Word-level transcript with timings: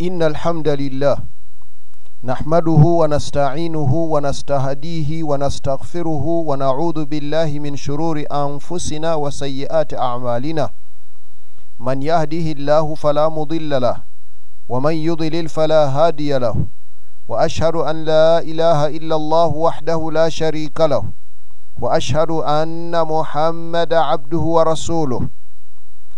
إن 0.00 0.22
الحمد 0.22 0.68
لله 0.68 1.16
نحمده 2.24 2.82
ونستعينه 3.00 3.92
ونستهديه 4.12 5.10
ونستغفره 5.24 6.26
ونعوذ 6.48 7.04
بالله 7.04 7.50
من 7.64 7.76
شرور 7.76 8.16
أنفسنا 8.32 9.14
وسيئات 9.14 9.94
أعمالنا 9.94 10.70
من 11.80 12.02
يهده 12.02 12.46
الله 12.56 12.94
فلا 12.94 13.28
مضل 13.28 13.80
له 13.80 13.96
ومن 14.68 14.94
يضلل 14.94 15.48
فلا 15.48 15.88
هادي 15.88 16.38
له 16.38 16.56
وأشهد 17.28 17.76
أن 17.76 18.04
لا 18.04 18.38
إله 18.38 18.86
إلا 18.86 19.16
الله 19.16 19.46
وحده 19.46 20.10
لا 20.12 20.28
شريك 20.28 20.80
له 20.80 21.04
وأشهد 21.80 22.30
أن 22.30 22.92
محمد 23.04 23.94
عبده 23.94 24.44
ورسوله 24.56 25.20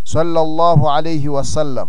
صلى 0.04 0.40
الله 0.40 0.90
عليه 0.90 1.28
وسلم 1.28 1.88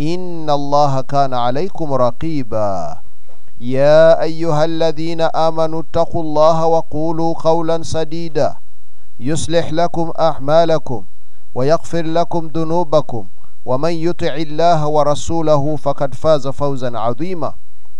إن 0.00 0.50
الله 0.50 1.00
كان 1.00 1.34
عليكم 1.34 1.92
رقيبا 1.92 2.98
يا 3.60 4.22
أيها 4.22 4.64
الذين 4.64 5.20
آمنوا 5.20 5.80
اتقوا 5.82 6.22
الله 6.22 6.66
وقولوا 6.66 7.34
قولا 7.34 7.82
سديدا 7.82 8.56
يصلح 9.20 9.72
لكم 9.72 10.12
أعمالكم 10.20 11.04
ويغفر 11.54 12.02
لكم 12.02 12.50
ذنوبكم 12.54 13.26
ومن 13.66 13.92
يطع 13.92 14.34
الله 14.34 14.86
ورسوله 14.86 15.76
فقد 15.76 16.14
فاز 16.14 16.48
فوزا 16.48 16.98
عظيما 16.98 17.52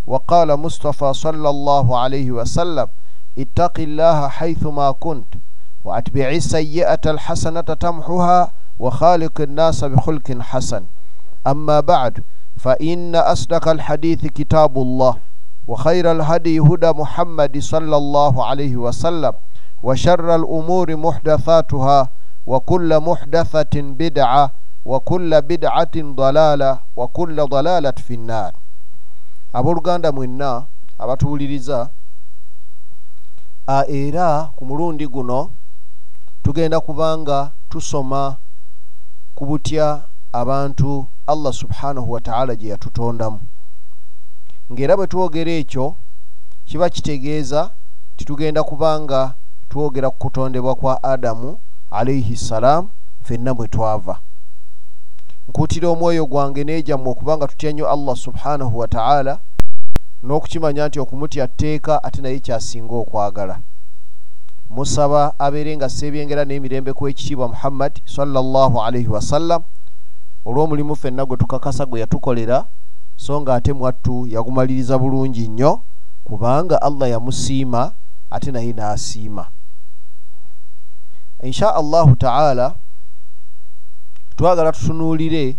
وقال 0.06 0.56
مصطفى 0.56 1.12
صلى 1.14 1.48
الله 1.50 1.98
عليه 1.98 2.30
وسلم 2.30 2.86
اتق 3.38 3.80
الله 3.80 4.28
حيثما 4.28 4.90
كنت 5.00 5.34
واتبع 5.84 6.28
السيئة 6.30 7.00
الحسنة 7.06 7.60
تمحها 7.60 8.50
وخالق 8.78 9.40
الناس 9.40 9.84
بخلق 9.84 10.38
حسن 10.40 10.82
أما 11.47 11.79
بعد 11.79 12.23
فإن 12.57 13.15
أصدق 13.15 13.67
الحديث 13.67 14.25
كتاب 14.27 14.77
الله 14.77 15.15
وخير 15.67 16.11
الهدي 16.11 16.59
هدى 16.59 16.89
محمد 16.91 17.59
صلى 17.59 17.97
الله 17.97 18.45
عليه 18.45 18.75
وسلم 18.77 19.33
وشر 19.83 20.35
الأمور 20.35 20.95
محدثاتها 20.95 22.09
وكل 22.47 22.99
محدثة 22.99 23.75
بدعة 23.75 24.51
وكل 24.85 25.41
بدعة 25.41 25.95
ضلالة 25.97 26.79
وكل 26.95 27.37
ضلالة 27.45 27.91
في 28.07 28.13
النار 28.13 28.51
abooluganda 29.53 30.11
mwenna 30.11 30.63
abatuwuliriza 30.99 31.89
era 33.87 34.43
ku 34.55 34.65
mulundi 34.65 35.07
guno 35.07 35.49
tugenda 36.43 36.79
kubanga 36.79 37.51
tusoma 37.69 38.35
ku 39.35 39.45
butya 39.45 40.01
abantu 40.33 41.05
allah 41.26 41.52
subhanahu 41.52 42.12
wataala 42.12 42.56
gye 42.56 42.68
yatutondamu. 42.68 43.40
Ng'era 44.72 44.96
bwe 44.96 45.06
twogera 45.06 45.52
ekyo 45.52 45.96
kiba 46.64 46.90
kitegeeza 46.90 47.70
titugenda 48.16 48.62
kubanga 48.62 49.34
twogera 49.68 50.10
ku 50.10 50.18
kutondebwa 50.18 50.74
kwa 50.74 51.02
adamu 51.02 51.58
alaihi 51.90 52.36
ssalaamu 52.36 52.88
fenna 53.22 53.54
bwe 53.54 53.68
twava. 53.68 54.18
Nkuutira 55.48 55.88
omwoyo 55.88 56.26
gwange 56.26 56.64
neejammwe 56.64 57.10
okubanga 57.10 57.46
tutya 57.46 57.72
nnyo 57.72 57.90
allah 57.90 58.16
subhanahu 58.16 58.78
wataala 58.78 59.38
n'okukimanya 60.22 60.88
nti 60.88 61.00
okumutya 61.00 61.48
tteeka 61.48 62.04
ate 62.04 62.22
naye 62.22 62.40
kyasinga 62.40 62.94
okwagala. 62.94 63.60
Musaba 64.70 65.34
abeere 65.38 65.76
nga 65.76 65.88
seebyengera 65.88 66.44
n'emirembe 66.44 66.92
ku 66.92 67.08
ekitiibwa 67.08 67.48
muhammad 67.48 68.00
sallallahu 68.04 68.82
alaihi 68.82 69.08
wasallam 69.08 69.62
olw'omulimu 70.46 70.96
ffenna 70.96 71.24
gwe 71.26 71.36
tukakasa 71.36 71.86
gwe 71.86 72.00
yatukolera 72.00 72.64
so 73.16 73.40
nga 73.40 73.54
ate 73.54 73.72
mwattu 73.72 74.26
yagumaliriza 74.26 74.98
bulungi 74.98 75.48
nnyo 75.48 75.80
kubanga 76.24 76.82
allah 76.82 77.10
yamusiima 77.10 77.92
ate 78.30 78.50
naye 78.52 78.72
n'asiima. 78.72 79.46
Insha 81.42 81.74
allahu 81.74 82.16
taala 82.16 82.74
twagala 84.36 84.72
tutunuulire 84.72 85.56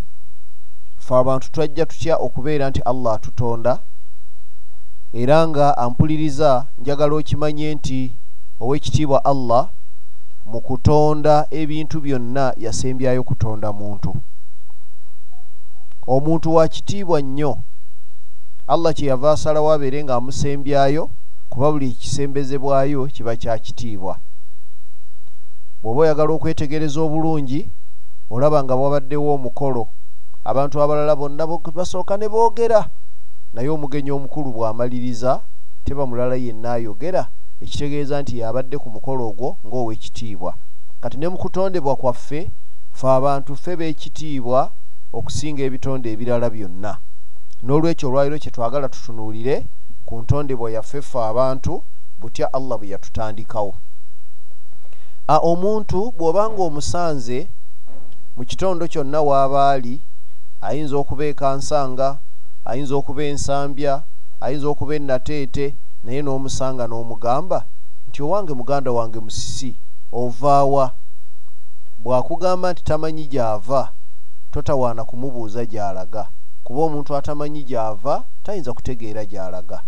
fe 1.00 1.16
abantu 1.16 1.52
twajja 1.52 1.86
tutya 1.86 2.18
okubeera 2.18 2.70
nti 2.70 2.82
allah 2.82 3.14
atutonda 3.14 3.80
era 5.14 5.48
nga 5.48 5.78
ampuliriza 5.78 6.66
njagala 6.80 7.16
okimanye 7.16 7.76
nti 7.76 8.12
ow'ekitiibwa 8.62 9.26
allah 9.26 9.70
mu 10.46 10.60
kutonda 10.62 11.48
ebintu 11.52 12.02
byonna 12.02 12.54
yasembyayo 12.58 13.24
kutonda 13.24 13.74
muntu 13.74 14.16
omuntu 16.08 16.56
wa 16.56 16.68
kitiibwa 16.68 17.22
nnyo. 17.22 17.58
Allah 18.68 18.94
kyeyava 18.94 19.32
asalawo 19.32 19.72
abeere 19.72 20.04
nga 20.04 20.16
amusembyayo 20.16 21.10
kuba 21.50 21.72
buli 21.72 21.92
ekisembezebwayo 21.92 23.06
kiba 23.08 23.36
kya 23.36 23.58
kitiibwa. 23.60 24.18
Bw'oba 25.82 26.02
oyagala 26.02 26.32
okwetegereza 26.34 27.00
obulungi 27.02 27.70
olaba 28.30 28.64
nga 28.64 28.76
wabaddewo 28.76 29.36
omukolo. 29.36 29.88
Abantu 30.46 30.82
abalala 30.82 31.16
bonna 31.16 31.44
basooka 31.48 32.18
ne 32.18 32.28
boogera. 32.28 32.90
Naye 33.54 33.70
omugenyi 33.70 34.12
omukulu 34.12 34.50
bw'amaliriza 34.56 35.42
teba 35.86 36.06
mulala 36.06 36.36
yenna 36.36 36.74
ayogera 36.74 37.28
ekitegeeza 37.64 38.22
nti 38.22 38.40
yabadde 38.40 38.78
ku 38.78 38.90
mukolo 38.90 39.28
ogwo 39.30 39.58
ng'ow'ekitiibwa. 39.66 40.52
Kati 41.02 41.18
ne 41.18 41.28
mu 41.28 41.38
kutondebwa 41.38 41.96
kwaffe 41.96 42.52
fe 42.92 43.08
abantu 43.08 43.56
ffe 43.56 43.76
b'ekitiibwa 43.76 44.72
okusinga 45.14 45.62
ebitonde 45.68 46.08
ebirala 46.14 46.48
byonna. 46.50 46.94
N'olwekyo 47.64 48.06
olwaliro 48.10 48.38
kye 48.44 48.52
twagala 48.52 48.90
tutunuulire 48.90 49.56
ku 50.06 50.14
ntondebwa 50.22 50.68
yaffe 50.76 51.00
ffe 51.02 51.20
abantu 51.32 51.74
butya 52.20 52.46
allah 52.58 52.78
bwe 52.78 52.92
yatutandikawo. 52.94 53.74
Omuntu 55.52 56.00
bw'oba 56.18 56.44
nga 56.50 56.62
omusanze 56.70 57.48
mu 58.36 58.44
kitondo 58.50 58.84
kyonna 58.92 59.20
w'aba 59.22 59.60
ali 59.74 60.02
ayinza 60.62 60.96
okuba 60.98 61.24
ekansanga 61.32 62.08
ayinza 62.66 62.94
okuba 62.96 63.24
ensambya 63.32 63.94
ayinza 64.44 64.68
okuba 64.68 64.96
enateete 64.96 65.66
naye 66.04 66.20
n'omusanga 66.22 66.84
n'omugamba 66.88 67.60
nti 68.08 68.20
owange 68.26 68.54
muganda 68.60 68.90
wange 68.92 69.20
musisi 69.26 69.72
ovaawa 70.22 70.86
bw'akugamba 72.04 72.68
nti 72.72 72.82
tamanyi 72.84 73.26
gy'ava 73.32 73.82
totawaana 74.54 75.04
kumubuuza 75.04 75.66
gy'alaga. 75.66 76.24
Kuba 76.64 76.82
omuntu 76.88 77.16
atamanyi 77.16 77.64
gy'ava 77.70 78.24
tayinza 78.44 78.74
kutegeera 78.74 79.26
gy'alaga. 79.26 79.82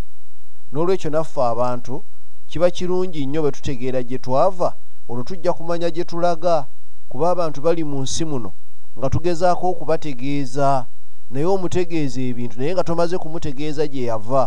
N'olwekyo 0.72 1.09
naffe 1.09 1.42
abantu 1.42 2.03
kiba 2.50 2.68
kirungi 2.76 3.26
nnyo 3.26 3.42
bwe 3.42 3.52
tutegeera 3.52 4.03
gye 4.03 4.18
twava 4.18 4.70
olwo 5.09 5.24
tujja 5.24 5.53
kumanya 5.53 5.90
gye 5.90 6.03
tulaga. 6.03 6.66
Kuba 7.09 7.30
abantu 7.30 7.62
bali 7.62 7.84
mu 7.84 8.02
nsi 8.02 8.26
muno 8.26 8.52
nga 8.98 9.09
tugezaako 9.09 9.64
okubategeeza. 9.70 10.86
Naye 11.30 11.46
omutegeeza 11.46 12.22
ebintu 12.22 12.59
naye 12.59 12.74
nga 12.74 12.84
tomaze 12.84 13.18
kumutegeeza 13.18 13.88
gye 13.88 14.03
yava 14.09 14.44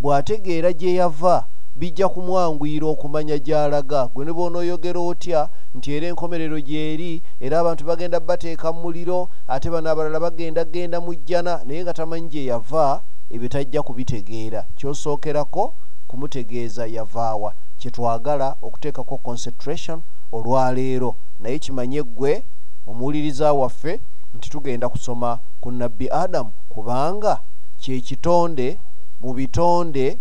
bw'ategeera 0.00 0.72
gye 0.72 0.94
yava 1.00 1.46
bijja 1.80 2.08
kumwanguyira 2.08 2.86
okumanya 2.86 3.38
gy'alaga. 3.38 4.06
Gwe 4.12 4.24
ne 4.24 4.32
bw'onooyogera 4.32 5.00
otya? 5.00 5.48
Nti 5.74 5.88
era 5.96 6.06
enkomerero 6.12 6.60
gy'eri 6.60 7.22
era 7.40 7.60
abantu 7.60 7.84
bagenda 7.84 8.20
bateeka 8.20 8.72
mu 8.72 8.80
muliro 8.82 9.28
ate 9.48 9.70
bano 9.70 9.88
abalala 9.90 10.20
bagenda 10.20 10.64
genda 10.64 11.00
mu 11.00 11.14
jjana 11.14 11.64
naye 11.64 11.82
nga 11.82 11.94
tamanyi 11.94 12.28
gye 12.28 12.44
yava 12.44 13.00
ebyo 13.30 13.48
tajja 13.48 13.82
kubitegeera. 13.82 14.66
Kyosookerako 14.76 15.72
kumutegeeza 16.08 16.86
yavaawa 16.86 17.54
kyetwagala 17.78 18.56
okuteekako 18.62 19.16
concentration 19.18 20.02
olwaleero. 20.32 21.16
Naye 21.40 21.58
kimanye 21.58 22.02
ggwe 22.02 22.42
omuwuliriza 22.86 23.52
waffe 23.52 24.00
nti 24.34 24.50
tugenda 24.50 24.88
kusoma 24.88 25.38
ku 25.60 25.70
nabbi 25.72 26.10
adamu 26.10 26.52
kubanga 26.68 27.40
kyekitonde 27.80 28.78
mu 29.20 29.32
bitonde 29.32 30.18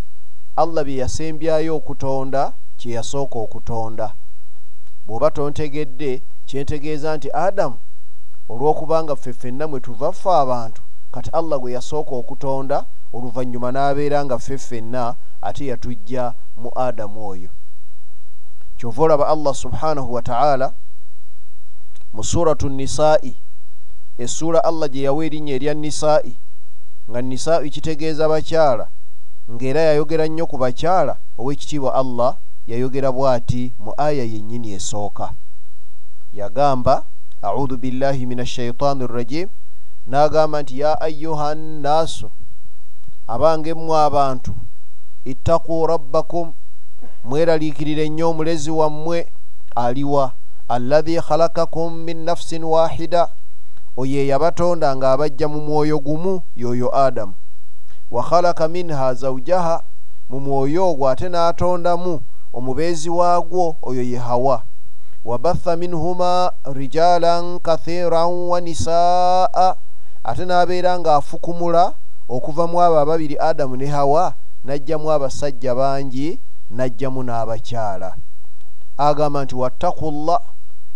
allah 0.61 0.83
bye 0.83 0.99
yasembyayo 1.03 1.75
okutonda 1.79 2.53
kye 2.77 2.93
yasooka 2.97 3.39
okutonda. 3.39 4.07
Bw'oba 5.07 5.31
tontegedde 5.31 6.21
kyentegeeza 6.47 7.17
nti 7.17 7.29
adamu 7.31 7.77
olw'okubanga 8.51 9.15
ffe 9.15 9.33
ffenna 9.33 9.67
mwe 9.67 9.79
tuva 9.79 10.11
ffe 10.11 10.29
abantu 10.43 10.81
kati 11.13 11.29
allah 11.39 11.59
gwe 11.59 11.71
yasooka 11.71 12.13
okutonda 12.21 12.77
oluvannyuma 13.13 13.71
n'abeera 13.71 14.25
nga 14.25 14.37
ffe 14.39 14.57
ffenna 14.57 15.15
ate 15.41 15.65
yatujja 15.71 16.33
mu 16.61 16.69
adamu 16.75 17.19
oyo. 17.31 17.49
Kyova 18.77 19.03
olaba 19.03 19.27
allah 19.27 19.53
subhanahu 19.55 20.13
wataala 20.13 20.73
mu 22.13 22.23
suratu 22.23 22.69
nisaa'i 22.69 23.33
essuula 24.17 24.63
allah 24.63 24.89
gye 24.89 25.03
yawa 25.03 25.25
erinnya 25.25 25.53
erya 25.55 25.73
nisaa'i 25.73 26.33
nga 27.09 27.21
nisaa'i 27.21 27.69
kitegeeza 27.69 28.27
bakyala 28.29 28.87
ng'era 29.49 29.81
yayogera 29.81 30.27
nnyo 30.27 30.45
ku 30.45 30.57
bakyala 30.57 31.17
ow'ekitiibwa 31.39 31.93
allah 31.93 32.37
yayogera 32.67 33.09
bw'ati 33.11 33.73
mu 33.83 33.91
aya 33.97 34.23
yennyini 34.23 34.77
esooka. 34.77 35.33
Yagamba 36.33 37.03
audhu 37.41 37.77
billahi 37.77 38.25
min 38.25 38.39
ashaitaani 38.39 39.07
rrajim 39.07 39.49
n'agamba 40.07 40.61
nti 40.61 40.79
ya 40.79 41.01
ayuha 41.01 41.55
nnaasu 41.55 42.27
abange 43.27 43.73
mmwe 43.73 43.97
abantu 44.07 44.53
ittaquu 45.25 45.87
rabbakum 45.87 46.53
mweraliikirire 47.23 48.09
nnyo 48.09 48.29
omulezi 48.29 48.71
wammwe 48.71 49.27
aliwa 49.75 50.31
allahi 50.69 51.21
khalakakum 51.21 51.93
min 52.05 52.17
nafsin 52.25 52.63
wahida 52.63 53.29
oyo 53.97 54.17
eyabatonda 54.23 54.87
ng'abajja 54.95 55.47
mu 55.47 55.59
mwoyo 55.61 55.99
gumu 55.99 56.41
yoyo 56.55 56.89
adamu 57.05 57.33
wa 58.11 58.23
khalaka 58.23 58.67
minha 58.67 59.13
zawjaha 59.13 59.83
mu 60.29 60.39
mwoyo 60.39 60.89
ogwo 60.89 61.09
ate 61.09 61.29
n'atondamu 61.29 62.21
omubeezi 62.53 63.09
waagwo 63.09 63.75
oyo 63.81 64.01
ye 64.03 64.17
hawa. 64.17 64.63
Wabatha 65.25 65.75
minhuma 65.75 66.51
rijalan 66.73 67.59
kathiran 67.59 68.33
wa 68.49 68.61
nisaa 68.61 69.75
ate 70.23 70.45
n'abeera 70.45 70.99
ng'afukumula 70.99 71.93
okuva 72.29 72.67
mu 72.67 72.81
abo 72.81 72.99
ababiri 72.99 73.35
adamu 73.39 73.75
ne 73.77 73.85
hawa 73.85 74.33
n'ajjamu 74.65 75.11
abasajja 75.11 75.75
bangi 75.75 76.39
n'ajjamu 76.71 77.23
n'abakyala. 77.23 78.15
Agamba 78.97 79.43
nti 79.43 79.55
wattakullah 79.55 80.41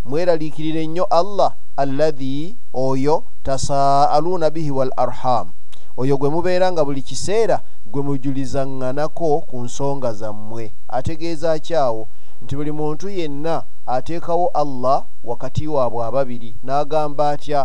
mweraliikirire 0.06 0.88
nnyo 0.88 1.06
allah 1.06 1.54
allahi 1.78 2.56
oyo 2.74 3.24
tasaaluuna 3.44 4.50
bihi 4.50 4.72
wal 4.72 4.92
arham 4.98 5.48
oyo 5.98 6.18
gwe 6.18 6.30
mubeera 6.30 6.72
nga 6.72 6.86
buli 6.86 7.02
kiseera 7.02 7.62
gwe 7.86 8.02
mujulizaŋŋanako 8.02 9.42
ku 9.50 9.58
nsonga 9.66 10.14
zammwe. 10.14 10.74
Ategeeza 10.88 11.60
kyawo 11.60 12.08
nti 12.42 12.56
buli 12.56 12.72
muntu 12.72 13.10
yenna 13.10 13.64
ateekawo 13.86 14.48
allah 14.54 15.06
wakati 15.24 15.68
waabwe 15.68 16.06
ababiri 16.06 16.56
n'agamba 16.64 17.30
atya? 17.30 17.62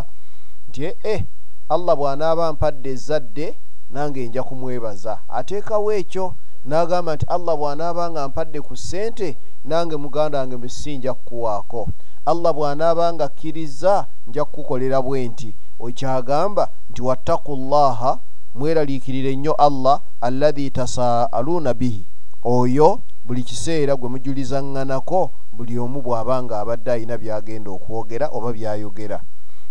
Nti 0.69 0.81
ee 1.05 1.23
allah 1.69 1.95
bw'anaaba 1.95 2.53
mpadde 2.53 2.89
ezzadde 2.95 3.47
nange 3.93 4.27
nja 4.27 4.43
kumwebaza. 4.43 5.19
Ateekawo 5.29 5.93
ekyo 5.93 6.25
n'agamba 6.65 7.15
nti 7.15 7.25
allah 7.35 7.55
bw'anaaba 7.57 8.03
nga 8.11 8.27
mpadde 8.27 8.61
ku 8.61 8.77
ssente 8.77 9.37
nange 9.65 9.95
muganda 9.95 10.39
wange 10.39 10.57
misi 10.57 10.97
nja 10.97 11.13
kukuwaako. 11.13 11.87
Allah 12.25 12.53
bw'anaaba 12.53 13.13
nga 13.13 13.25
akkiriza 13.25 14.05
nja 14.27 14.45
kukukolera 14.45 15.01
bwe 15.01 15.27
nti 15.27 15.49
okyagamba 15.79 16.69
nti 16.89 17.01
wattaku 17.01 17.55
llaha 17.55 18.19
mweraliikirire 18.55 19.35
nnyo 19.35 19.53
allah 19.53 20.01
allahi 20.21 20.69
tasaaluuna 20.69 21.73
bihi. 21.73 22.05
Oyo 22.43 22.99
buli 23.25 23.43
kiseera 23.43 23.95
gwe 23.95 24.09
mujulizaŋŋanako 24.09 25.31
buli 25.53 25.79
omu 25.79 26.01
bw'aba 26.01 26.43
nga 26.43 26.59
abadde 26.59 26.91
alina 26.91 27.17
byagenda 27.17 27.71
okwogera 27.71 28.27
oba 28.31 28.53
byayogera. 28.53 29.21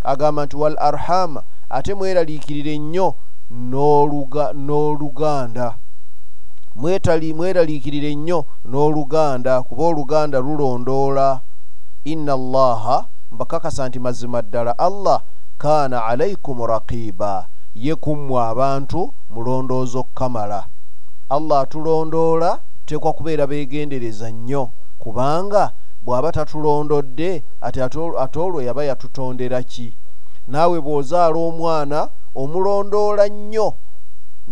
Agamba 0.04 0.46
nti 0.46 0.56
wal 0.56 0.76
arhama 0.78 1.42
ate 1.70 1.94
mweraliikirire 1.94 2.78
nnyo 2.78 3.14
n'oluganda. 4.54 5.74
Mweraliikirire 6.76 8.14
nnyo 8.14 8.44
n'oluganda 8.64 9.62
kuba 9.62 9.84
oluganda 9.84 10.38
lulondoola. 10.40 11.40
Inna 12.04 12.32
allaha 12.32 13.06
mbakakasa 13.32 13.88
nti 13.88 13.98
mazima 13.98 14.42
ddala 14.42 14.78
allah 14.78 15.22
kaana 15.58 16.04
alaikum 16.04 16.66
raqiba 16.66 17.46
ye 17.74 17.94
kummwe 17.94 18.42
abantu 18.42 19.00
mulondooza 19.30 19.98
okukamala 19.98 20.60
allah 21.30 21.60
atulondoola 21.60 22.60
tutekwa 22.86 23.12
kubeera 23.12 23.46
beegendereza 23.46 24.30
nnyo 24.30 24.70
kubanga 24.98 25.72
bw'aba 26.04 26.32
tatulondodde 26.32 27.42
ate 27.60 27.82
ate 28.24 28.38
olwo 28.38 28.62
yaba 28.62 28.84
yatutondera 28.84 29.62
ki? 29.62 29.88
Naawe 30.48 30.78
bw'ozaala 30.80 31.38
omwana 31.48 32.08
omulondoola 32.40 33.28
nnyo 33.28 33.68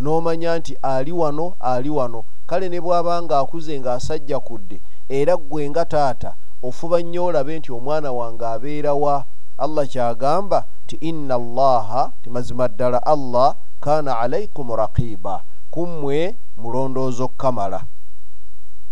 n'omanya 0.03 0.59
nti 0.59 0.73
ali 0.83 1.13
wano 1.13 1.55
ali 1.61 1.91
wano. 1.91 2.25
Kale 2.47 2.69
ne 2.69 2.81
bw'aba 2.81 3.23
nga 3.23 3.39
akuze 3.39 3.81
ng'asajja 3.81 4.39
kudde 4.41 4.81
era 5.09 5.37
ggwe 5.37 5.71
nga 5.71 5.85
taata 5.85 6.31
ofuba 6.63 7.01
nnyo 7.03 7.25
olabe 7.25 7.59
nti 7.59 7.73
omwana 7.73 8.13
wange 8.13 8.47
abeera 8.55 8.93
wa 8.95 9.25
allah 9.59 9.87
kyagamba 9.89 10.65
ti 10.87 10.97
inna 11.01 11.35
allaha 11.35 12.13
timazima 12.23 12.69
ddala 12.69 13.07
allah 13.07 13.57
kaana 13.81 14.19
alaikum 14.19 14.75
raqiba 14.77 15.43
kummwe 15.71 16.35
mulondooza 16.57 17.25
okukamala 17.25 17.85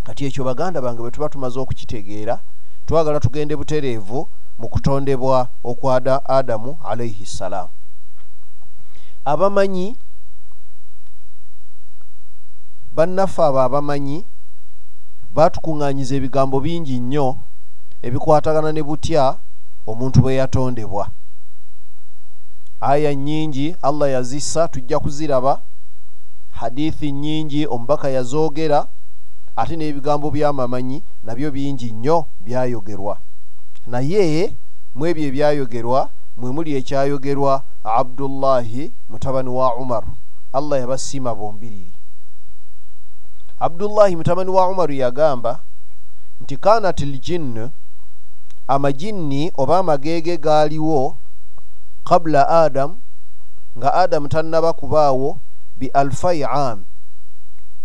kati 0.05 0.27
ekyo 0.27 0.45
baganda 0.45 0.83
bange 0.83 1.01
bwe 1.03 1.11
tuba 1.11 1.29
tumaze 1.29 1.61
okukitegeera 1.61 2.41
twagala 2.87 3.21
tugende 3.21 3.57
butereevu 3.57 4.29
mu 4.59 4.69
kutondebwa 4.69 5.49
okwa 5.65 5.97
adamu 6.25 6.79
alaihi 6.85 7.27
ssalaamu 7.27 7.73
abamanyi 9.25 9.97
bannaffe 12.95 13.43
abo 13.43 13.61
abamanyi 13.61 14.25
baatukuŋŋaanyiza 15.35 16.15
ebigambo 16.17 16.61
bingi 16.61 17.01
nnyo 17.01 17.37
ebikwatagana 18.07 18.71
ne 18.73 18.83
butya 18.83 19.37
omuntu 19.87 20.21
bwe 20.21 20.35
yatondebwa. 20.35 21.09
Aya 22.81 23.15
nnyingi 23.15 23.77
allah 23.83 24.11
yazissa 24.11 24.69
tujja 24.69 24.99
kuziraba. 24.99 25.61
Hadithi 26.51 27.13
nnyingi 27.13 27.67
omubaka 27.67 28.09
yazoogera 28.09 28.87
ate 29.57 29.77
n'ebigambo 29.77 30.31
by'amamanyi 30.31 31.03
nabyo 31.25 31.51
bingi 31.51 31.93
nnyo 31.93 32.27
byayogerwa. 32.45 33.19
Naye 33.87 34.57
mu 34.95 35.07
ebyo 35.07 35.25
ebyayogerwa 35.29 36.11
mwe 36.37 36.51
muli 36.51 36.71
ekyayogerwa 36.79 37.63
abdullahi 37.85 38.93
mutabani 39.11 39.49
wa 39.49 39.77
umaru 39.77 40.13
allah 40.53 40.81
yabasiima 40.81 41.35
bombiriri. 41.35 41.95
Abdullahi 43.61 44.17
mutabani 44.17 44.51
wa 44.51 44.69
umaru 44.69 44.93
yagamba 44.93 45.61
nti 46.41 46.57
kanat 46.57 47.01
ljinn 47.01 47.71
amajinni 48.69 49.53
oba 49.57 49.79
amageege 49.79 50.37
gaaliwo 50.37 51.17
qabula 52.05 52.49
adamu 52.49 52.97
nga 53.79 53.95
adamu 53.95 54.29
tannaba 54.29 54.73
kubaawo 54.73 55.39
bi 55.79 55.87
alfai 55.89 56.45
am 56.45 56.85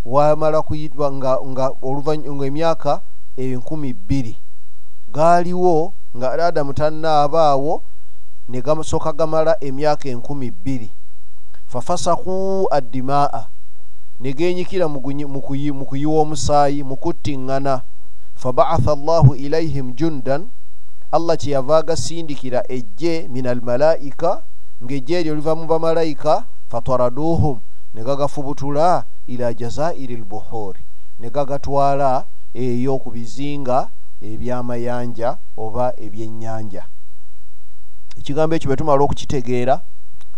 wamala 0.05 0.61
kuyitwa 0.61 1.11
nga, 1.11 1.37
nga 1.47 1.71
oluvanyuma 1.81 2.45
emyaka 2.45 3.01
enkumi 3.37 3.93
bbiri. 3.93 4.37
Gaaliwo 5.13 5.93
nga 6.17 6.31
adamu 6.47 6.73
tannaabaawo 6.73 7.81
ne 8.49 8.61
gasooka 8.61 9.13
gamala 9.13 9.57
emyaka 9.63 10.09
enkumi 10.09 10.51
bbiri. 10.51 10.89
Fafasaku 11.67 12.67
addimaa 12.71 13.45
ne 14.19 14.33
genyikira 14.33 14.87
mu 14.87 15.01
kuyiwa 15.85 16.21
omusaayi 16.21 16.83
mu 16.83 16.95
kuttiŋŋana. 16.95 17.81
Fabaatha 18.35 18.91
allahu 18.91 19.35
ilaihim 19.35 19.93
jundan 19.93 20.47
allah 21.11 21.37
kyeyava 21.37 21.77
agasindikira 21.77 22.63
ejje 22.69 23.27
min 23.27 23.47
almalaika 23.47 24.41
ng'ejje 24.83 25.19
eryo 25.19 25.35
liva 25.35 25.55
mu 25.55 25.65
bamalayika 25.65 26.45
fataraduhum 26.69 27.59
ne 27.93 28.03
gagafubutula 28.03 29.03
ila 29.27 29.53
jazairi 29.53 30.15
lbuhuri 30.15 30.79
ne 31.19 31.29
gagatwala 31.29 32.25
eyo 32.53 32.97
ku 32.97 33.11
bizinga 33.11 33.89
ebyamayanja 34.21 35.37
oba 35.57 35.93
ebyennyanja. 35.97 36.83
Ekigambo 38.17 38.55
ekyo 38.55 38.67
bwe 38.67 38.77
tumala 38.77 39.03
okukitegeera 39.03 39.81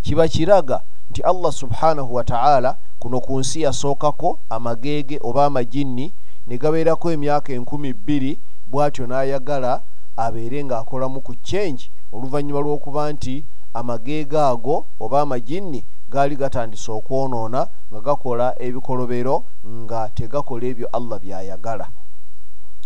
kiba 0.01 0.27
kiraga 0.27 0.81
nti 1.09 1.21
allah 1.21 1.51
subhanahu 1.51 2.15
wataala 2.15 2.77
kuno 2.99 3.19
ku 3.19 3.39
nsi 3.39 3.61
yasookako 3.61 4.39
amageege 4.49 5.19
oba 5.23 5.45
amajinni 5.45 6.13
ne 6.47 6.57
gabeerako 6.57 7.11
emyaka 7.11 7.53
enkumi 7.53 7.93
bbiri 7.93 8.39
bw'atyo 8.71 9.07
n'ayagala 9.07 9.81
abeere 10.17 10.63
ng'akolamu 10.63 11.21
ku 11.21 11.33
kyengi 11.43 11.91
oluvannyuma 12.13 12.59
lw'okuba 12.59 13.13
nti 13.13 13.45
amageege 13.73 14.39
ago 14.39 14.85
oba 14.99 15.21
amajinni 15.21 15.85
gaali 16.11 16.35
gatandise 16.35 16.91
okwonoona 16.91 17.67
nga 17.91 18.01
gakola 18.01 18.55
ebikolobero 18.59 19.43
nga 19.67 20.09
tegakola 20.15 20.65
ebyo 20.67 20.87
allah 20.91 21.19
byayagala. 21.19 21.87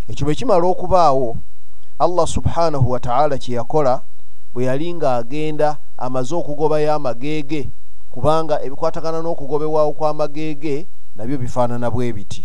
Ekyo 0.09 0.25
bwe 0.25 0.35
kimala 0.35 0.65
okubaawo 0.67 1.37
allah 1.99 2.27
subhanahu 2.27 2.91
wataala 2.91 3.37
kye 3.37 3.55
yakola 3.55 4.01
bwe 4.53 4.65
yali 4.69 4.93
ng'agenda 4.93 5.77
amaze 5.97 6.35
okugobayo 6.35 6.93
amageege 6.93 7.69
kubanga 8.13 8.61
ebikwatagana 8.61 9.19
n'okugobebwawo 9.21 9.91
kw'amageege 9.97 10.85
nabyo 11.15 11.37
bifaanana 11.37 11.89
bwe 11.89 12.13
biti. 12.13 12.43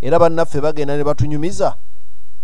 Era 0.00 0.18
bannaffe 0.18 0.60
bagenda 0.60 0.96
ne 0.96 1.04
batunyumiza 1.04 1.76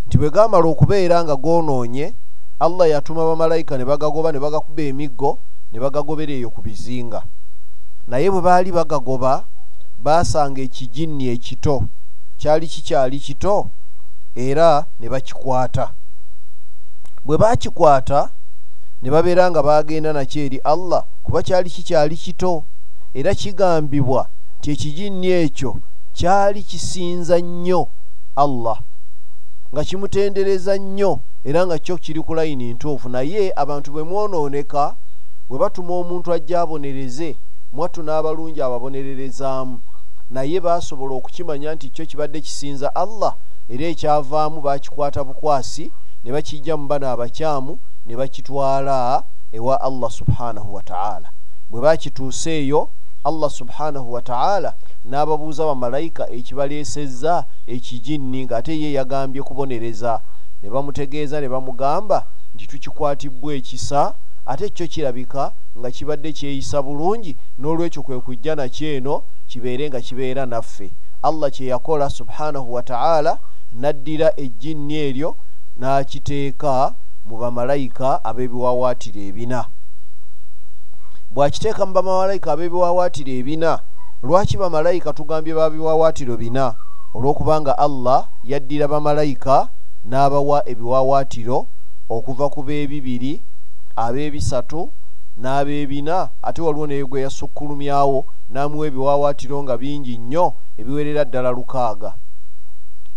nti 0.07 0.19
bwe 0.19 0.31
gamala 0.31 0.67
okubeera 0.69 1.25
nga 1.25 1.37
goonoonye 1.37 2.15
allah 2.61 2.89
yatuma 2.89 3.25
bamalayika 3.25 3.79
ne 3.79 3.85
bagagoba 3.85 4.33
ne 4.33 4.39
bagakuba 4.39 4.83
emiggo 4.83 5.39
ne 5.73 5.79
bagagobera 5.81 6.33
eyo 6.33 6.51
ku 6.51 6.63
bizinga. 6.63 7.23
Naye 8.07 8.31
bwe 8.31 8.41
baali 8.41 8.73
bagagoba 8.73 9.45
baasanga 9.99 10.61
ekijinni 10.63 11.29
ekito. 11.29 11.85
Kyali 12.39 12.67
kikyali 12.67 13.19
kito 13.19 13.71
era 14.35 14.87
ne 15.01 15.09
bakikwata. 15.09 15.91
Bwe 17.25 17.37
bakikwata 17.39 18.31
ne 19.03 19.11
babeera 19.11 19.51
nga 19.51 19.63
bagenda 19.63 20.13
nakyo 20.13 20.45
eri 20.47 20.59
allah 20.65 21.05
kuba 21.23 21.43
kyali 21.43 21.71
kikyali 21.71 22.17
kito 22.17 22.65
era 23.15 23.35
kigambibwa 23.35 24.29
nti 24.59 24.71
ekijinni 24.71 25.29
ekyo 25.29 25.77
kyali 26.13 26.63
kisinza 26.63 27.39
nnyo 27.39 27.89
allah 28.37 28.79
nga 29.77 29.85
kimutendereza 29.85 30.79
nnyo 30.79 31.21
era 31.45 31.67
nga 31.67 31.79
kyo 31.79 31.97
kiri 31.97 32.21
ku 32.21 32.35
layini 32.35 32.75
ntuufu. 32.75 33.09
Naye 33.09 33.53
abantu 33.57 33.93
bwe 33.93 34.03
mwonooneka 34.03 34.97
bwe 35.49 35.59
batuma 35.59 35.95
omuntu 35.95 36.33
ajja 36.33 36.61
abonereze 36.61 37.37
mwattu 37.73 38.01
n'abalungi 38.03 38.61
ababonererezaamu. 38.63 39.81
Naye 40.31 40.61
basobola 40.61 41.15
okukimanya 41.15 41.75
nti 41.75 41.91
kyo 41.91 42.07
kibadde 42.07 42.41
kisinza 42.41 42.89
allah 42.95 43.37
era 43.69 43.85
ekyavaamu 43.93 44.61
bakikwata 44.65 45.21
bukwasi 45.25 45.93
ne 46.25 46.33
bakijja 46.33 46.77
mu 46.77 46.87
bano 46.89 47.07
abakyamu 47.13 47.79
ne 48.07 48.17
bakitwala 48.17 49.23
ewa 49.53 49.81
allah 49.81 50.11
subhanahu 50.11 50.75
wataala 50.75 51.29
bwe 51.71 51.81
bakituusa 51.81 52.51
eyo 52.51 52.89
allah 53.25 53.51
subhanahu 53.51 54.13
wataala 54.13 54.75
n'ababuuza 55.11 55.65
bamalayika 55.67 56.31
ekibaleesezza 56.31 57.45
ekijinni 57.67 58.45
ng'ate 58.45 58.75
ye 58.83 58.93
yagambye 58.93 59.43
kubonereza. 59.43 60.21
Ne 60.63 60.71
bamutegeeza 60.71 61.41
ne 61.41 61.49
bamugamba 61.49 62.27
nti 62.55 62.67
tukikwatibbwa 62.67 63.55
ekisa. 63.55 64.15
Ate 64.47 64.69
kyo 64.69 64.87
kirabika 64.87 65.53
nga 65.79 65.91
kibadde 65.91 66.33
kyeyisa 66.33 66.83
bulungi 66.83 67.37
n'olwekyo 67.59 68.03
kwe 68.03 68.21
kujja 68.21 68.55
nakyo 68.55 68.89
eno 68.97 69.23
kibeere 69.49 69.89
nga 69.91 70.01
kibeera 70.01 70.47
naffe. 70.47 70.93
Allah 71.23 71.51
kye 71.51 71.67
yakola 71.67 72.11
subhanahu 72.11 72.75
wataala 72.75 73.39
n'addira 73.75 74.33
ejjinni 74.37 74.95
eryo 74.95 75.37
n'akiteeka 75.79 76.95
mu 77.27 77.37
bamalayika 77.37 78.25
ab'ebiwawaatiro 78.25 79.21
ebina. 79.21 79.67
Bw'akiteeka 81.31 81.87
mu 81.87 81.93
bamalayika 81.93 82.53
ab'ebiwawaatiro 82.53 83.33
ebina 83.41 83.81
lwaki 84.23 84.57
bamalayika 84.57 85.13
tugambye 85.13 85.55
ba 85.55 85.71
biwawaatiro 85.71 86.37
bina? 86.37 86.75
Olw'okubanga 87.15 87.79
allah 87.79 88.29
yaddira 88.45 88.89
bamalayika 88.89 89.69
n'abawa 90.05 90.69
ebiwawaatiro 90.69 91.67
okuva 92.09 92.51
ku 92.51 92.63
b'ebibiri 92.63 93.41
ab'ebisatu 93.97 94.91
n'ab'ebina. 95.39 96.29
Ate 96.43 96.63
waliwo 96.63 96.87
naye 96.87 97.05
gwe 97.05 97.21
yasukkulumyawo 97.21 98.25
n'amuwa 98.51 98.87
ebiwawaatiro 98.87 99.63
nga 99.63 99.77
bingi 99.77 100.19
nnyo 100.19 100.53
ebiwerera 100.79 101.25
ddala 101.25 101.51
lukaaga. 101.51 102.15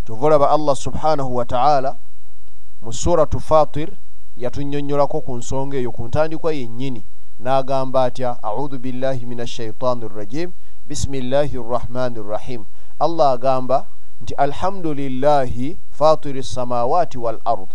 Tova 0.06 0.26
olaba 0.28 0.50
allah 0.52 0.76
subhanahu 0.76 1.36
wataala 1.36 1.96
mu 2.82 2.94
suratu 2.94 3.40
fatir 3.40 3.90
yatunnyonnyolako 4.38 5.22
ku 5.22 5.36
nsonga 5.38 5.78
eyo 5.78 5.92
ku 5.92 6.08
ntandikwa 6.08 6.54
yennyini 6.54 7.04
n'agamba 7.40 8.04
atya 8.04 8.44
audhu 8.44 8.80
billahi 8.80 9.26
min 9.26 9.40
ashaitaani 9.40 10.08
rrajim 10.08 10.52
bisimillahi 10.90 11.58
rrahmani 11.58 12.18
rrahim 12.18 12.66
allah 13.00 13.32
agamba 13.32 13.86
nti 14.22 14.34
alhamdulillahi 14.34 15.78
fatiri 15.92 16.44
samawati 16.44 17.18
wal 17.18 17.40
ard. 17.46 17.70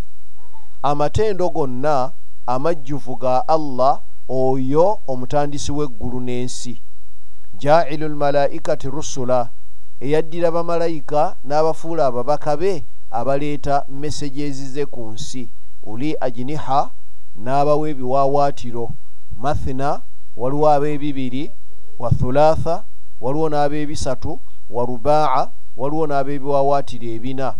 Amatendo 0.83 1.50
gonna 1.50 2.11
amajjuvu 2.47 3.16
ga 3.16 3.49
allah 3.49 4.00
oyo 4.28 4.99
omutandisi 5.06 5.73
w'eggulu 5.73 6.21
n'ensi. 6.21 6.80
Jailu 7.59 8.09
lmalaikati 8.09 8.90
rusula 8.90 9.49
eyaddira 10.00 10.50
bamalayika 10.50 11.37
n'abafuula 11.44 12.06
ababaka 12.06 12.56
be 12.56 12.85
abaleeta 13.11 13.85
mesejezize 13.88 14.87
ku 14.87 15.11
nsi. 15.14 15.49
Uli 15.87 16.16
ajiniha 16.21 16.90
n'abawa 17.38 17.88
ebiwawaatiro. 17.88 18.90
Mathina 19.38 20.00
waliwo 20.37 20.68
ab'ebibiri. 20.71 21.50
Wa 21.99 22.11
thulatha 22.11 22.83
waliwo 23.25 23.49
n'ab'ebisatu 23.49 24.40
wa 24.71 24.85
rubaa 24.87 25.49
waliwo 25.76 26.07
n'ab'ebiwawaatiro 26.07 27.09
ebina. 27.16 27.54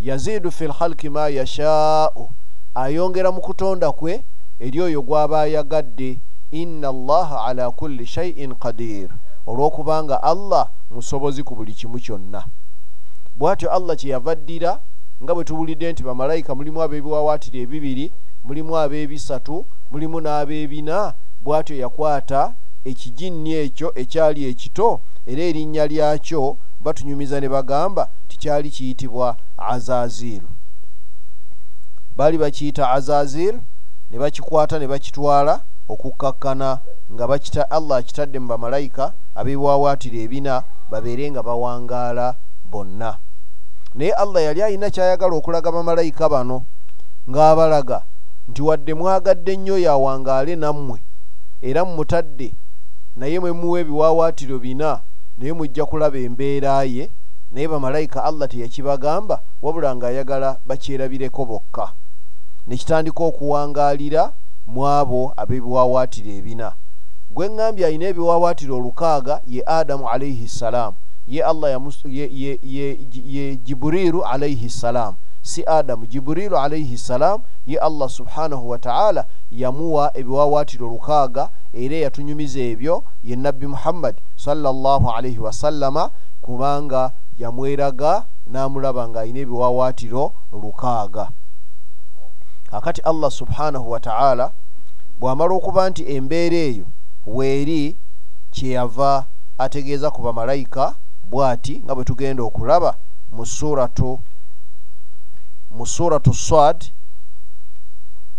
Yaziidu 0.00 0.50
fi 0.50 0.66
lhalki 0.66 1.08
ma 1.08 1.28
yashaau 1.28 2.30
ayongera 2.74 3.30
mu 3.32 3.40
kutonda 3.40 3.92
kwe 3.92 4.24
eri 4.60 4.80
oyo 4.80 5.02
gw'aba 5.02 5.40
ayagadde 5.46 6.18
inna 6.50 6.88
allaha 6.88 7.44
ala 7.46 7.70
kulli 7.70 8.06
shaiin 8.06 8.54
qadir 8.54 9.08
olw'okubanga 9.46 10.22
allah 10.22 10.68
musobozi 10.90 11.42
ku 11.46 11.54
buli 11.54 11.72
kimu 11.72 11.98
kyonna. 12.02 12.42
Bw'atyo 13.38 13.70
allah 13.70 13.96
kyeyava 13.96 14.34
ddira 14.34 14.80
nga 15.22 15.34
bwe 15.34 15.44
tuwulidde 15.44 15.92
nti 15.92 16.02
bamalayika 16.02 16.54
mulimu 16.54 16.82
ab'ebiwawaatiro 16.82 17.58
ebibiri 17.62 18.10
mulimu 18.44 18.74
ab'ebisatu 18.76 19.64
mulimu 19.90 20.18
n'ab'ebina 20.20 21.14
bw'atyo 21.44 21.76
yakwata 21.78 22.52
ekijinni 22.84 23.52
ekyo 23.64 23.88
ekyali 24.02 24.40
ekito 24.50 25.00
era 25.26 25.42
erinnya 25.42 25.84
lyakyo 25.86 26.56
batunyumiza 26.84 27.40
ne 27.40 27.48
bagamba 27.48 28.08
tikyali 28.28 28.70
kiyitibwa 28.70 29.36
azaziru 29.58 30.48
baali 32.16 32.38
bakiyita 32.38 32.90
azaziru 32.90 33.60
ne 34.10 34.18
bakikwata 34.18 34.78
ne 34.78 34.86
bakitwala 34.86 35.54
okukkakkana 35.88 36.78
nga 37.12 37.24
bakita 37.28 37.70
allah 37.70 37.98
akitadde 37.98 38.38
mu 38.38 38.48
bamalayika 38.48 39.12
abebiwawaatiro 39.36 40.18
ebina 40.24 40.64
babeere 40.90 41.30
nga 41.30 41.42
bawangaala 41.42 42.34
bonna. 42.70 43.18
Naye 43.94 44.12
allah 44.12 44.42
yali 44.42 44.62
alina 44.62 44.90
kyayagala 44.90 45.34
okulaga 45.36 45.72
bamalayika 45.72 46.28
bano 46.28 46.64
ng'abalaga 47.28 48.02
nti 48.48 48.60
wadde 48.62 48.94
mwagadde 48.94 49.56
nnyo 49.56 49.78
yawangaale 49.78 50.56
nammwe 50.56 50.98
era 51.62 51.84
mumutadde 51.84 52.52
naye 53.16 53.40
mwe 53.40 53.52
muwa 53.52 53.80
ebiwawaatiro 53.80 54.58
bina 54.58 55.00
naye 55.38 55.52
mujja 55.52 55.84
kulaba 55.86 56.18
embeera 56.18 56.82
ye 56.84 57.10
naye 57.52 57.68
bamalayika 57.68 58.24
allah 58.24 58.48
teyakibagamba 58.48 59.40
wabula 59.62 59.96
ng'ayagala 59.96 60.58
bakyerabireko 60.66 61.44
bokka. 61.44 61.92
Nekitandika 62.66 63.24
okuwangaalira 63.24 64.32
mu 64.66 64.86
abo 64.88 65.32
ab'ebiwawaatiro 65.36 66.30
ebina. 66.38 66.72
Gwe 67.30 67.46
ŋŋambye 67.48 67.86
alina 67.86 68.06
ebiwawaatiro 68.08 68.76
olukaaga 68.76 69.40
ye 69.46 69.62
adamu 69.66 70.08
alaihi 70.08 70.48
ssalaamu 70.48 70.96
ye 71.28 71.44
allah 71.44 71.80
ye, 72.04 72.28
ye, 72.32 72.58
ye, 72.62 72.98
ye 73.26 73.56
jiburiru 73.56 74.24
alaihi 74.24 74.70
ssalaamu 74.70 75.16
si 75.42 75.62
adamu 75.66 76.06
jiburiru 76.06 76.58
alaihi 76.58 76.98
ssalaamu 76.98 77.44
ye 77.66 77.78
allah 77.78 78.08
subhanahu 78.08 78.70
wataala 78.70 79.26
yamuwa 79.60 80.04
ebiwawaatiro 80.18 80.86
lukaaga 80.88 81.44
era 81.72 81.96
yatunyumiza 82.04 82.60
ebyo 82.72 83.04
ye 83.24 83.36
nabbi 83.36 83.66
muhammadi 83.66 84.20
sallallahu 84.36 85.10
alaihi 85.10 85.38
wasallama 85.38 86.10
kubanga 86.42 87.02
yamweraga 87.38 88.12
n'amulaba 88.50 89.08
ng'alina 89.08 89.38
ebiwawaatiro 89.44 90.24
lukaaga. 90.62 91.24
Kakati 92.70 93.00
allah 93.10 93.30
subhanahu 93.30 93.90
wataala 93.90 94.52
bw'amala 95.20 95.54
okuba 95.54 95.90
nti 95.90 96.02
embeera 96.14 96.56
eyo 96.56 96.86
weeri 97.26 97.96
kyeyava 98.54 99.26
ategeeza 99.58 100.10
ku 100.10 100.22
bamalayika 100.22 100.94
bw'ati 101.30 101.74
nga 101.84 101.94
bwe 101.94 102.04
tugenda 102.04 102.42
okulaba 102.42 102.90
mu 105.74 105.86
suratu 105.86 106.34
swad 106.34 106.78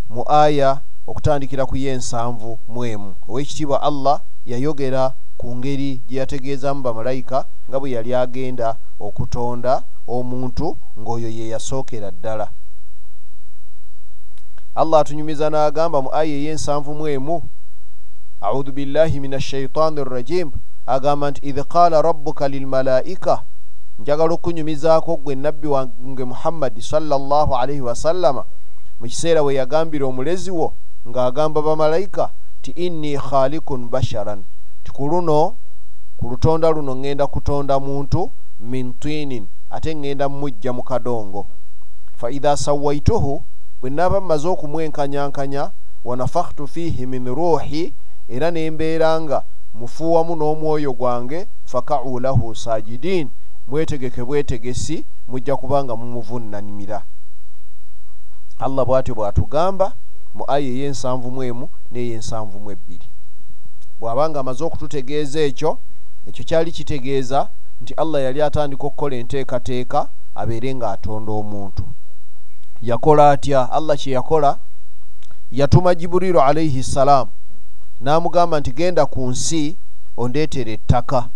mu 0.10 0.24
aya 0.28 0.82
okutandikira 1.08 1.66
ku 1.66 1.76
y'ensanvu 1.78 2.60
mu 2.68 2.82
emu 2.86 3.12
ow'ekitiibwa 3.30 3.78
allah 3.82 4.22
yayogera 4.46 5.14
ku 5.38 5.56
ngeri 5.56 6.02
gye 6.08 6.20
yategeezamu 6.20 6.82
bamalayika 6.82 7.46
nga 7.70 7.78
bwe 7.80 7.92
yali 7.96 8.16
agenda 8.16 8.78
okutonda 9.00 9.84
omuntu 10.08 10.78
ng'oyo 11.00 11.30
ye 11.30 11.50
yasookera 11.54 12.12
ddala. 12.12 12.48
Allah 14.76 15.00
atunyumiza 15.00 15.50
n'agamba 15.50 16.02
mu 16.02 16.10
aya 16.12 16.36
ey'ensanvu 16.36 16.92
mu 16.94 17.08
emu 17.08 17.42
audhu 18.42 18.72
billahi 18.72 19.20
min 19.20 19.34
ashaitaani 19.34 20.04
rrajim 20.04 20.52
agamba 20.86 21.32
nti 21.32 21.40
idh 21.50 21.64
qaala 21.64 22.02
rabbuka 22.02 22.48
lilmalaika 22.48 23.44
njagala 24.00 24.34
okunyumizaako 24.34 25.16
gwe 25.18 25.36
nabbi 25.36 25.68
wange 25.68 26.24
muhammadi 26.24 26.82
sallallahu 26.82 27.56
alaihi 27.56 27.82
wasallama 27.82 28.44
mu 29.00 29.08
kiseera 29.08 29.44
we 29.44 29.56
yagambira 29.56 30.06
omulezi 30.06 30.52
wo 30.52 30.74
ng'agamba 31.10 31.62
bamalayika 31.62 32.32
ti 32.62 32.72
inni 32.72 33.18
khalikun 33.18 33.90
basharan. 33.90 34.44
Ti 34.84 34.92
ku 34.92 35.08
luno 35.08 35.56
ku 36.18 36.30
lutonda 36.30 36.70
luno 36.70 36.96
ŋŋenda 36.96 37.28
kutonda 37.28 37.80
muntu 37.80 38.32
min 38.60 38.94
tinin 39.02 39.48
ate 39.70 39.94
ŋŋenda 39.94 40.30
mujja 40.30 40.72
mu 40.74 40.84
kadongo. 40.84 41.46
Fa 42.16 42.32
idha 42.32 42.58
sawaituhu 42.58 43.44
bwe 43.82 43.90
naaba 43.90 44.22
mmaze 44.22 44.48
okumwenkanyankanya 44.48 45.72
wanafakhtu 46.06 46.68
fihi 46.68 47.06
min 47.06 47.26
ruhi 47.36 47.94
era 48.30 48.52
ne 48.52 48.72
mbeera 48.72 49.22
nga 49.22 49.44
mufuuwamu 49.74 50.36
n'omwoyo 50.36 50.94
gwange 50.94 51.48
fakau 51.66 52.20
lahu 52.20 52.56
sajidin 52.56 53.30
mwetegeke 53.68 54.24
bwetegesi 54.24 55.06
mujja 55.28 55.56
kubanga 55.56 55.96
mumuvunnanimira 55.96 57.04
allah 58.60 58.86
bwatyo 58.86 59.16
bwatugamba 59.16 59.94
mu 60.36 60.44
aya 60.48 60.68
ey'ensanvu 60.68 61.32
mu 61.32 61.42
emu 61.44 61.66
n'ey'ensanvu 61.92 62.60
mu 62.60 62.70
ebbiri. 62.76 63.08
Bw'abanga 64.00 64.40
amaze 64.40 64.64
okututegeeza 64.64 65.40
ekyo 65.40 65.72
ekyo 66.28 66.44
kyali 66.48 66.72
kitegeeza 66.72 67.50
nti 67.82 67.94
allah 67.94 68.22
yali 68.22 68.42
atandika 68.42 68.84
okukola 68.88 69.16
enteekateeka 69.16 70.00
abeere 70.36 70.70
ng'atonda 70.76 71.32
omuntu. 71.32 71.84
Yakola 72.82 73.32
atya? 73.32 73.72
Allah 73.72 73.98
kye 73.98 74.14
yakola 74.14 74.60
yatuma 75.52 75.96
jiburiru 75.96 76.42
alaihi 76.42 76.84
ssalaamu 76.84 77.32
n'amugamba 78.02 78.60
nti 78.60 78.72
genda 78.72 79.06
ku 79.06 79.22
nsi 79.32 79.78
ondeetera 80.18 80.72
ettaka. 80.72 81.30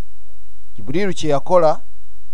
Jiburiru 0.76 1.14
kye 1.14 1.30
yakola 1.30 1.82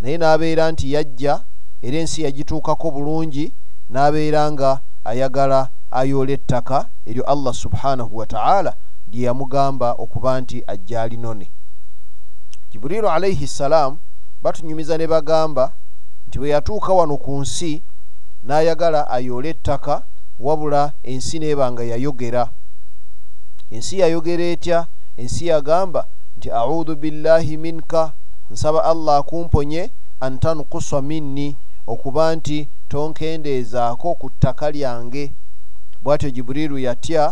naye 0.01 0.17
n'abeera 0.17 0.71
nti 0.71 0.93
yajja 0.93 1.43
era 1.81 1.97
ensi 1.97 2.23
yagituukako 2.25 2.91
bulungi 2.91 3.53
n'abeera 3.89 4.51
nga 4.51 4.79
ayagala 5.05 5.69
ayoola 5.99 6.31
ettaka 6.37 6.77
eryo 7.05 7.23
allah 7.23 7.53
subhanahu 7.53 8.17
wataala 8.17 8.71
lye 9.11 9.25
yamugamba 9.27 9.87
okuba 10.03 10.41
nti 10.41 10.63
ajja 10.67 11.01
alinone 11.01 11.47
jiburiru 12.71 13.09
alaihi 13.09 13.47
ssalaamu 13.47 13.97
batunyumiza 14.43 14.97
ne 14.97 15.07
bagamba 15.07 15.73
nti 16.27 16.39
bwe 16.39 16.49
yatuuka 16.49 16.93
wano 16.93 17.17
ku 17.17 17.31
nsi 17.41 17.81
n'ayagala 18.45 19.01
ayoola 19.09 19.47
ettaka 19.49 20.03
wabula 20.39 20.91
ensi 21.03 21.39
neeba 21.39 21.71
nga 21.71 21.83
yayogera. 21.83 22.49
Ensi 23.71 23.99
yayogera 23.99 24.43
etya? 24.43 24.87
Ensi 25.17 25.47
yagamba 25.47 26.07
nti 26.37 26.51
audhu 26.51 26.95
billahi 26.95 27.57
minka 27.57 28.13
nsaba 28.51 28.83
allah 28.83 29.17
akumponye 29.17 29.89
antankuswa 30.19 31.01
minni 31.01 31.55
okuba 31.87 32.35
nti 32.35 32.67
tonkendeezaako 32.89 34.13
ku 34.19 34.29
ttaka 34.29 34.71
lyange 34.71 35.31
bw'atyo 36.05 36.29
jiburiru 36.29 36.77
yatya 36.77 37.23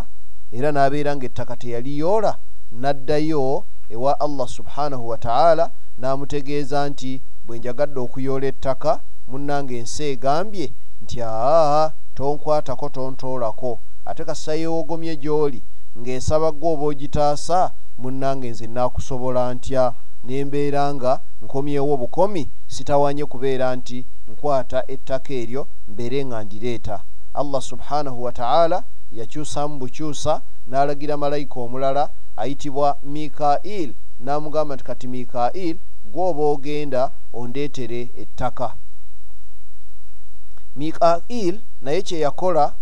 era 0.56 0.68
n'abeera 0.72 1.10
nga 1.16 1.26
ettaka 1.30 1.54
teyaliyoola 1.62 2.32
n'addayo 2.80 3.64
ewa 3.94 4.12
allah 4.20 4.48
subhanahu 4.48 5.08
wataala 5.08 5.70
n'amutegeeza 6.00 6.78
nti 6.90 7.10
bwe 7.46 7.58
njagadde 7.58 7.98
okuyoola 8.06 8.46
ettaka 8.52 8.92
munnange 9.30 9.74
ensi 9.78 10.02
egambye 10.12 10.66
nti 11.02 11.16
aa 11.22 11.90
tonkwatako 12.16 12.86
tontoolako. 12.88 13.72
Ate 14.08 14.22
kasayeewogomye 14.28 15.12
gy'oli 15.22 15.60
ng'esaba 15.98 16.48
gwe 16.58 16.68
oba 16.72 16.84
ogitaasa 16.90 17.58
munnange 18.00 18.50
nze 18.50 18.66
naakusobola 18.66 19.42
ntya? 19.54 19.84
Nembeera 20.26 20.94
nga 20.94 21.12
nkomyewo 21.44 21.94
bukomi 22.02 22.42
sitawanye 22.74 23.24
kubeera 23.32 23.66
nti 23.78 23.98
nkwata 24.30 24.78
ettaka 24.94 25.30
eryo 25.42 25.62
mbeere 25.90 26.18
nga 26.26 26.38
ndireeta 26.44 26.96
allah 27.34 27.62
subhanahu 27.62 28.22
wataala 28.22 28.84
yakyusamu 29.12 29.78
bukyusa 29.78 30.42
n'alagira 30.68 31.16
malayika 31.16 31.60
omulala 31.60 32.10
ayitibwa 32.36 32.96
mikail 33.02 33.94
n'amugamba 34.24 34.74
nti 34.74 34.84
kati 34.84 35.06
mikail 35.08 35.76
gwoba 36.12 36.42
ogenda 36.42 37.10
ondeetere 37.32 38.00
ettaka. 38.22 38.74
Mikail 40.76 41.60
naye 41.82 42.02
kyeyakola 42.02 42.74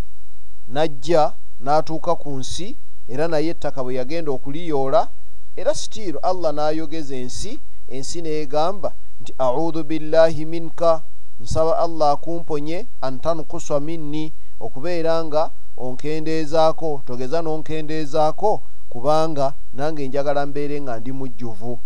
najja 0.69 1.33
n'atuuka 1.61 2.15
ku 2.17 2.31
nsi 2.41 2.77
era 3.09 3.29
naye 3.29 3.49
ettaka 3.55 3.83
bwe 3.85 3.95
yagenda 3.95 4.31
okuliyoola 4.33 5.09
era 5.57 5.75
sitiiru 5.75 6.19
allah 6.23 6.53
n'ayogeza 6.53 7.15
ensi 7.17 7.61
ensi 7.95 8.23
neegamba 8.23 8.93
nti 9.21 9.33
audhu 9.39 9.81
billahi 9.85 10.45
minka 10.45 11.03
nsaba 11.41 11.79
allah 11.79 12.11
akumponye 12.11 12.87
antankuswa 13.07 13.81
minni 13.81 14.33
okubeera 14.65 15.15
nga 15.25 15.43
onkendeezaako 15.85 17.03
togeza 17.07 17.39
n'onkendeezaako 17.43 18.53
kubanga 18.93 19.47
nange 19.75 20.09
njagala 20.09 20.47
mbeere 20.47 20.77
nga 20.81 20.95
ndi 21.01 21.13
mujjuvu. 21.13 21.79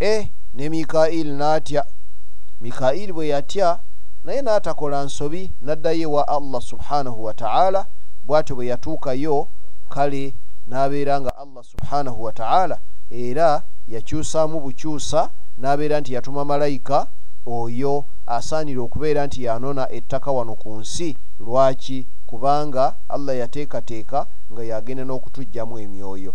E 0.00 0.30
ne 0.54 0.68
mikaili 0.68 1.32
n'atya. 1.40 1.82
Mikaili 2.60 3.12
bwe 3.12 3.28
yatya 3.28 3.78
naye 4.24 4.42
n'atakola 4.42 5.04
nsobi 5.04 5.50
n'addayo 5.64 6.02
ewa 6.02 6.28
allah 6.28 6.62
subhanahu 6.62 7.24
wataala 7.24 7.86
bw'atyo 8.26 8.56
bwe 8.56 8.66
yatuukayo 8.66 9.48
kale 9.88 10.34
n'abeera 10.68 11.20
nga 11.20 11.32
allah 11.36 11.64
subhanahu 11.64 12.22
wataala 12.24 12.78
era 13.10 13.62
yakyusaamu 13.88 14.60
bukyusa 14.60 15.30
n'abeera 15.58 16.00
nti 16.00 16.14
yatuma 16.14 16.44
malayika 16.44 17.06
oyo 17.50 18.04
asaanire 18.26 18.80
okubeera 18.80 19.26
nti 19.26 19.44
yanona 19.44 19.84
ettaka 19.98 20.30
wano 20.32 20.54
ku 20.54 20.70
nsi 20.80 21.16
lwaki? 21.40 22.06
Kubanga 22.26 22.94
allah 23.08 23.36
yateekateeka 23.36 24.26
nga 24.52 24.62
yagenda 24.62 25.04
n'okutugjamu 25.04 25.74
emyoyo. 25.84 26.32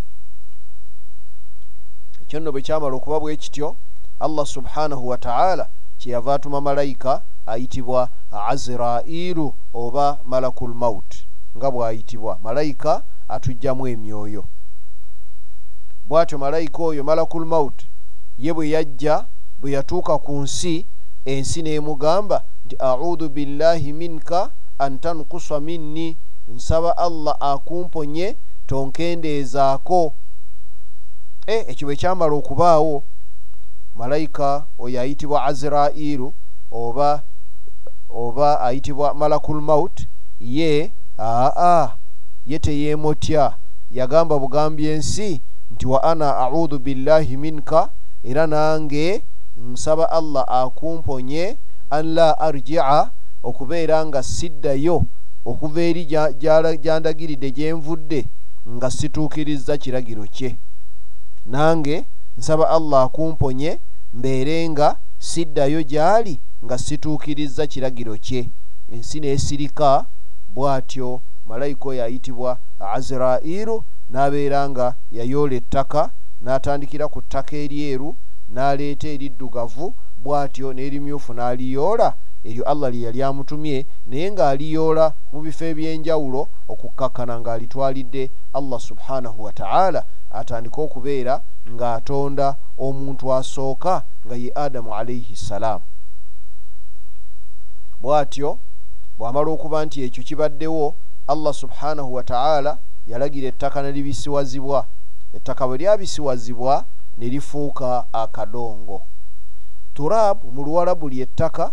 Ekyo 2.22 2.40
nno 2.40 2.52
bwe 2.52 2.62
kyamala 2.66 2.96
okuba 2.96 3.20
bwe 3.20 3.36
kityo 3.36 3.76
allah 4.20 4.46
subhanahu 4.46 5.08
wataala 5.08 5.68
kyeyava 5.98 6.34
atuma 6.34 6.60
malayika 6.60 7.22
ayitibwa 7.46 8.08
azirairu 8.48 9.54
oba 9.74 10.18
malakul 10.24 10.74
maut 10.74 11.10
nga 11.56 11.70
bw'ayitibwa. 11.70 12.38
Malayika 12.42 13.02
atugjamu 13.28 13.86
emyoyo. 13.88 14.44
Bw'atyo 16.08 16.38
malayika 16.38 16.82
oyo 16.82 17.04
malakul 17.04 17.46
maut 17.46 17.86
ye 18.38 18.52
bwe 18.52 18.70
yajja 18.70 19.24
bwe 19.60 19.70
yatuuka 19.70 20.18
ku 20.18 20.32
nsi 20.44 20.86
ensi 21.26 21.62
neemugamba 21.62 22.36
nti 22.64 22.76
audhu 22.78 23.28
billahi 23.28 23.92
minka 23.92 24.50
antankuswa 24.78 25.60
minni. 25.60 26.16
Nsaba 26.54 26.96
allah 26.96 27.36
akumponye 27.40 28.36
tonkendeezaako. 28.66 30.12
E 31.46 31.56
ekyo 31.70 31.86
bwe 31.86 31.96
kyamala 31.96 32.34
okubaawo 32.34 33.02
malayika 33.96 34.64
oyo 34.78 35.00
ayitibwa 35.00 35.44
azirairu 35.44 36.32
oba 36.72 37.22
oba 38.10 38.60
ayitibwa 38.60 39.14
malakul 39.14 39.60
maut 39.60 40.06
ye 40.40 40.92
aa 41.18 41.88
ye 42.46 42.58
teyeemotya. 42.58 43.54
Yagamba 43.90 44.38
bugambi 44.38 44.86
ensi 44.86 45.40
nti 45.72 45.86
wa 45.86 46.02
ana 46.02 46.36
audhu 46.36 46.78
billahi 46.78 47.36
minka 47.36 47.88
era 48.24 48.46
nange 48.46 49.22
nsaba 49.56 50.10
allah 50.10 50.44
akumponye 50.48 51.56
an 51.90 52.14
la 52.14 52.38
arjia 52.38 53.10
okubeera 53.42 54.06
nga 54.06 54.22
siddayo 54.22 55.04
okuva 55.44 55.80
eri 55.80 56.04
gyandagiridde 56.82 57.50
gyenvudde 57.50 58.26
nga 58.68 58.90
situukiriza 58.90 59.78
kiragiro 59.78 60.26
kye. 60.26 60.56
Nange 61.46 62.04
nsaba 62.38 62.70
allah 62.70 63.02
akumponye 63.02 63.78
mbeere 64.14 64.68
nga 64.68 64.96
siddayo 65.18 65.82
gyali 65.82 66.40
nga 66.64 66.78
situukiriza 66.78 67.66
kiragiro 67.66 68.16
kye. 68.16 68.48
Ensi 68.92 69.20
neesirika 69.20 70.06
bw'atyo 70.54 71.20
malayika 71.46 71.88
oyo 71.88 72.04
ayitibwa 72.04 72.58
azirairu 72.80 73.84
n'abeera 74.10 74.68
nga 74.70 74.94
yayoola 75.12 75.54
ettaka 75.56 76.10
n'atandikira 76.42 77.08
ku 77.08 77.22
ttaka 77.22 77.56
eryeru 77.56 78.14
n'aleeta 78.54 79.08
eriddugavu 79.08 79.94
bw'atyo 80.22 80.72
n'erimyufu 80.72 81.34
n'aliyoola. 81.34 82.14
Eryo 82.44 82.64
allah 82.64 82.90
lye 82.90 83.02
yali 83.06 83.22
amutumye 83.22 83.86
naye 84.06 84.30
ng'aliyoola 84.30 85.06
mu 85.32 85.40
bifo 85.44 85.64
ebyenjawulo 85.64 86.42
okukkakkana 86.72 87.34
ng'alitwalidde 87.40 88.30
allah 88.54 88.80
subhanahu 88.80 89.38
wataala 89.46 90.00
atandike 90.30 90.78
okubeera 90.80 91.34
ng'atonda 91.66 92.56
omuntu 92.78 93.34
asooka 93.34 93.94
nga 94.26 94.36
ye 94.42 94.50
adamu 94.54 94.94
alaihi 94.94 95.34
ssalaamu 95.36 95.84
bw'atyo 98.02 98.58
bw'amala 99.18 99.50
okuba 99.50 99.84
nti 99.84 99.98
ekyo 100.06 100.22
kibaddewo 100.22 100.94
allah 101.26 101.54
subhanahu 101.54 102.14
wataala 102.14 102.78
yalagira 103.06 103.48
ettaka 103.48 103.82
ne 103.82 103.92
libisiwazibwa. 103.92 104.86
Ettaka 105.34 105.66
bwe 105.66 105.78
lyabisiwazibwa 105.78 106.84
ne 107.18 107.26
lifuuka 107.26 108.06
akadongo. 108.12 109.02
Turab 109.94 110.44
mu 110.52 110.64
luwalabu 110.64 111.08
lyettaka 111.08 111.72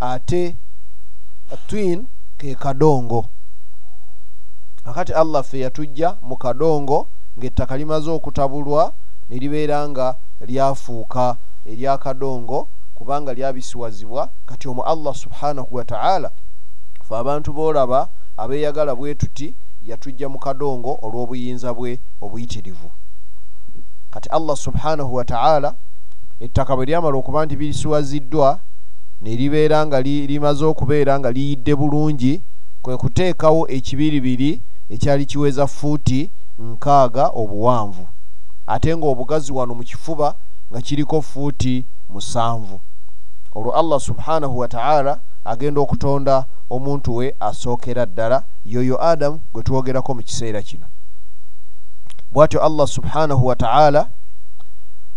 ate 0.00 0.56
twin 1.66 2.06
ke 2.38 2.54
kadongo. 2.54 3.26
Kakati 4.84 5.12
allah 5.12 5.42
ffe 5.42 5.58
yatujja 5.60 6.16
mu 6.22 6.36
kadongo 6.36 7.06
ng'ettaka 7.38 7.76
limaze 7.76 8.10
okutabulwa 8.10 8.92
ne 9.30 9.36
libeera 9.38 9.88
nga 9.88 10.14
lyafuuka 10.40 11.36
eryakadongo 11.66 12.68
kubanga 12.94 13.34
lyabisiwazibwa. 13.34 14.30
Kati 14.46 14.68
omwo 14.68 14.84
allah 14.84 15.14
subhanahu 15.14 15.74
wataala 15.76 16.30
fe 17.08 17.16
abantu 17.16 17.52
boolaba 17.52 18.08
abeeyagala 18.36 18.94
bwe 18.94 19.14
tuti 19.14 19.54
yatujja 19.86 20.28
mu 20.28 20.38
kadongo 20.38 20.98
olw'obuyinza 21.02 21.74
bwe 21.74 21.98
obuyitirivu 22.22 22.90
kati 24.10 24.28
allah 24.28 24.56
subhanahu 24.56 25.14
wataala 25.14 25.74
ettaka 26.40 26.76
bwe 26.76 26.86
lyamala 26.86 27.16
okuba 27.18 27.46
nti 27.46 27.56
birisiwaziddwa 27.56 28.60
ne 29.22 29.36
libeera 29.36 29.86
nga 29.86 30.00
limaze 30.02 30.64
okubeera 30.64 31.18
nga 31.18 31.30
liyidde 31.30 31.74
bulungi 31.74 32.42
kwe 32.82 32.96
kuteekawo 32.96 33.70
ekibiribiri 33.76 34.60
ekyali 34.90 35.26
kiweza 35.26 35.66
fuuti 35.66 36.30
nkaaga 36.58 37.24
obuwanvu. 37.40 38.06
Ate 38.66 38.96
ng'obugazi 38.96 39.52
wano 39.52 39.74
mu 39.74 39.82
kifuba 39.82 40.34
nga 40.70 40.80
kiriko 40.80 41.22
fuuti 41.22 41.84
musanvu. 42.08 42.80
Olwo 43.54 43.72
allah 43.72 44.00
subhanahu 44.00 44.58
wataala 44.58 45.20
agenda 45.44 45.80
okutonda 45.80 46.44
omuntu 46.70 47.16
we 47.16 47.34
asookera 47.40 48.06
ddala 48.06 48.44
yoyo 48.64 48.96
adamu 49.10 49.40
gwe 49.52 49.62
twogerako 49.62 50.14
mu 50.14 50.22
kiseera 50.22 50.62
kino 50.62 50.86
bw'atyo 52.32 52.62
allah 52.62 52.86
subhanahu 52.86 53.46
wataala 53.46 54.10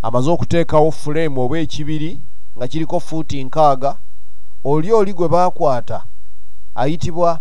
amaze 0.01 0.29
okuteekawo 0.31 0.91
fuleemu 0.91 1.41
oba 1.41 1.59
ekibiri 1.59 2.19
nga 2.57 2.67
kiriko 2.67 2.99
fuuti 2.99 3.43
nkaaga 3.43 3.97
oli 4.63 4.91
oli 4.93 5.13
gwe 5.13 5.27
baakwata 5.27 6.03
ayitibwa 6.75 7.39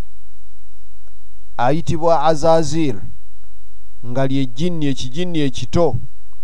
ayitibwa 1.57 2.23
azazir 2.23 2.97
nga 4.07 4.27
lyejjinni 4.27 4.87
ekijinni 4.87 5.39
ekito 5.49 5.97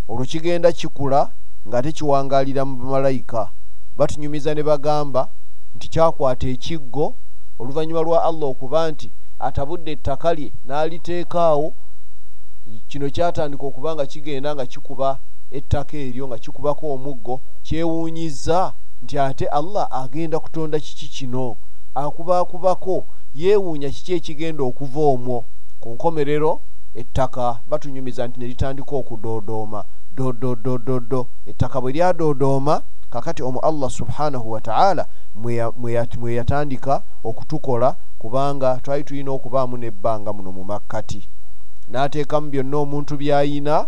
olwo 0.09 0.25
kigenda 0.25 0.73
kikula 0.73 1.31
nga 1.69 1.83
tekiwangalira 1.83 2.63
mu 2.65 2.77
bamalayika. 2.77 3.51
Batunyumiza 3.97 4.55
ne 4.55 4.63
bagamba 4.63 5.29
nti 5.75 5.89
kyakwata 5.89 6.47
ekiggo 6.55 7.15
oluvannyuma 7.59 8.03
lwa 8.07 8.19
allah 8.29 8.49
okuba 8.49 8.91
nti 8.91 9.11
atabudde 9.47 9.91
ettaka 9.93 10.35
lye 10.35 10.49
n'aliteekaawo 10.67 11.69
kino 12.89 13.11
kyatandika 13.11 13.67
okuba 13.67 13.95
nga 13.95 14.07
kigenda 14.07 14.55
nga 14.55 14.67
kikuba 14.67 15.19
ettaka 15.51 15.97
eryo 15.97 16.25
nga 16.29 16.39
kikubako 16.39 16.85
omuggo 16.95 17.41
kyewuunyiza 17.63 18.73
nti 19.03 19.19
ate 19.19 19.47
allah 19.47 19.89
agenda 20.03 20.39
kutonda 20.39 20.81
kiki 20.81 21.09
kino? 21.09 21.57
Akubaakubako 21.95 23.05
yeewuunya 23.35 23.91
kiki 23.91 24.13
ekigenda 24.19 24.63
okuva 24.65 25.01
omwo? 25.15 25.45
Ku 25.81 25.89
nkomerero 25.95 26.61
ettaka 26.95 27.59
batunyumiza 27.71 28.27
nti 28.27 28.41
ne 28.41 28.47
litandika 28.47 28.93
okudoodooma 28.97 29.81
dododododo 30.17 31.21
ettaka 31.51 31.81
bwe 31.81 31.93
lyadoodooma 31.93 32.75
kakati 33.13 33.43
omwo 33.43 33.61
allah 33.61 33.91
subhanahu 33.91 34.51
wataala 34.51 35.07
mwe 36.21 36.35
yatandika 36.39 37.03
okutukola 37.29 37.97
kubanga 38.19 38.81
twali 38.83 39.05
tulina 39.05 39.31
okubaamu 39.31 39.77
nebbanga 39.77 40.33
muno 40.33 40.51
mu 40.53 40.65
makkati 40.65 41.21
n'ateekamu 41.91 42.51
byonna 42.51 42.77
omuntu 42.77 43.17
by'ayina 43.21 43.87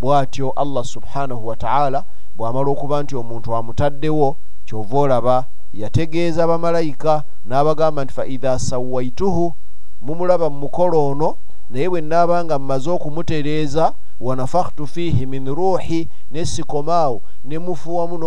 bw'atyo 0.00 0.50
allah 0.56 0.84
subhanahu 0.84 1.46
wataala 1.46 2.04
bw'amala 2.36 2.70
okuba 2.70 3.02
nti 3.02 3.14
omuntu 3.16 3.54
amutaddewo 3.56 4.36
kyova 4.66 4.98
olaba 4.98 5.36
yategeeza 5.74 6.46
bamalayika 6.46 7.22
n'abagamba 7.46 8.04
nti 8.04 8.12
faidha 8.14 8.58
sawaituhu 8.58 9.54
mumulaba 10.02 10.50
mu 10.50 10.58
mukolo 10.58 10.96
ono 11.10 11.36
naye 11.70 11.88
bwe 11.88 12.00
naaba 12.00 12.44
nga 12.44 12.58
mmaze 12.58 12.90
okumutereeza 12.90 13.92
wanafakhtu 14.20 14.86
fiihi 14.86 15.26
min 15.26 15.54
ruuhi 15.54 16.08
nesikomaawo 16.30 17.22
ne 17.44 17.58
mufuwamu 17.58 18.18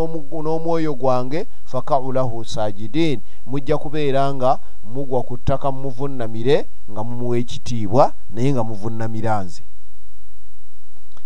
n'omwoyo 0.42 0.94
gwange 0.94 1.48
fakau 1.66 2.12
lahu 2.12 2.46
sajidin. 2.46 3.22
Mujja 3.46 3.78
kubeera 3.78 4.34
nga 4.34 4.60
mugwa 4.84 5.24
ku 5.24 5.38
ttaka 5.38 5.72
mumuvunnamire 5.72 6.66
nga 6.92 7.04
mumuwa 7.04 7.38
ekitiibwa 7.38 8.14
naye 8.30 8.54
nga 8.54 8.64
muvunnamira 8.64 9.44
nze. 9.44 9.64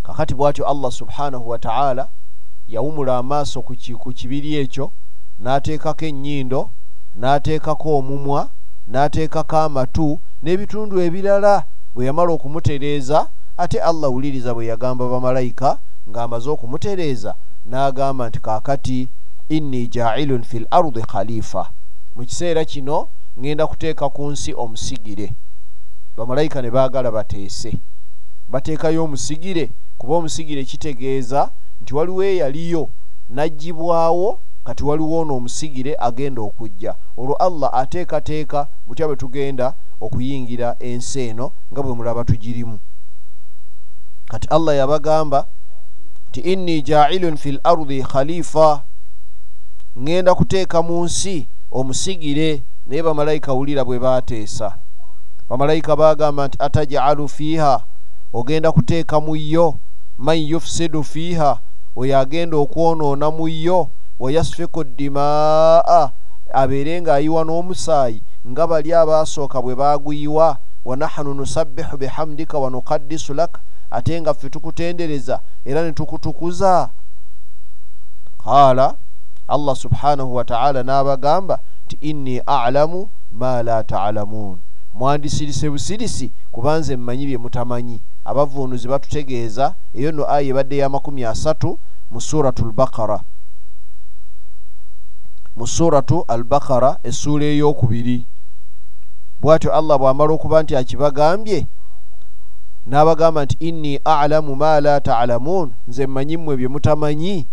Kakati 0.03 0.35
bw'atyo 0.35 0.67
allah 0.67 0.91
subhanahu 0.91 1.49
wataala 1.49 2.07
yawumula 2.69 3.17
amaaso 3.17 3.61
ku 3.61 4.13
kibiri 4.13 4.55
ekyo 4.55 4.91
n'ateekako 5.39 6.05
ennyindo 6.05 6.69
n'ateekako 7.15 7.97
omumwa 7.97 8.49
n'ateekako 8.87 9.57
amatu 9.57 10.19
n'ebitundu 10.43 11.01
ebirala 11.01 11.63
bwe 11.93 12.05
yamala 12.05 12.31
okumutereeza 12.33 13.27
ate 13.57 13.79
allah 13.81 14.11
wuliriza 14.11 14.53
bwe 14.53 14.65
yagamba 14.65 15.09
bamalayika 15.09 15.79
ng'amaze 16.09 16.49
okumutereeza 16.49 17.35
n'agamba 17.69 18.29
nti 18.29 18.39
kaakati 18.39 19.07
inni 19.49 19.87
jailun 19.87 20.43
fi 20.43 20.57
l 20.57 20.67
ardi 20.71 21.01
khalifa 21.01 21.63
mu 22.15 22.25
kiseera 22.25 22.65
kino 22.65 23.07
ŋŋenda 23.37 23.67
kuteeka 23.67 24.09
ku 24.09 24.31
nsi 24.31 24.51
omusigire. 24.53 25.27
Bamalayika 26.17 26.61
ne 26.61 26.71
baagala 26.71 27.11
bateese. 27.11 27.71
Bateekayo 28.51 29.03
omusigire 29.03 29.69
kuba 29.97 30.15
omusigire 30.15 30.63
kitegeeza 30.63 31.51
nti 31.81 31.95
waliwo 31.95 32.23
eyaliyo 32.23 32.83
n'aggyibwawo 33.29 34.39
kati 34.63 34.83
waliwo 34.83 35.19
ono 35.19 35.35
omusigire 35.35 35.95
agenda 35.99 36.41
okujja. 36.41 36.95
Olwo 37.17 37.35
allah 37.35 37.69
ateekateeka 37.73 38.67
butya 38.87 39.07
bwe 39.07 39.15
tugenda 39.15 39.73
okuyingira 40.01 40.75
ensi 40.79 41.19
eno 41.27 41.51
nga 41.71 41.81
bwe 41.83 41.93
mulaba 41.95 42.23
tugirimu 42.23 42.79
kati 44.29 44.47
allah 44.47 44.75
yabagamba 44.75 45.47
nti 46.29 46.39
inni 46.39 46.81
jailun 46.81 47.37
fi 47.37 47.49
l 47.49 47.59
ardi 47.63 48.03
khalifa. 48.03 48.81
Ŋŋenda 49.97 50.35
kuteeka 50.35 50.81
mu 50.81 51.05
nsi 51.05 51.47
omusigire 51.71 52.63
naye 52.87 53.03
bamalayika 53.03 53.53
wulira 53.53 53.83
bwe 53.85 53.99
baateesa. 53.99 54.75
Bamalayika 55.49 55.95
bagamba 55.95 56.47
nti 56.47 56.57
atajalu 56.59 57.27
fiiha? 57.27 57.83
Ogenda 58.33 58.71
kuteeka 58.71 59.19
mu 59.19 59.35
yo 59.35 59.79
man 60.17 60.37
yufsidu 60.37 61.03
fiiha? 61.03 61.59
Oyo 61.95 62.19
agenda 62.19 62.57
okwonoona 62.57 63.31
mu 63.31 63.47
yo 63.47 63.87
wayasfiku 64.19 64.83
dimaa 64.83 66.11
abeere 66.53 67.01
ng'ayiwa 67.01 67.43
n'omusaayi 67.43 68.21
nga 68.47 68.67
bali 68.67 68.93
abaasooka 68.93 69.61
bwe 69.61 69.75
baaguyiwa 69.75 70.57
wanahanu 70.85 71.33
nusabbihu 71.33 71.97
bihamdika 71.97 72.57
wanukaddisu 72.57 73.33
laka 73.33 73.59
ate 73.97 74.21
nga 74.21 74.33
ffe 74.33 74.49
tukutendereza 74.49 75.39
era 75.65 75.81
ne 75.83 75.91
tukutukuza. 75.91 76.89
Qaala 78.43 78.95
allah 79.47 79.75
subhanahu 79.75 80.35
wataala 80.35 80.83
n'abagamba 80.83 81.59
nti 81.85 81.97
inni 82.01 82.39
alamu 82.39 83.09
ma 83.31 83.63
la 83.63 83.83
taalamuun 83.83 84.57
mwandisirise 84.93 85.69
busirisi 85.69 86.31
kubanze 86.51 86.97
mmanyi 86.97 87.25
bye 87.25 87.37
mutamanyi. 87.37 88.01
Abavuunuzi 88.25 88.87
batutegeeza 88.87 89.75
eyo 89.93 90.11
no 90.11 90.23
aya 90.29 90.47
ebadde 90.49 90.77
ya 90.77 90.89
makumi 90.89 91.25
asatu 91.25 91.79
mu 92.11 92.21
suratu 92.21 92.65
lbakara 92.65 93.19
mu 95.55 95.67
suratu 95.67 96.25
albakara 96.27 96.97
essuula 97.03 97.45
eyokubiri. 97.45 98.25
Bw'atyo 99.41 99.69
allah 99.73 99.97
bw'amala 99.99 100.33
okuba 100.33 100.63
nti 100.63 100.75
akibagambye 100.75 101.67
n'abagamba 102.87 103.45
nti 103.45 103.57
inni 103.59 103.99
alamu 104.05 104.55
ma 104.55 104.81
la 104.81 105.01
taalamuun 105.01 105.71
nze 105.87 106.07
mmanyi 106.07 106.37
mmwe 106.37 106.57
bye 106.57 106.67
mutamanyi. 106.67 107.47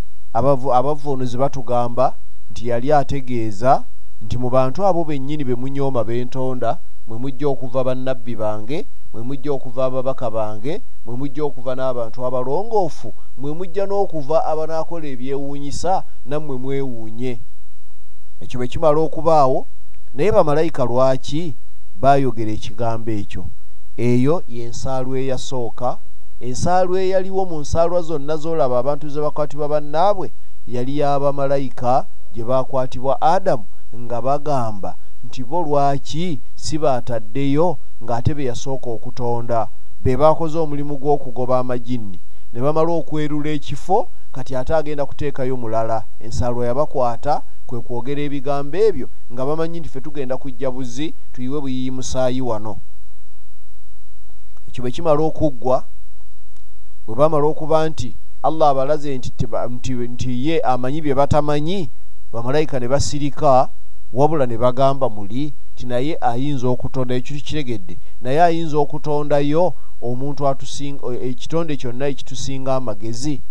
Abavuunuzi 0.79 1.37
batugamba 1.37 2.15
nti 2.51 2.69
yali 2.69 2.93
ategeeza 2.93 3.85
nti 4.25 4.39
mu 4.39 4.51
bantu 4.51 4.87
abo 4.87 5.05
bennyini 5.05 5.45
be 5.45 5.55
munyooma 5.55 6.05
bentonda 6.05 6.79
mwe 7.09 7.19
mujja 7.19 7.49
okuva 7.49 7.85
bannabbi 7.85 8.37
bange 8.37 8.87
mwe 9.13 9.23
mujja 9.23 9.53
okuva 9.53 9.85
ababaka 9.85 10.31
bange 10.31 10.81
mwe 11.07 11.17
mujja 11.17 11.45
okuva 11.45 11.75
n'abantu 11.75 12.19
abalongoofu 12.27 13.15
mwe 13.39 13.51
mujja 13.53 13.87
n'okuva 13.87 14.45
abanaakola 14.45 15.07
ebyewuunyisa 15.15 16.05
nammwe 16.29 16.57
mwewuunye. 16.63 17.33
Ekyo 18.43 18.57
bwe 18.59 18.69
kimala 18.69 19.01
okubaawo 19.01 19.67
naye 20.15 20.33
bamalayika 20.33 20.85
lwaki 20.85 21.55
baayogera 22.01 22.53
ekigambo 22.53 23.11
ekyo 23.11 23.45
eyo 23.97 24.43
y'ensaalwa 24.49 25.19
eyasooka. 25.19 25.99
Ensaalwa 26.41 27.01
eyaliwo 27.01 27.45
mu 27.45 27.61
nsaalwa 27.61 28.03
zonna 28.03 28.37
z'olaba 28.37 28.79
abantu 28.79 29.09
ze 29.09 29.21
bakwatibwa 29.21 29.69
bannaabwe 29.69 30.33
yali 30.67 30.99
y'abamalayika 30.99 32.07
gye 32.35 32.45
baakwatibwa 32.45 33.23
adamu 33.23 33.65
nga 33.97 34.23
bagamba 34.23 34.97
nti 35.25 35.45
bo 35.45 35.63
lwaki 35.63 36.41
si 36.55 36.79
baataddeyo 36.79 37.79
ng'ate 38.03 38.35
be 38.35 38.45
yasooka 38.45 38.91
okutonda? 38.91 39.69
Be 40.03 40.17
baakoze 40.17 40.59
omulimu 40.59 40.97
gw'okugoba 40.97 41.59
amajinni. 41.59 42.19
Ne 42.53 42.61
bamala 42.61 42.93
okwerula 42.93 43.51
ekifo 43.51 44.09
kati 44.33 44.57
ate 44.57 44.75
agenda 44.75 45.07
kuteekayo 45.07 45.57
mulala 45.57 46.05
ensaalwa 46.21 46.67
yabakwata 46.67 47.43
kwe 47.67 47.81
kwogera 47.81 48.23
ebigambo 48.23 48.77
ebyo 48.77 49.07
nga 49.33 49.47
bamanyi 49.47 49.81
nti 49.81 49.89
ffe 49.89 50.01
tugenda 50.01 50.37
kujja 50.37 50.71
buzi 50.71 51.15
tuyiwe 51.33 51.61
buyiyi 51.61 51.91
musaayi 51.91 52.41
wano 52.41 52.77
ekyo 54.73 54.83
bwe 54.83 54.91
kimala 54.91 55.21
okuggwa 55.23 55.85
bwe 57.07 57.15
bamala 57.15 57.45
okuba 57.47 57.89
nti 57.89 58.17
allah 58.43 58.69
abalaze 58.69 59.19
nti, 59.19 60.49
ye 60.49 60.61
amanyi 60.61 61.01
bye 61.05 61.15
batamanyi 61.15 61.91
bamalayika 62.33 62.81
ne 62.81 62.89
basirika 62.89 63.69
wabula 64.13 64.47
ne 64.47 64.57
bagamba 64.57 65.11
muli 65.11 65.53
ti 65.77 65.85
naye 65.87 66.17
ayinza 66.21 66.69
okutonda 66.69 67.15
ekyo 67.15 67.37
kiregedde 67.37 67.99
naye 68.23 68.41
ayinza 68.43 68.79
okutondayo 68.79 69.75
omuntu 70.01 70.41
ekitonde 71.29 71.77
kyonna 71.77 72.09
ekitusinga 72.09 72.77
amagezi. 72.77 73.43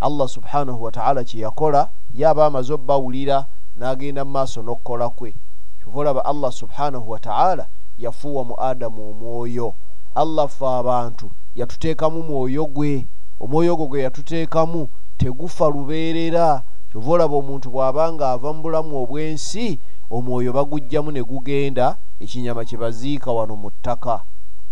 Allah 0.00 0.28
subhanahu 0.28 0.82
wataala 0.82 1.24
kyeyakola 1.24 1.88
yaaba 2.14 2.46
amaze 2.46 2.72
obbawulira 2.74 3.46
n'agenda 3.78 4.24
mu 4.24 4.30
maaso 4.30 4.58
n'okukola 4.62 5.08
kwe. 5.08 5.30
Kyova 5.78 6.00
olaba 6.00 6.24
allah 6.24 6.52
subhanahu 6.52 7.10
wataala 7.10 7.66
yafuuwa 7.98 8.44
mu 8.44 8.54
adamu 8.60 9.10
omwoyo 9.10 9.74
allah 10.14 10.48
fe 10.48 10.66
abantu. 10.66 11.30
Yatuteekamu 11.56 12.22
mwoyo 12.22 12.66
gwe. 12.66 13.06
Omwoyo 13.40 13.76
gwo 13.76 13.86
gwe 13.86 14.02
yatuteekamu 14.02 14.88
tegufa 15.18 15.68
lubeerera. 15.68 16.62
Kyova 16.90 17.10
olaba 17.10 17.36
omuntu 17.36 17.70
bw'aba 17.70 18.12
nga 18.12 18.32
ava 18.32 18.52
mu 18.52 18.62
bulamu 18.62 19.02
obw'ensi 19.02 19.78
omwoyo 20.10 20.52
bagugjamu 20.52 21.10
ne 21.10 21.22
gugenda 21.22 21.96
ekinyama 22.20 22.64
kye 22.64 22.78
baziika 22.78 23.32
wano 23.32 23.56
mu 23.56 23.70
ttaka. 23.70 24.20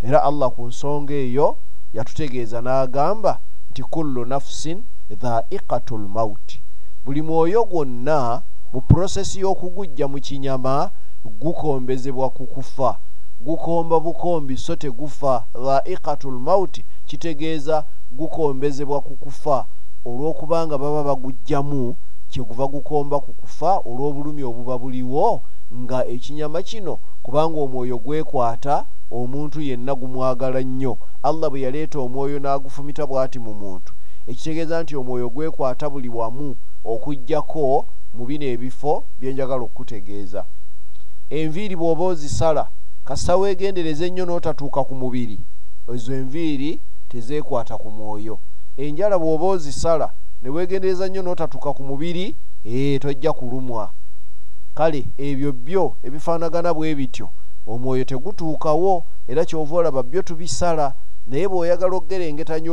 Era 0.02 0.22
allah 0.22 0.50
ku 0.50 0.66
nsonga 0.68 1.14
eyo 1.14 1.56
yatutegeeza 1.94 2.60
n'agamba 2.60 3.40
nti 3.70 3.82
kullu 3.82 4.24
nafusin 4.24 4.82
dhaiqatu 5.10 5.98
lmauti 5.98 6.60
buli 7.04 7.22
mwoyo 7.22 7.64
gwonna 7.64 8.42
mu 8.72 8.80
purosesi 8.80 9.40
y'okugujja 9.40 10.08
mu 10.08 10.20
kinyama 10.20 10.90
gukombezebwa 11.40 12.30
ku 12.30 12.46
kufa 12.46 12.98
gukomba 13.40 14.00
bukombi 14.00 14.56
so 14.56 14.76
tegufa. 14.76 15.44
Dhaiqatu 15.54 16.30
lmauti 16.30 16.84
kitegeeza 17.06 17.84
gukombezebwa 18.12 19.00
ku 19.00 19.16
kufa. 19.16 19.66
Olw'okubanga 20.04 20.78
baba 20.78 21.04
bagujjamu 21.04 21.96
kyeguva 22.30 22.66
gukomba 22.66 23.20
ku 23.20 23.32
kufa 23.32 23.78
olw'obulumi 23.78 24.42
obuba 24.42 24.78
buliwo 24.78 25.42
nga 25.74 26.06
ekinyama 26.06 26.62
kino 26.62 26.98
kubanga 27.22 27.60
omwoyo 27.60 27.98
gwekwata 27.98 28.84
omuntu 29.10 29.60
yenna 29.60 29.94
gumwagala 29.94 30.60
nnyo. 30.60 30.98
Allah 31.22 31.50
bwe 31.50 31.60
yaleeta 31.60 31.98
omwoyo 31.98 32.38
n'agufumita 32.38 33.06
bw'ati 33.06 33.38
mu 33.38 33.54
muntu. 33.54 33.92
Ekitegeeza 34.26 34.82
nti 34.82 34.96
omwoyo 34.96 35.28
gwekwata 35.28 35.90
buli 35.90 36.08
wamu 36.08 36.56
okugjako 36.84 37.86
mu 38.14 38.22
bino 38.26 38.44
ebifo 38.44 39.04
byenjagala 39.20 39.62
okukutegeeza. 39.64 40.44
Enviiri 41.30 41.76
bw'oba 41.76 42.04
ozisala 42.04 42.68
kasita 43.04 43.36
weegendereza 43.36 44.06
ennyo 44.06 44.24
n'otatuuka 44.26 44.84
ku 44.84 44.94
mubiri. 44.94 45.38
Ezo 45.94 46.14
enviiri 46.14 46.80
tezeekwata 47.08 47.74
ku 47.78 47.90
mwoyo. 47.90 48.38
Enjala 48.76 49.18
bw'oba 49.18 49.46
ozisala 49.46 50.10
ne 50.42 50.48
weegendereza 50.48 51.08
nnyo 51.08 51.22
n'otatuuka 51.22 51.72
ku 51.72 51.82
mubiri 51.82 52.34
ee 52.64 52.98
tojja 52.98 53.32
kulumwa. 53.32 53.90
Kale 54.74 55.06
ebyo 55.18 55.52
byo 55.52 55.84
ebifaanagana 56.06 56.74
bwe 56.74 56.94
bityo 56.94 57.28
omwoyo 57.66 58.04
tegutuukawo 58.04 59.04
era 59.28 59.44
kyova 59.44 59.76
olaba 59.76 60.02
byo 60.02 60.22
tubisala 60.22 60.94
naye 61.26 61.46
bw'oyagala 61.48 61.94
okugerengetanya 61.96 62.70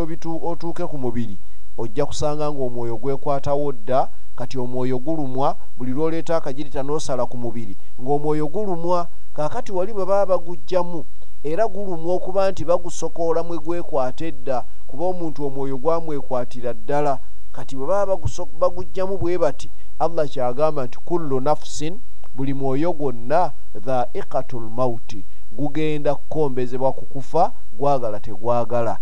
otuuke 0.49 0.85
ku 0.87 0.97
mubiri 0.97 1.37
ojja 1.77 2.05
kusanga 2.05 2.51
ngaomwoyo 2.51 2.97
gwekwatawo 2.97 3.71
dda 3.71 4.09
kati 4.37 4.57
omwoyo 4.57 4.99
gulumwa 4.99 5.57
buli 5.77 5.91
lwoleeta 5.91 6.37
akagirita 6.37 6.83
n'osala 6.83 7.25
ku 7.25 7.37
mubiri. 7.37 7.73
Ng'omwoyo 8.01 8.45
gulumwa 8.47 9.07
kaakati 9.33 9.71
wali 9.71 9.93
bwe 9.93 10.05
baba 10.05 10.25
bagugjamu 10.37 10.99
era 11.43 11.67
gulumwa 11.67 12.13
okuba 12.17 12.51
nti 12.51 12.65
bagusokoola 12.69 13.43
mwe 13.43 13.57
gwekwata 13.57 14.25
edda 14.25 14.57
kuba 14.87 15.03
omuntu 15.05 15.39
omwoyo 15.47 15.77
gwamwekwatira 15.77 16.73
ddala. 16.73 17.19
Kati 17.51 17.75
bwe 17.75 17.87
baba 17.87 18.17
bagugjamu 18.61 19.17
bwe 19.17 19.37
bati 19.37 19.67
allah 19.99 20.29
kyagamba 20.29 20.85
nti 20.85 20.97
kullu 21.07 21.39
nafusin 21.39 21.99
buli 22.35 22.53
mwoyo 22.53 22.93
gwonna 22.93 23.51
dhaiqatu 23.85 24.59
lmauti 24.59 25.25
gugenda 25.51 26.15
kukombezebwa 26.15 26.93
ku 26.93 27.05
kufa 27.05 27.51
gwagala 27.73 28.19
tegwagala. 28.19 28.97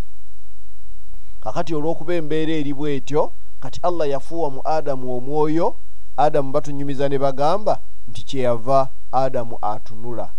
Kakati 1.44 1.76
olw'okuba 1.76 2.14
embeera 2.14 2.54
eri 2.54 2.74
bwetyo 2.74 3.32
kati 3.66 3.80
allah 3.84 4.10
yafuuwa 4.10 4.52
mu 4.52 4.62
adamu 4.64 5.18
omwoyo 5.18 5.76
adamu 6.18 6.52
batunyumiza 6.52 7.10
ne 7.10 7.18
bagamba 7.20 7.80
nti 8.10 8.24
kyeyava 8.26 8.90
adamu 9.12 9.58
atunula. 9.62 10.30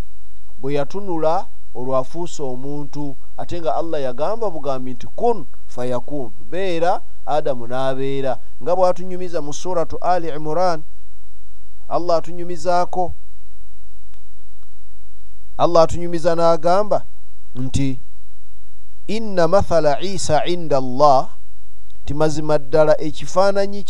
Bwe 0.60 0.74
yatunula 0.74 1.46
olwafuusa 1.74 2.42
omuntu 2.42 3.16
ate 3.38 3.60
nga 3.60 3.74
allah 3.76 4.02
yagamba 4.02 4.50
bugambi 4.50 4.94
nti 4.94 5.06
kun 5.06 5.46
fayakun 5.66 6.30
beera 6.50 7.00
adamu 7.26 7.66
n'abeera. 7.66 8.38
Nga 8.62 8.76
bwatunyumiza 8.76 9.42
mu 9.42 9.52
suratu 9.52 9.98
ali 9.98 10.28
imuran 10.28 10.82
allah 11.88 12.16
atunyumizaako. 12.16 13.12
Allah 15.58 15.82
atunyumiza 15.82 16.34
n'agamba 16.34 17.02
nti 17.54 17.98
inna 19.06 19.48
mathala 19.48 20.00
isa 20.00 20.44
inda 20.44 20.78
allah 20.78 21.28
ti 22.06 22.14
mazima 22.14 22.58
ddala 22.58 23.00
ekifaananyi 23.00 23.82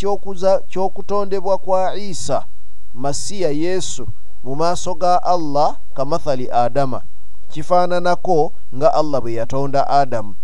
ky'okutondebwa 0.69 1.57
kwa 1.57 1.95
isa 1.95 2.45
masiya 2.93 3.49
yesu 3.49 4.07
mu 4.43 4.55
maaso 4.55 4.95
ga 4.95 5.23
allah 5.23 5.77
kamathali 5.93 6.51
adama. 6.51 7.01
Kifaananako 7.49 8.53
nga 8.75 8.93
allah 8.93 9.21
bwe 9.21 9.33
yatonda 9.33 9.87
adamu. 9.87 10.35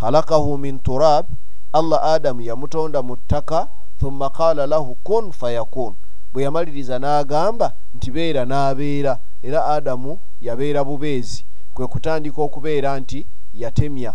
Khalakahu 0.00 0.58
min 0.58 0.78
turab 0.78 1.26
allah 1.72 2.02
adamu 2.04 2.40
yamutonda 2.40 3.02
mu 3.02 3.16
ttaka 3.16 3.68
thumma 4.00 4.30
qaala 4.30 4.66
lahu 4.66 4.96
kun 5.04 5.32
fayakun. 5.32 5.94
Bwe 6.32 6.42
yamaliriza 6.42 6.98
n'agamba 6.98 7.72
nti 7.94 8.10
beera 8.10 8.44
n'abeera. 8.44 9.18
Era 9.42 9.66
adamu 9.66 10.18
yabeera 10.40 10.84
bubeezi. 10.84 11.44
Kwe 11.74 11.86
kutandika 11.86 12.42
okubeera 12.42 13.00
nti 13.00 13.26
yatemya 13.54 14.14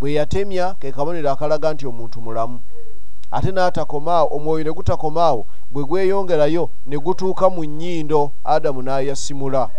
bwe 0.00 0.12
yatemya 0.12 0.74
ke 0.80 0.92
kabonero 0.92 1.30
akalaga 1.30 1.72
nti 1.74 1.86
omuntu 1.86 2.20
mulamu. 2.20 2.60
Ate 3.30 3.52
n'atakomaawo 3.52 4.36
omwoyo 4.36 4.64
ne 4.64 4.72
gutakomaawo 4.72 5.46
bwe 5.70 5.84
gweyongerayo 5.84 6.70
ne 6.86 6.98
gutuuka 6.98 7.50
mu 7.50 7.64
nnyindo 7.64 8.32
adamu 8.44 8.82
n'ayasimula. 8.82 9.70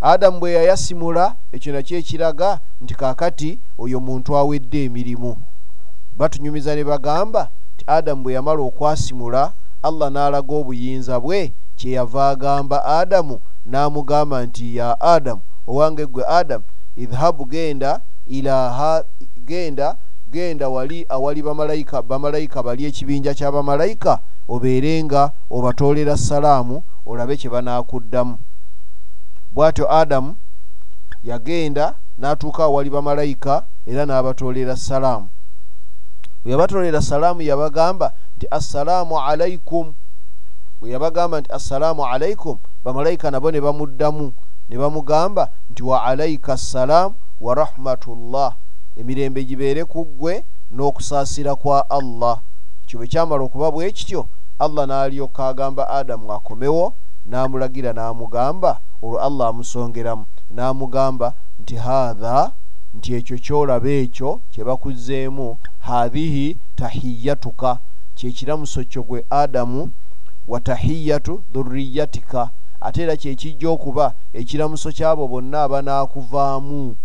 Adamu 0.00 0.40
bwe 0.40 0.52
yayasimula 0.52 1.34
ekyo 1.52 1.72
nakyo 1.72 1.98
ekiraga 1.98 2.60
nti 2.80 2.94
kaakati 2.94 3.58
oyo 3.78 4.00
muntu 4.00 4.36
awedde 4.36 4.84
emirimu. 4.84 5.36
Batunyumiza 6.16 6.74
ne 6.74 6.84
bagamba 6.84 7.48
ti 7.76 7.84
adamu 7.86 8.22
bwe 8.22 8.32
yamala 8.32 8.62
okwasimula 8.62 9.52
allah 9.82 10.10
n'alaga 10.10 10.54
obuyinza 10.54 11.20
bwe 11.20 11.52
kyeyava 11.76 12.28
agamba 12.28 12.84
adamu 12.84 13.40
n'amugamba 13.66 14.42
nti 14.46 14.76
ya 14.76 15.00
adamu 15.00 15.40
owange 15.66 16.06
gwe 16.06 16.24
adamu 16.26 16.64
idhabu 16.96 17.44
genda 17.44 18.00
ilaha 18.26 19.04
genda 19.46 19.96
genda 20.32 20.68
wali 20.68 21.06
awali 21.08 21.42
bamalayika 21.42 22.02
bamalayika 22.02 22.62
bali 22.62 22.84
ekibinja 22.84 23.34
ky'abamalayika 23.34 24.18
obeerenga 24.48 25.30
obatoolera 25.50 26.16
salaamu 26.16 26.82
olabe 27.06 27.36
kye 27.36 27.50
banaakuddamu 27.50 28.38
bw'atyo 29.54 29.86
adamu 30.00 30.34
yagenda 31.24 31.94
n'atuuka 32.18 32.64
awali 32.64 32.90
bamalayika 32.90 33.62
era 33.86 34.02
n'abatoolera 34.06 34.76
salaamu. 34.76 35.28
Bwe 36.42 36.52
yabatoolera 36.52 37.02
salaamu 37.02 37.42
yabagamba 37.42 38.12
nti 38.36 38.46
assalaamu 38.50 39.14
alaikum 39.20 39.94
bwe 40.80 40.90
yabagamba 40.90 41.40
nti 41.40 41.50
assalaamu 41.52 42.06
alaikum 42.06 42.58
bamalayika 42.84 43.30
nabo 43.30 43.50
ne 43.50 43.60
bamuddamu 43.60 44.32
ne 44.68 44.76
bamugamba 44.78 45.50
nti 45.70 45.82
wa 45.82 46.04
alaika 46.04 46.52
assalaamu 46.52 47.14
wa 47.40 47.54
rahmatullah 47.54 48.54
emirembe 48.96 49.44
gibeere 49.44 49.84
ku 49.84 50.04
ggwe 50.04 50.44
n'okusaasira 50.74 51.54
kwa 51.56 51.90
allah. 51.90 52.40
Ekyo 52.84 52.98
bwe 52.98 53.06
kyamala 53.06 53.42
okuba 53.44 53.70
bwe 53.70 53.92
kityo 53.92 54.28
allah 54.58 54.86
n'alyoka 54.86 55.48
agamba 55.48 55.88
adamu 55.88 56.32
akomewo 56.32 56.92
n'amulagira 57.26 57.92
n'amugamba 57.92 58.80
olwo 59.02 59.18
allah 59.26 59.48
amusongeramu. 59.48 60.24
N'amugamba 60.54 61.34
nti 61.60 61.74
haatha 61.76 62.52
nti 62.96 63.08
ekyo 63.18 63.36
kyolaba 63.44 63.90
ekyo 64.02 64.40
kye 64.52 64.62
bakuzzeemu 64.64 65.46
haathihi 65.86 66.56
tahiyatuka. 66.76 67.78
Kyekiramuso 68.16 68.84
kyo 68.84 69.02
gwe 69.02 69.24
adamu 69.30 69.92
wa 70.48 70.60
tahiyatu 70.60 71.42
dhurriyatika 71.52 72.50
ate 72.80 73.02
era 73.02 73.16
kyekijja 73.16 73.68
okuba 73.70 74.14
ekiramuso 74.32 74.92
kyabo 74.92 75.28
bonna 75.28 75.62
abanaakuvaamu 75.62 76.96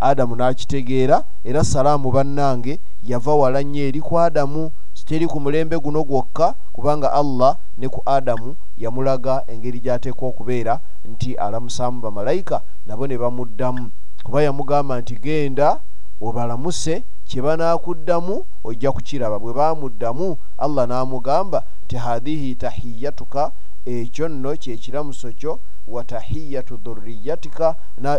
adamu 0.00 0.36
n'akitegeera 0.36 1.24
era 1.44 1.64
salaamu 1.64 2.10
bannange 2.12 2.80
yava 3.04 3.34
wala 3.34 3.62
nnyo 3.62 3.82
eri 3.88 4.00
ku 4.00 4.18
adamu 4.18 4.70
teri 5.10 5.26
ku 5.26 5.40
mulembe 5.40 5.78
guno 5.78 6.04
gwokka 6.04 6.54
kubanga 6.72 7.12
allah 7.12 7.56
ne 7.78 7.88
ku 7.88 8.02
adamu 8.06 8.54
yamulaga 8.78 9.44
engeri 9.50 9.80
gy'ateekwa 9.80 10.28
okubeera 10.28 10.80
nti 11.04 11.34
alamusaamu 11.34 12.00
bamalayika 12.00 12.62
nabo 12.86 13.06
ne 13.06 13.18
bamuddamu. 13.18 13.90
Kuba 14.24 14.42
yamugamba 14.42 15.00
nti 15.00 15.14
genda 15.16 15.80
obalamuse 16.20 17.02
kyebanakuddamu 17.26 18.44
ojja 18.64 18.92
kukiraba. 18.92 19.38
Bwe 19.38 19.52
bamuddamu 19.52 20.36
allah 20.58 20.86
n'amugamba 20.86 21.64
ti 21.88 21.96
hadhihi 21.96 22.54
tahiyatuka 22.54 23.50
ekyo 23.86 24.28
nno 24.28 24.56
kyekiramuso 24.56 25.32
kyo 25.32 25.60
wa 25.88 26.04
tahiyatu 26.04 26.76
dhurriyatika 26.76 27.74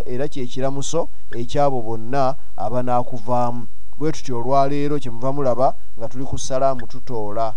era 0.06 0.28
kyekiramuso 0.28 1.08
ekyabo 1.30 1.82
bonna 1.82 2.34
abanakuvaamu. 2.56 3.66
Bwe 3.98 4.12
tutyo 4.12 4.38
olwaleero 4.38 4.98
kyemuva 4.98 5.32
mulaba 5.32 5.74
nga 5.98 6.08
tuli 6.08 6.24
ku 6.24 6.38
salaamu 6.38 6.86
tutoola. 6.86 7.54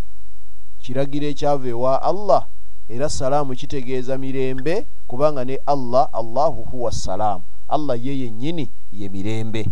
Kiragiro 0.81 1.27
ekyava 1.27 1.67
ewa 1.67 2.01
allah 2.01 2.45
era 2.89 3.09
salaamu 3.09 3.55
kitegeeza 3.55 4.17
mirembe 4.17 4.85
kubanga 5.07 5.45
ne 5.45 5.59
allah 5.65 6.09
allahu 6.13 6.63
huwa 6.63 6.91
salaamu 6.91 7.43
allah 7.69 8.05
ye 8.05 8.19
yennyini 8.19 8.69
ye 8.93 9.09
mirembe. 9.09 9.69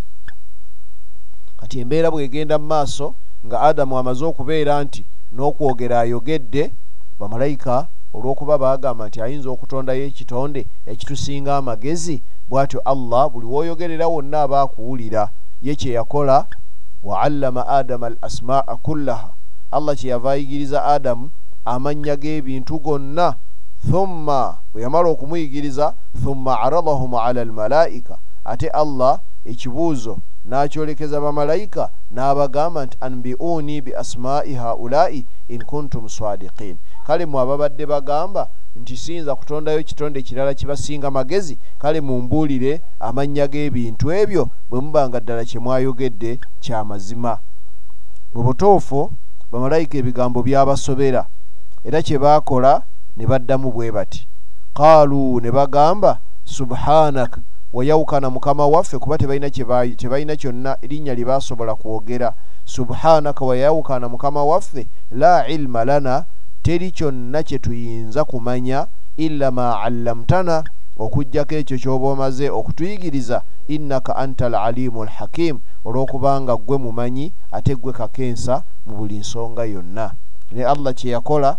Kati 1.57 1.79
embeera 1.79 2.11
bwegenda 2.11 2.57
mu 2.59 2.65
maaso 2.65 3.15
nga 3.45 3.61
adamu 3.61 3.97
amaze 3.97 4.25
okubeera 4.25 4.83
nti 4.83 5.05
n'okwogera 5.31 5.99
ayogedde 5.99 6.73
bamalayika 7.19 7.87
olw'okuba 8.13 8.57
baagamba 8.57 9.07
nti 9.07 9.21
ayinza 9.21 9.49
okutondayo 9.49 10.03
ekitonde 10.05 10.61
ekitusinga 10.91 11.51
amagezi 11.57 12.15
bw'atyo 12.49 12.79
allah 12.85 13.23
buli 13.31 13.47
w'oyogerera 13.53 14.07
wonna 14.13 14.41
aba 14.45 14.61
akuwulira 14.61 15.23
ye 15.61 15.75
kyeyakola 15.75 16.45
wa 17.03 17.21
allama 17.21 17.67
adama 17.67 18.07
al 18.07 18.17
asmaa 18.21 18.75
kullaha. 18.85 19.29
Allah 19.71 19.95
kyeyava 19.95 20.31
ayigiriza 20.31 20.85
adamu 20.85 21.29
amannya 21.65 22.15
g'ebintu 22.15 22.79
gonna. 22.79 23.35
Thumma 23.89 24.57
bwe 24.73 24.81
yamala 24.81 25.09
okumuyigiriza 25.09 25.93
thumma 26.23 26.59
aradahum 26.59 27.15
ala 27.15 27.41
almalaika 27.41 28.17
ate 28.45 28.67
allah 28.69 29.19
ekibuuzo 29.45 30.17
n'akyolekeza 30.47 31.21
bamalayika 31.21 31.89
n'abagamba 32.11 32.85
nti 32.85 32.97
anbiuni 33.01 33.81
bi 33.81 33.91
asmaai 33.95 34.53
haulai 34.53 35.25
in 35.47 35.61
kuntum 35.63 36.09
swadiqin 36.09 36.77
kale 37.07 37.25
mwe 37.25 37.41
ababadde 37.41 37.85
bagamba 37.85 38.47
nti 38.75 38.97
siyinza 38.97 39.35
kutondayo 39.35 39.83
kitonde 39.83 40.21
kirala 40.21 40.53
kibasinga 40.53 41.11
magezi 41.11 41.57
kale 41.79 42.01
mumbuulire 42.01 42.81
amannya 42.99 43.47
g'ebintu 43.47 44.11
ebyo 44.11 44.49
bwe 44.69 44.79
mubanga 44.81 45.19
ddala 45.19 45.45
kye 45.45 45.59
mwayogedde 45.59 46.39
kyamazima 46.59 47.37
mu 48.33 48.43
butuufu 48.43 49.11
bamalayika 49.51 49.97
ebigambo 49.97 50.43
byabasobera 50.43 51.25
era 51.85 52.01
kye 52.01 52.17
baakola 52.17 52.81
ne 53.17 53.25
baddamu 53.27 53.71
bwe 53.71 53.91
bati 53.91 54.27
qaalu 54.73 55.41
ne 55.41 55.51
bagamba 55.51 56.19
subhanak 56.45 57.39
wayawukana 57.73 58.29
mukama 58.29 58.67
waffe 58.67 58.97
kuba 58.97 59.17
tebalina 59.17 60.35
kyonna 60.35 60.77
erinnya 60.81 61.13
lye 61.15 61.25
basobola 61.25 61.75
kwogera. 61.75 62.33
Subhanaka 62.65 63.45
wayawukana 63.45 64.09
mukama 64.09 64.43
waffe 64.43 64.87
la 65.11 65.47
ilma 65.47 65.85
lana 65.85 66.25
teri 66.63 66.91
kyonna 66.91 67.43
kye 67.43 67.59
tuyinza 67.59 68.23
kumanya 68.23 68.87
illa 69.17 69.51
ma 69.51 69.81
allamtana 69.81 70.63
okugjako 70.97 71.55
ekyo 71.55 71.77
kyoba 71.77 72.07
omaze 72.13 72.49
okutuyigiriza 72.49 73.41
innaka 73.67 74.15
anta 74.15 74.45
alalimu 74.45 75.03
alhakim 75.03 75.59
olw'okubanga 75.85 76.55
ggwe 76.57 76.77
mumanyi 76.77 77.25
ate 77.51 77.75
ggwe 77.75 77.91
kakensa 77.93 78.63
mu 78.85 78.95
buli 78.97 79.17
nsonga 79.23 79.63
yonna. 79.65 80.15
Ne 80.51 80.61
allah 80.65 80.93
kye 80.93 81.11
yakola 81.11 81.57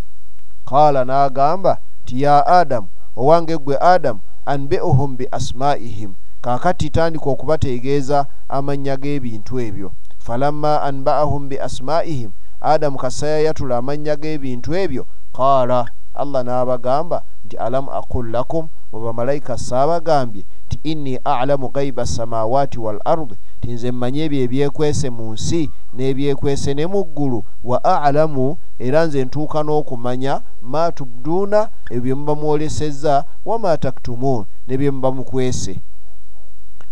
qaala 0.64 1.04
n'agamba 1.04 1.78
ti 2.06 2.22
ya 2.22 2.46
adamu 2.46 2.88
owange 3.16 3.58
ggwe 3.58 3.76
adamu 3.78 4.20
anbiuhum 4.46 5.16
bi 5.16 5.28
asmaihim 5.30 6.14
kaakati 6.40 6.90
tandika 6.90 7.30
okubategeeza 7.30 8.26
amannya 8.48 8.96
g'ebintu 8.96 9.60
ebyo. 9.60 9.92
Falamma 10.18 10.82
anbaahum 10.82 11.48
bi 11.48 11.56
asmaihim 11.60 12.30
adamu 12.64 12.98
kasayayatula 12.98 13.76
amannya 13.76 14.16
g'ebintu 14.16 14.74
ebyo. 14.74 15.06
Qaala 15.36 15.86
allah 16.14 16.42
n'abagamba 16.44 17.22
nti 17.44 17.56
alamu 17.56 17.90
aqul 17.92 18.30
lakum? 18.30 18.68
Mwe 18.92 19.04
bamalayika 19.04 19.58
saabagambye 19.58 20.44
ti 20.68 20.78
inni 20.82 21.16
alamu 21.24 21.68
gaiba 21.68 22.06
samawaati 22.06 22.78
wal 22.78 23.00
ardi. 23.04 23.34
Ti 23.60 23.72
nze 23.72 23.92
mmanyi 23.92 24.20
ebyo 24.20 24.40
ebyekwese 24.42 25.10
mu 25.10 25.32
nsi 25.32 25.70
n'ebyekwese 25.94 26.74
ne 26.74 26.86
mu 26.86 27.04
ggulu. 27.04 27.44
Wa 27.64 27.84
alamu? 27.84 28.56
Era 28.78 29.06
nze 29.06 29.24
ntuuka 29.24 29.62
n'okumanya 29.62 30.40
ma 30.62 30.92
tubduuna 30.92 31.68
ebyo 31.90 32.00
bye 32.02 32.14
muba 32.14 32.34
mwolesezza 32.34 33.24
wama 33.44 33.76
taktumuun 33.76 34.44
ne 34.68 34.76
bye 34.78 34.90
muba 34.90 35.12
mukwese. 35.12 35.80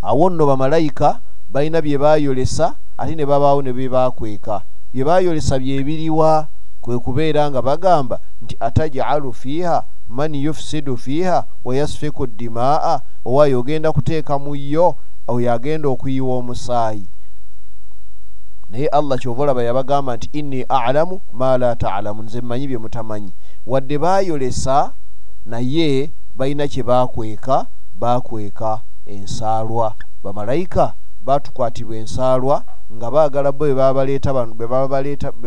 Awo 0.02 0.30
nno 0.30 0.46
bamalayika 0.46 1.20
balina 1.52 1.82
bye 1.82 1.98
baayolesa 1.98 2.74
ate 2.98 3.14
ne 3.14 3.26
babaawo 3.26 3.62
ne 3.62 3.72
bye 3.72 3.88
baakweka 3.88 4.62
bye 4.94 5.04
baayolesa 5.04 5.58
byebiriwa 5.58 6.46
kwe 6.80 6.98
kubeera 6.98 7.50
nga 7.50 7.62
bagamba 7.62 8.20
nti 8.42 8.56
atajalu 8.60 9.32
fiiha 9.32 9.84
man 10.08 10.34
yufsidu 10.34 10.96
fiiha 10.96 11.44
wayasfiku 11.64 12.26
dimaa 12.26 13.00
owaayo 13.24 13.60
ogenda 13.60 13.92
kuteeka 13.92 14.38
mu 14.38 14.56
yo 14.56 14.96
oyo 15.28 15.52
agenda 15.52 15.88
okuyiwa 15.88 16.36
omusaayi. 16.36 17.06
Naye 18.70 18.86
allah 18.88 19.18
kyova 19.18 19.42
olaba 19.42 19.62
yabagamba 19.62 20.16
nti 20.16 20.28
inni 20.32 20.62
alamu 20.62 21.20
ma 21.32 21.58
la 21.58 21.76
talamu 21.76 22.22
nze 22.22 22.40
mmanyi 22.40 22.66
bye 22.66 22.78
mutamanyi. 22.78 23.32
Wadde 23.66 23.98
baayolesa 23.98 24.92
naye 25.46 26.10
balina 26.36 26.68
kye 26.68 26.82
baakweka 26.82 27.66
baakweka 28.00 28.80
ensaalwa. 29.06 29.94
Bamalayika 30.24 30.94
batukwatibwa 31.24 31.96
ensaalwa 31.96 32.64
nga 32.96 33.10
baagala 33.10 33.52
bo 33.52 33.64
bwe 33.64 33.74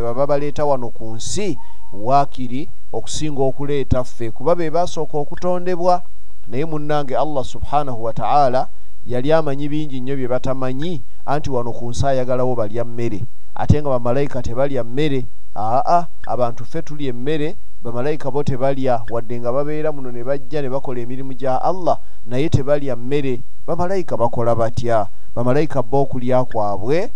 baba 0.01 0.27
baleeta 0.27 0.65
wano 0.65 0.89
ku 0.89 1.15
nsi 1.15 1.57
waakiri 1.93 2.69
okusinga 2.93 3.41
okuleeta 3.43 4.03
ffe 4.03 4.31
kuba 4.31 4.55
be 4.55 4.69
basooka 4.69 5.17
okutondebwa. 5.17 6.01
Naye 6.47 6.65
munnange 6.65 7.17
allah 7.17 7.43
subhanahu 7.43 8.03
wataala 8.03 8.67
yali 9.05 9.33
amanyi 9.33 9.69
bingi 9.69 10.01
nnyo 10.01 10.15
bye 10.15 10.27
batamanyi 10.27 11.01
anti 11.25 11.49
wano 11.49 11.71
ku 11.71 11.89
nsi 11.89 12.05
ayagalawo 12.07 12.55
balya 12.55 12.85
mmere. 12.85 13.23
Ate 13.55 13.81
nga 13.81 13.89
bamalayika 13.89 14.41
tebalya 14.41 14.83
mmere 14.83 15.25
aa 15.55 16.05
abantu 16.27 16.65
ffe 16.65 16.81
tulya 16.81 17.09
emmere 17.09 17.55
bamalayika 17.83 18.31
bo 18.31 18.43
tebalya. 18.43 19.01
Wadde 19.09 19.39
nga 19.39 19.51
babeera 19.51 19.91
muno 19.91 20.11
ne 20.11 20.23
bajja 20.23 20.61
ne 20.61 20.69
bakola 20.69 20.99
emirimu 20.99 21.33
gya 21.33 21.61
allah 21.61 21.99
naye 22.25 22.49
tebalya 22.49 22.95
mmere. 22.95 23.41
Bamalayika 23.67 24.17
bakola 24.17 24.55
batya? 24.55 25.07
Bamalayika 25.35 25.83
bo 25.83 26.01
okulya 26.01 26.45
kwabwe 26.45 27.11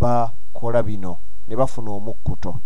bakola 0.00 0.82
bino. 0.82 1.18
Ne 1.48 1.56
bafuna 1.56 1.90
omukkuto. 1.90 2.60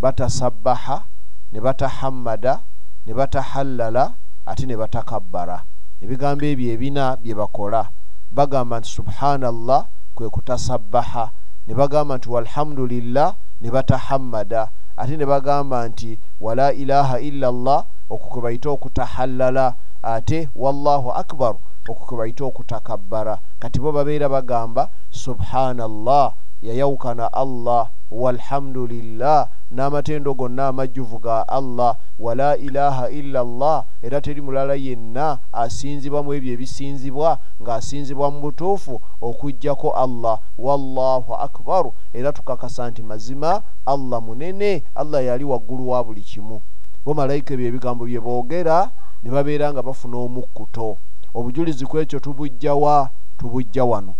Batasabbaha 0.00 1.04
ne 1.52 1.60
batahammada 1.60 2.60
ne 3.06 3.14
batahallala 3.14 4.14
ate 4.46 4.66
ne 4.66 4.76
batakabbara 4.76 5.62
ebigambo 6.02 6.44
ebyo 6.44 6.72
ebina 6.72 7.16
bye 7.16 7.34
bakola. 7.34 7.88
Bagamba 8.32 8.78
nti 8.78 8.88
subhanallah 8.88 9.86
kwe 10.14 10.28
kutasabbaha. 10.28 11.30
Ne 11.66 11.74
bagamba 11.74 12.16
nti 12.16 12.28
walhamdulillah 12.28 13.34
ne 13.60 13.70
batahammada. 13.70 14.70
Ate 14.96 15.16
ne 15.16 15.26
bagamba 15.26 15.88
nti 15.88 16.18
wala 16.40 16.72
ilaha 16.72 17.20
illa 17.20 17.52
llah 17.52 17.84
okwo 18.10 18.28
kwe 18.30 18.40
bayita 18.42 18.70
okutahallala. 18.70 19.74
Ate 20.02 20.48
wallahu 20.54 21.12
akbar 21.12 21.56
okwo 21.88 22.06
kwe 22.06 22.16
bayita 22.18 22.44
okutakabbara 22.44 23.38
kati 23.60 23.80
bo 23.80 23.92
babeera 23.92 24.28
bagamba 24.28 24.88
subhanallah 25.10 26.32
yayawukana 26.62 27.32
allah 27.32 27.90
walhamdulillah 28.10 29.48
n'amatendo 29.70 30.34
gonna 30.34 30.68
amajjuvu 30.68 31.18
ga 31.18 31.48
allah 31.48 31.96
wala 32.18 32.56
ilaha 32.56 33.10
illa 33.10 33.44
llah 33.44 33.84
era 34.02 34.20
teri 34.20 34.40
mulala 34.40 34.74
yenna 34.74 35.38
asinzibwa 35.52 36.22
mu 36.22 36.34
ebyo 36.34 36.52
ebisinzibwa 36.52 37.38
ng'asinzibwa 37.62 38.30
mu 38.30 38.40
butuufu 38.40 39.00
okugjako 39.22 39.90
allah. 39.90 40.40
Wallahu 40.58 41.34
akbaru 41.34 41.92
era 42.12 42.32
tukakasa 42.32 42.90
nti 42.90 43.02
mazima 43.02 43.62
allah 43.86 44.22
munene 44.22 44.82
allah 44.94 45.24
yali 45.24 45.44
waggulu 45.44 45.88
wa 45.88 46.04
buli 46.04 46.20
kimu. 46.20 46.60
Bo 47.04 47.14
malayika 47.14 47.54
ebyo 47.54 47.66
ebigambo 47.66 48.04
bye 48.04 48.20
boogera 48.20 48.90
ne 49.22 49.30
babeera 49.30 49.72
nga 49.72 49.82
bafuna 49.82 50.16
omukkuto. 50.16 50.96
Obujulizi 51.34 51.86
ku 51.86 51.98
ekyo 51.98 52.18
tubujjawa 52.18 53.10
tubujja 53.38 53.84
wano 53.84 54.14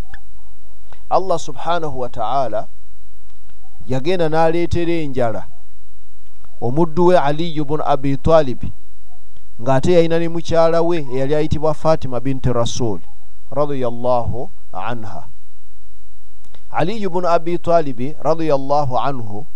allah 1.11 1.39
subhanahu 1.39 2.01
wataala 2.01 2.67
yagenda 3.87 4.29
n'aleetera 4.29 4.93
enjala. 4.93 5.43
Omuddu 6.61 7.07
we 7.07 7.19
aliyu 7.19 7.65
bunu 7.65 7.83
abi 7.87 8.17
talibi 8.17 8.73
ng'ate 9.63 9.93
yalina 9.93 10.19
ne 10.19 10.29
mukyala 10.29 10.83
we 10.83 10.99
eyali 11.13 11.35
ayitibwa 11.35 11.75
fatima 11.75 12.21
binti 12.21 12.53
rasul 12.53 13.01
radiallahu 13.51 14.51
anha. 14.73 15.27
Aliyu 16.71 17.11
bunu 17.11 17.29
abi 17.29 17.59
talibi 17.59 18.17
radiallahu 18.23 18.99
anhu 18.99 19.47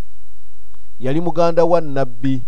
yali 0.99 1.21
muganda 1.21 1.65
wa 1.65 1.81
nabbi 1.81 2.41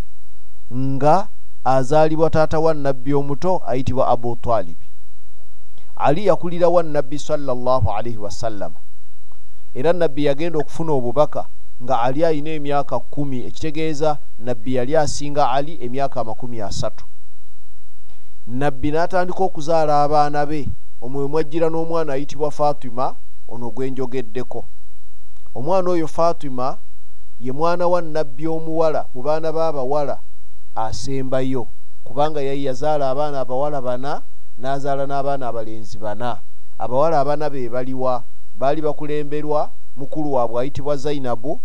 nga 0.73 1.27
azaalibwa 1.65 2.29
taata 2.29 2.59
wa 2.59 2.73
nabbi 2.73 3.13
omuto 3.13 3.61
ayitibwa 3.67 4.07
abu 4.07 4.35
talibi 4.35 4.85
ali 5.95 6.25
yakulirawa 6.25 6.83
nabbi 6.83 7.19
salllahalaihi 7.19 8.17
wasallama 8.17 8.75
era 9.77 9.93
nabbi 9.93 10.25
yagenda 10.25 10.59
okufuna 10.59 10.91
obubaka 10.91 11.45
nga 11.83 12.01
ali 12.01 12.25
ayina 12.25 12.49
emyaka 12.49 12.99
kumi. 12.99 13.45
Ekitegeeza 13.47 14.17
nabbi 14.39 14.75
yali 14.75 14.95
asinga 14.95 15.51
ali 15.51 15.77
emyaka 15.85 16.21
amakumi 16.21 16.61
asatu. 16.61 17.05
Nabbi 18.47 18.91
n'atandika 18.91 19.43
okuzaala 19.43 20.03
abaana 20.03 20.45
be. 20.45 20.69
Omwe 21.01 21.27
mwajjira 21.27 21.69
n'omwana 21.69 22.13
ayitibwa 22.13 22.51
fatima 22.51 23.15
ono 23.47 23.69
gwenjogeddeko 23.69 24.65
omwana 25.55 25.89
oyo 25.89 26.07
fatima 26.07 26.77
ye 27.39 27.51
mwana 27.51 27.87
wa 27.87 28.01
nabbi 28.01 28.47
omuwala 28.47 29.05
mu 29.13 29.21
baana 29.21 29.51
b'abawala 29.51 30.17
asembayo. 30.75 31.67
Kubanga 32.03 32.41
yali 32.41 32.65
yazaala 32.65 33.09
abaana 33.09 33.39
abawala 33.39 33.81
bana 33.81 34.21
n'azaala 34.57 35.05
n'abaana 35.05 35.47
abalenzi 35.47 35.97
bana. 35.97 36.39
Abawala 36.79 37.19
abana 37.19 37.49
be 37.49 37.69
baliwa 37.69 38.23
baali 38.59 38.81
bakulemberwa 38.81 39.71
mukulu 39.97 40.33
waabwe 40.33 40.61
ayitibwa 40.61 40.97
zainabu 40.97 41.59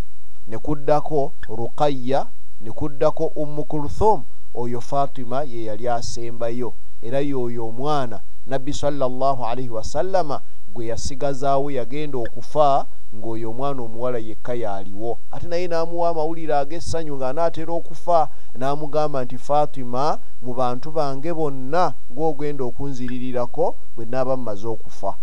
ne 0.48 0.58
kuddako 0.58 1.32
rukaya 1.48 2.26
ne 2.60 2.70
kuddako 2.70 3.26
ummu 3.26 3.64
kulthum. 3.64 4.22
Oyo 4.54 4.80
fatima 4.80 5.42
ye 5.42 5.64
yali 5.64 5.88
asembayo. 5.88 6.72
Era 7.02 7.20
yoyo 7.20 7.66
omwana 7.68 8.20
nabbi 8.46 8.74
salllahalaihi 8.74 9.70
wasallama 9.70 10.40
gwe 10.74 10.86
yasigazaawo 10.86 11.70
yagenda 11.70 12.18
okufa 12.18 12.86
ng'oyo 13.16 13.50
omwana 13.50 13.82
omuwala 13.82 14.18
yekka 14.18 14.54
yaaliwo. 14.54 15.18
Ate 15.32 15.46
naye 15.48 15.68
n'amuwa 15.68 16.08
amawulire 16.08 16.54
ag'essanyu 16.54 17.16
ng'anaatera 17.16 17.72
okufa 17.72 18.28
n'amugamba 18.58 19.24
nti 19.24 19.38
fatima 19.38 20.18
mu 20.42 20.54
bantu 20.54 20.90
bange 20.90 21.32
bonna 21.32 21.92
gw'ogenda 22.10 22.64
okunziririrako 22.64 23.76
bwe 23.96 24.04
naaba 24.04 24.36
mmaze 24.36 24.66
okufa 24.68 25.16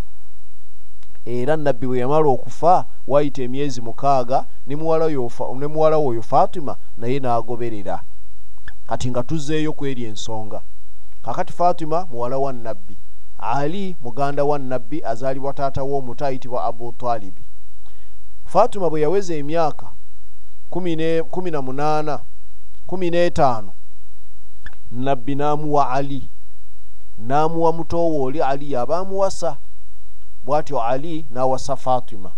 era 1.30 1.58
nabbi 1.58 1.88
bwe 1.88 2.00
yamala 2.00 2.28
okufa 2.30 2.86
wayita 3.08 3.42
emyezi 3.44 3.82
mukaaga 3.82 4.46
ne 4.68 4.76
muwala 4.76 5.06
we 5.98 6.08
oyo 6.08 6.22
fatima 6.22 6.76
naye 6.98 7.20
n'agoberera. 7.20 8.02
Kati 8.88 9.10
nga 9.10 9.24
tuzzeeyo 9.24 9.74
ku 9.74 9.86
eri 9.86 10.04
ensonga. 10.04 10.62
Kakati 11.24 11.54
fatima 11.54 12.08
muwala 12.12 12.38
wa 12.38 12.54
nabbi 12.54 12.98
ali 13.40 13.96
muganda 14.04 14.44
wa 14.44 14.60
nabbi 14.60 15.04
azaalibwa 15.04 15.54
taata 15.54 15.84
w'omuto 15.84 16.26
ayitibwa 16.26 16.64
abu 16.64 16.92
talibi 16.92 17.42
fatima 18.46 18.90
bwe 18.90 19.02
yaweza 19.02 19.36
emyaka 19.36 19.88
kumi 20.70 21.52
na 21.52 21.62
munaana 21.62 22.20
kumi 22.88 23.10
n'etaano 23.10 23.72
nabbi 24.92 25.36
n'amuwa 25.36 25.90
ali. 25.90 26.30
N'amuwa 27.20 27.74
mutowo 27.74 28.24
oli 28.24 28.42
ali 28.42 28.72
yabaamuwasa 28.72 29.58
bw'atyo 30.46 30.82
ali 30.82 31.26
n'awasa 31.32 31.76
fatima. 31.76 32.32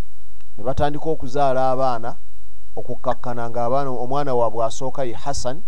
Ne 0.58 0.64
batandika 0.64 1.10
okuzaala 1.10 1.72
abaana 1.72 2.16
okukkakkana 2.76 3.50
nga 3.50 3.66
abaana 3.66 3.90
omwana 3.90 4.36
waabwe 4.36 4.66
asooka 4.66 5.04
ye 5.04 5.14
hassan. 5.14 5.62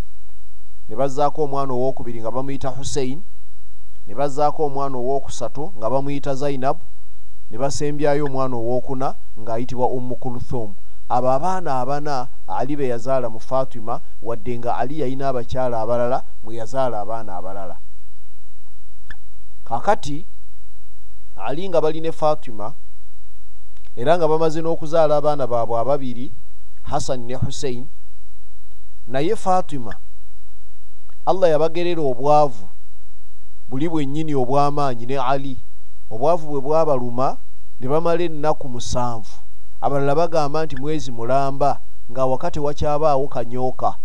Ne 0.90 0.96
bazzaako 0.96 1.44
omwana 1.44 1.74
owokubiri 1.74 2.20
nga 2.22 2.32
bamuyita 2.32 2.70
hussein. 2.70 3.24
Ne 4.08 4.16
bazzaako 4.16 4.66
omwana 4.66 4.98
owokusatu 4.98 5.74
nga 5.78 5.90
bamuyita 5.90 6.36
zainabu 6.36 6.84
ne 7.52 7.58
basembyayo 7.58 8.26
omwana 8.26 8.56
owokuna 8.56 9.16
ng'ayitibwa 9.40 9.88
ummu 9.88 10.16
kulthum. 10.16 10.74
Abo 11.10 11.30
abaana 11.30 11.80
abana 11.82 12.28
ali 12.48 12.76
be 12.76 12.88
yazaala 12.88 13.30
mu 13.30 13.40
fatima 13.40 14.02
wadde 14.22 14.60
nga 14.60 14.78
ali 14.78 15.00
yalina 15.00 15.30
abakyala 15.30 15.82
abalala 15.82 16.24
mwe 16.44 16.56
yazaala 16.56 17.00
abaana 17.02 17.36
abalala. 17.38 17.76
Kakati 19.66 20.26
ali 21.36 21.70
nga 21.70 21.82
bali 21.82 22.02
ne 22.02 22.12
fatima 22.12 22.74
era 23.96 24.18
nga 24.18 24.28
bamaze 24.28 24.62
n'okuzaala 24.62 25.18
abaana 25.18 25.48
baabwe 25.48 25.80
ababiri 25.80 26.32
hassan 26.84 27.20
ne 27.26 27.36
hussein. 27.36 27.88
Naye 29.08 29.36
fatima 29.36 29.96
allah 31.26 31.50
yabagerera 31.50 32.02
obwavu. 32.02 32.68
Buli 33.70 33.90
bwennyini 33.90 34.36
obw'amaanyi 34.36 35.06
ne 35.06 35.18
ali 35.18 35.58
obwavu 36.12 36.48
bwe 36.48 36.62
bwabaluma 36.62 37.38
ne 37.80 37.88
bamala 37.88 38.24
ennaku 38.24 38.70
musanvu. 38.70 39.36
Abalala 39.82 40.16
bagamba 40.16 40.66
nti 40.66 40.76
mwezi 40.76 41.12
mulamba 41.12 41.80
nga 42.12 42.26
wakati 42.26 42.60
wakyabaawo 42.60 43.28
kanyooka. 43.28 43.96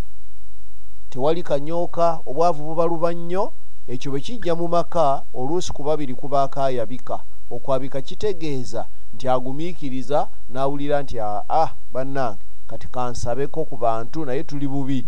Tewali 1.10 1.42
kanyooka 1.42 2.20
obwavu 2.26 2.64
bubaluba 2.64 3.12
nnyo 3.12 3.52
ekyo 3.88 4.10
bwe 4.10 4.20
kijja 4.20 4.54
mu 4.54 4.68
maka 4.68 5.22
oluusi 5.34 5.72
ku 5.72 5.82
babiri 5.82 6.14
kubaako 6.14 6.60
ayabika 6.60 7.16
okwabika 7.50 7.98
kitegeeza 8.02 8.86
nti 9.14 9.24
agumiikiriza 9.28 10.28
n'awulira 10.52 10.96
nti 11.02 11.16
aa 11.20 11.68
bannange 11.92 12.44
kati 12.68 12.86
kansabeko 12.88 13.64
ku 13.64 13.76
bantu 13.76 14.24
naye 14.24 14.44
tuli 14.44 14.68
bubi. 14.68 15.06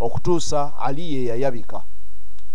Okutuusa 0.00 0.72
ali 0.80 1.14
ye 1.14 1.24
yayabika. 1.24 1.80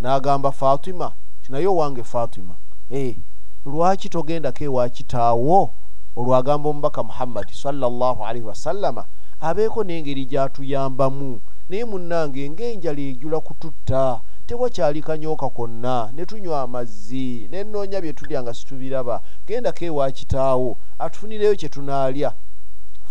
N'agamba 0.02 0.52
fatima 0.52 1.14
tinaye 1.46 1.68
owange 1.68 2.04
fatima 2.04 2.56
e 2.92 3.18
lwaki 3.66 4.10
togendako 4.10 4.64
ewa 4.64 4.90
kitaawo? 4.90 5.72
Olwagamba 6.16 6.70
omubaka 6.70 7.04
muhammadi 7.04 7.54
salllahalaihi 7.54 8.48
wasallama 8.48 9.06
abeeko 9.42 9.84
n'engeri 9.84 10.26
gy'atuyambamu 10.26 11.42
naye 11.70 11.86
munnange 11.86 12.50
ng'enjala 12.50 13.02
ejula 13.02 13.40
kututta 13.40 14.22
tewakyali 14.48 15.02
kanyooka 15.02 15.50
konna 15.50 16.12
ne 16.14 16.26
tunywa 16.26 16.62
amazzi 16.62 17.48
ne 17.52 17.64
nnoonya 17.64 18.02
bye 18.02 18.14
tulya 18.14 18.44
nga 18.44 18.54
situbiraba 18.54 19.22
gendako 19.48 19.86
ewa 19.86 20.12
kitaawo 20.12 20.78
atufunireyo 21.00 21.56
kye 21.56 21.70
tunaalya. 21.70 22.34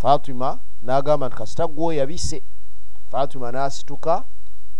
Fatima 0.02 0.58
n'agamba 0.82 1.28
nti 1.28 1.36
kasita 1.36 1.66
gweoyabise 1.66 2.42
fatima 3.10 3.52
n'asituka 3.52 4.24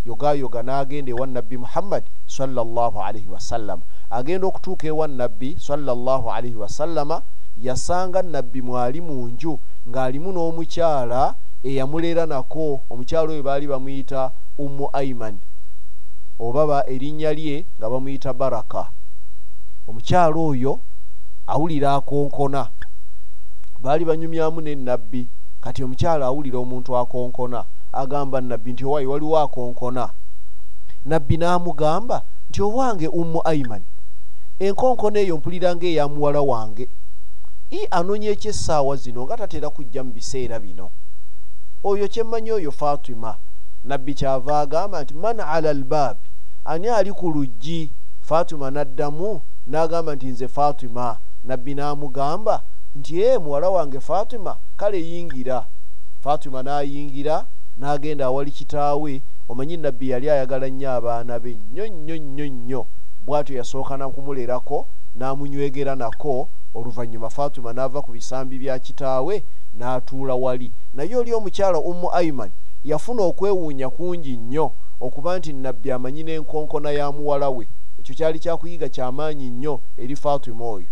yogayoga 0.07 0.63
n'agenda 0.63 1.11
ewa 1.13 1.27
nabbi 1.27 1.57
muhammadi 1.57 2.09
salllahalaihi 2.27 3.29
wasallama 3.29 3.83
agenda 4.11 4.47
okutuuka 4.47 4.87
ewa 4.87 5.09
nabbi 5.09 5.57
salllahalaihi 5.67 6.57
wasallama 6.57 7.23
yasanga 7.63 8.23
nabbi 8.23 8.63
mwali 8.63 9.01
mu 9.01 9.29
nju 9.29 9.59
ng'alimu 9.89 10.33
n'omukyala 10.33 11.35
eyamulera 11.69 12.25
nako 12.27 12.81
omukyala 12.91 13.29
oyo 13.33 13.43
baali 13.43 13.67
bamuyita 13.67 14.33
ummu 14.59 14.89
aiman 14.93 15.37
oba 16.41 16.89
erinnya 16.89 17.33
lye 17.33 17.65
nga 17.79 17.91
bamuyita 17.91 18.33
baraka. 18.33 18.89
Omukyala 19.89 20.37
oyo 20.37 20.81
awulira 21.47 21.95
akonkona. 21.95 22.69
Baali 23.83 24.05
banyumyamu 24.05 24.61
ne 24.61 24.75
nabbi 24.75 25.29
kati 25.61 25.85
omukyala 25.85 26.27
awulira 26.27 26.59
omuntu 26.59 26.97
akonkona. 26.97 27.65
Agamba 27.93 28.41
nabbi 28.41 28.73
nti 28.73 28.85
owaayi 28.85 29.07
waliwo 29.07 29.39
akonkona. 29.39 30.11
Nabbi 31.05 31.37
n'amugamba 31.37 32.23
nti 32.49 32.63
owange 32.63 33.09
ummu 33.09 33.41
aiman 33.45 33.83
enkonkona 34.61 35.21
eyo 35.21 35.37
mpulira 35.37 35.77
ngaeya 35.77 36.09
muwala 36.09 36.41
wange. 36.41 36.89
I 37.71 37.87
anoonya 37.91 38.31
ekyessaawa 38.31 38.97
zino 38.97 39.25
nga 39.25 39.37
tatera 39.37 39.71
kujja 39.71 40.05
mu 40.05 40.13
biseera 40.13 40.59
bino? 40.59 40.91
Oyo 41.85 42.09
kyemmanyi 42.09 42.51
oyo 42.53 42.73
fatima. 42.73 43.37
Nabbi 43.85 44.15
kyava 44.15 44.61
agamba 44.61 45.03
nti 45.03 45.15
man 45.15 45.41
ala 45.41 45.71
albaabi 45.71 46.30
ani 46.65 46.89
ali 46.89 47.13
ku 47.13 47.31
luggi? 47.31 47.91
Fatima 48.21 48.71
n'addamu 48.71 49.41
n'agamba 49.67 50.15
nti 50.15 50.27
nze 50.27 50.49
fatima. 50.49 51.17
Nabbi 51.45 51.75
n'amugamba 51.75 52.63
nti 52.97 53.23
ee 53.23 53.39
muwala 53.39 53.71
wange 53.71 54.01
fatima 54.01 54.57
kale 54.77 55.01
yingira. 55.01 55.67
Fatima 56.21 56.63
n'ayingira 56.63 57.45
n'agenda 57.79 58.27
awali 58.27 58.51
kitaawe. 58.51 59.23
Omanyi 59.49 59.77
nabbi 59.77 60.11
yali 60.11 60.31
ayagala 60.31 60.69
nnyo 60.69 60.91
abaana 60.91 61.39
be 61.39 61.55
nnyo 61.55 61.87
nnyo 61.89 62.17
nnyo 62.17 62.47
nnyo. 62.47 62.87
Bw'atyo 63.27 63.57
yasooka 63.57 63.97
nakumulerako 63.97 64.87
n'amunywegera 65.17 65.97
nako. 65.97 66.49
Oluvannyuma 66.75 67.31
fatima 67.31 67.73
n'ava 67.73 68.03
ku 68.03 68.13
bisambi 68.13 68.59
bya 68.59 68.79
kitaawe 68.79 69.43
n'atuula 69.79 70.35
wali. 70.35 70.73
Naye 70.95 71.17
oli 71.17 71.33
omukyala 71.35 71.79
ummu 71.79 72.13
aiman 72.13 72.51
yafuna 72.85 73.23
okwewuunya 73.23 73.91
kungi 73.91 74.37
nnyo 74.37 74.73
okuba 75.01 75.39
nti 75.39 75.53
nabbi 75.53 75.93
amanyi 75.93 76.23
n'enkonkona 76.23 76.91
ya 76.91 77.13
muwala 77.13 77.49
we. 77.51 77.65
Ekyo 77.99 78.15
kyali 78.15 78.39
kyakuyiga 78.39 78.89
kyamaanyi 78.89 79.51
nnyo 79.51 79.81
eri 80.03 80.17
fatima 80.17 80.65
oyo 80.65 80.91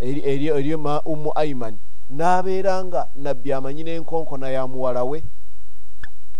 eri 0.00 0.74
ummu 1.12 1.30
aiman 1.34 1.76
n'abeera 2.10 2.84
nga 2.84 3.08
nabbi 3.16 3.52
amanyi 3.52 3.82
n'enkonkona 3.84 4.48
ya 4.48 4.66
muwala 4.66 5.04
we. 5.04 5.22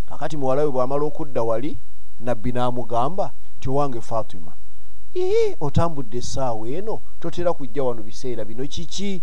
Kakati 0.09 0.37
muwala 0.37 0.65
we 0.65 0.71
bw'amala 0.71 1.05
okudda 1.05 1.43
wali 1.43 1.79
nabbi 2.21 2.53
n'amugamba 2.53 3.31
nti 3.59 3.67
owange 3.71 4.01
fatima 4.01 4.53
ii 5.17 5.57
otambudde 5.61 6.19
essaawa 6.19 6.69
eno 6.69 7.01
totera 7.21 7.53
kujja 7.53 7.83
wano 7.85 8.03
biseera 8.03 8.45
bino 8.45 8.67
kiki? 8.67 9.23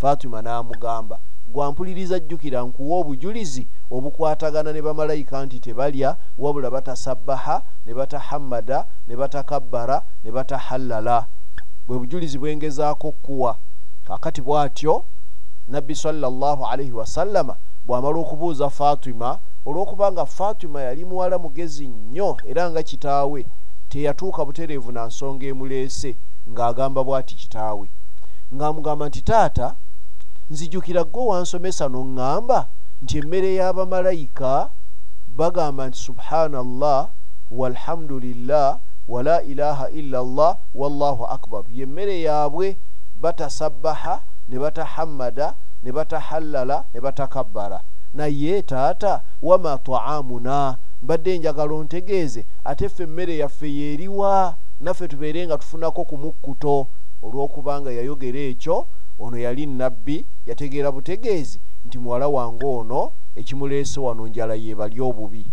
Fatima 0.00 0.42
n'amugamba 0.42 1.18
gwampuliriza 1.48 2.18
jjukira 2.18 2.62
nkuwa 2.62 2.98
obujulizi 2.98 3.66
obukwatagana 3.90 4.72
ne 4.72 4.82
bamalayika 4.82 5.46
nti 5.46 5.60
tebalya 5.60 6.16
wabula 6.38 6.70
batasabbaha 6.70 7.62
ne 7.86 7.94
batahammada 7.94 8.86
ne 9.08 9.16
batakabbara 9.16 10.02
ne 10.24 10.30
batahallala. 10.32 11.26
Bwe 11.86 11.98
bujulizi 11.98 12.38
bwengezaako 12.38 13.12
kuwa 13.12 13.56
kakati 14.06 14.42
bw'atyo 14.42 15.04
nabbi 15.68 15.94
salllahalaihi 15.94 16.92
wasallama 16.92 17.56
bw'amala 17.86 18.18
okubuuza 18.18 18.70
fatima 18.70 19.38
olw'okuba 19.66 20.12
nga 20.12 20.26
fatima 20.26 20.82
yali 20.82 21.04
muwala 21.04 21.38
mugezi 21.38 21.88
nnyo 21.88 22.36
era 22.44 22.70
nga 22.70 22.82
kitaawe 22.82 23.46
teyatuuka 23.88 24.44
butereevu 24.44 24.92
na 24.92 25.06
nsonga 25.06 25.46
emuleese 25.46 26.16
ng'agamba 26.50 27.04
bw'ati 27.04 27.34
kitaawe. 27.34 27.88
Ng'amugamba 28.54 29.06
nti 29.08 29.22
taata 29.22 29.74
nzijukira 30.52 31.02
gwe 31.12 31.22
wansomesa 31.30 31.84
noŋŋamba 31.94 32.58
nti 33.02 33.14
emmere 33.20 33.50
y'abamalayika 33.58 34.52
bagamba 35.38 35.82
nti 35.88 35.98
subhanallah 36.06 37.00
walhamdulillah 37.58 38.68
wala 39.08 39.42
ilaha 39.52 39.86
illa 39.90 40.20
llah 40.36 40.56
wallahu 40.74 41.24
akbar. 41.36 41.62
Yemmere 41.78 42.20
yaabwe 42.20 42.76
batasabbaha 43.22 44.14
ne 44.48 44.56
batahammada 44.62 45.54
ne 45.82 45.90
batahallala 45.92 46.84
ne 46.94 47.00
batakabbara 47.00 47.80
naye 48.14 48.62
taata 48.62 49.20
wama 49.42 49.78
taamuna? 49.78 50.76
Mbadde 51.02 51.38
njagala 51.38 51.74
ontegeeze 51.74 52.46
ate 52.64 52.88
ffe 52.88 53.02
emmere 53.02 53.36
yaffe 53.36 53.68
yeeriwa 53.78 54.54
naffe 54.80 55.08
tubeere 55.08 55.46
nga 55.46 55.58
tufunako 55.58 56.04
ku 56.04 56.16
mukkuto 56.18 56.86
olw'okubanga 57.22 57.90
yayogera 57.98 58.38
ekyo 58.52 58.86
ono 59.18 59.36
yali 59.38 59.66
nabbi 59.66 60.24
yategeera 60.46 60.92
butegeezi 60.92 61.60
nti 61.86 61.98
muwala 61.98 62.28
wange 62.28 62.66
ono 62.66 63.12
ekimuleese 63.36 64.00
wano 64.00 64.26
njala 64.28 64.54
yeebali 64.54 65.00
obubi. 65.00 65.46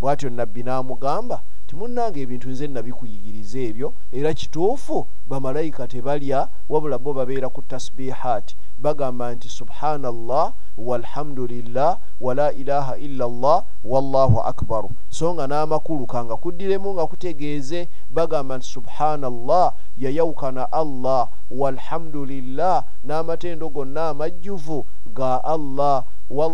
Bw'atyo 0.00 0.30
nabbi 0.30 0.62
n'amugamba 0.62 1.42
timunnanga 1.66 2.20
ebintu 2.20 2.48
nze 2.50 2.66
nabikuyigiriza 2.66 3.58
ebyo 3.58 3.88
era 4.12 4.34
kituufu 4.34 5.06
bamalayika 5.28 5.88
tebalya 5.88 6.48
wabula 6.68 6.98
bo 6.98 7.12
babeera 7.12 7.48
ku 7.48 7.62
tasbihaati. 7.62 8.56
Bagamba 8.78 9.34
nti 9.34 9.48
subhanallah 9.48 10.52
walhamdulillah 10.78 11.98
wala 12.20 12.52
ilaha 12.52 12.98
illa 12.98 13.26
llah 13.28 13.64
wallahu 13.84 14.40
akbaru. 14.40 14.90
So 15.08 15.34
nga 15.34 15.46
n'amakulu 15.46 16.06
kanga 16.06 16.36
kuddiremu 16.36 16.94
nga 16.94 17.06
kutegeeze 17.06 17.88
bagamba 18.10 18.58
nti 18.58 18.66
subhanallah 18.66 19.72
yayawukana 19.98 20.72
allah 20.72 21.28
walhamdulillah 21.50 22.84
n'amatendo 23.04 23.68
gonna 23.68 24.08
amajjuvu 24.08 24.86
ga 25.14 25.44
allah. 25.44 26.04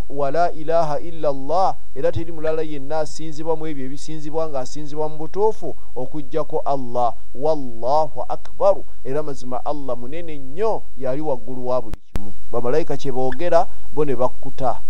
Wala 0.09 0.53
ilaha 0.53 0.99
illa 1.01 1.33
llah 1.33 1.75
era 1.95 2.13
teri 2.13 2.33
mulala 2.33 2.63
yenna 2.63 2.99
asinzibwamu 2.99 3.67
ebyo 3.67 3.87
ebisinzibwa 3.87 4.51
ng'asinzibwa 4.51 5.09
mu 5.09 5.17
butuufu 5.17 5.77
okugjako 5.97 6.59
allah. 6.67 7.15
Wallahu 7.35 8.27
akbaru 8.29 8.85
era 9.05 9.23
mazima 9.23 9.65
allah 9.65 9.97
munene 9.97 10.39
nnyo 10.39 10.83
yali 10.99 11.23
waggulu 11.23 11.69
wa 11.69 11.83
buli 11.83 11.97
kimu. 12.13 12.33
Bamalayika 12.53 12.97
kyeboogera 12.97 13.67
bo 13.95 14.05
ne 14.05 14.17
bakkuta. 14.17 14.83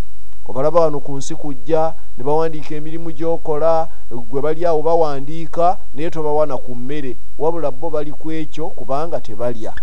Obalaba 0.49 0.79
wano 0.79 0.99
ku 0.99 1.17
nsi 1.17 1.35
kujja 1.35 1.93
ne 2.17 2.23
bawandiika 2.23 2.75
emirimu 2.75 3.11
gy'okola 3.11 3.87
gwe 4.09 4.41
bali 4.41 4.65
awo 4.65 4.81
bawandiika 4.81 5.77
naye 5.93 6.09
tobawana 6.09 6.57
ku 6.57 6.75
mmere. 6.75 7.15
Wabula 7.37 7.71
bo 7.71 7.89
bali 7.89 8.11
ku 8.11 8.31
ekyo 8.31 8.69
kubanga 8.73 9.21
tebalya 9.21 9.73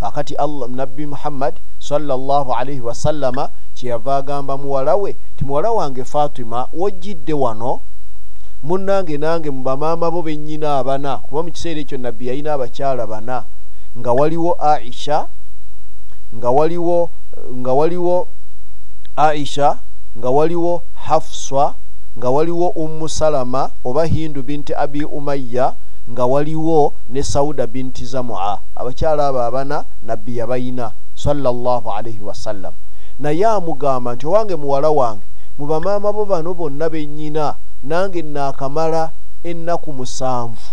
kakati 0.00 0.34
allah 0.34 0.68
nabbi 0.68 1.06
muhammad 1.06 1.54
sallallahu 1.78 2.52
alaihi 2.54 2.80
wasallama 2.80 3.50
kyeyava 3.74 4.16
agamba 4.16 4.56
muwala 4.56 4.96
we 4.96 5.16
ti 5.36 5.44
muwala 5.44 5.72
wange 5.72 6.04
fatima 6.04 6.68
wojjidde 6.72 7.32
wano? 7.32 7.80
Munnange 8.62 9.18
nange 9.18 9.50
mu 9.50 9.62
bamaama 9.62 10.10
bo 10.10 10.22
bennyina 10.22 10.78
abana 10.78 11.18
kuba 11.18 11.42
mu 11.42 11.50
kiseera 11.52 11.80
ekyo 11.80 11.98
nabbi 11.98 12.26
yalina 12.28 12.54
abakyala 12.54 13.06
bana 13.06 13.44
nga 13.98 14.12
waliwo 14.12 14.56
aisha 14.60 15.28
nga 16.36 16.50
waliwo 16.50 17.10
nga 17.60 17.72
waliwo 17.72 18.28
aisha 19.16 19.78
nga 20.18 20.30
waliwo 20.30 20.82
hafswa 20.94 21.74
nga 22.18 22.30
waliwo 22.30 22.68
ummu 22.68 23.08
salama 23.08 23.70
oba 23.84 24.04
hindu 24.04 24.42
binti 24.42 24.74
abi 24.74 25.04
umayya 25.04 25.74
nga 26.10 26.26
waliwo 26.26 26.92
ne 27.08 27.22
sauda 27.22 27.66
binti 27.66 28.04
zamua 28.04 28.60
abakyala 28.76 29.26
abo 29.28 29.40
abana 29.42 29.84
nabbi 30.02 30.36
yabayina 30.36 30.92
sallallahu 31.14 31.92
alaihi 31.92 32.20
wasallam 32.20 32.72
naye 33.18 33.46
amugamba 33.46 34.14
nti 34.14 34.26
owange 34.26 34.56
muwala 34.56 34.90
wange 34.90 35.24
mu 35.58 35.66
bamaama 35.66 36.12
bo 36.12 36.24
bano 36.24 36.54
bonna 36.54 36.88
bennyina 36.90 37.54
nange 37.82 38.22
naakamala 38.22 39.10
ennaku 39.44 39.92
musanvu. 39.92 40.68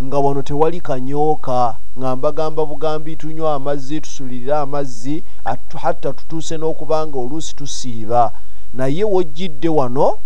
Nga 0.00 0.18
wano 0.18 0.42
tewali 0.42 0.80
kanyooka 0.80 1.74
nga 1.98 2.16
mbagamba 2.16 2.66
bugambi 2.66 3.16
tunywa 3.16 3.54
amazzi 3.54 4.00
tusulirire 4.00 4.54
amazzi 4.54 5.24
hatta 5.82 6.12
tutuuse 6.12 6.56
n'okuba 6.56 7.06
nga 7.06 7.18
oluusi 7.18 7.54
tusiiba. 7.56 8.30
Naye 8.74 9.04
wojjidde 9.04 9.68
wano 9.68 10.18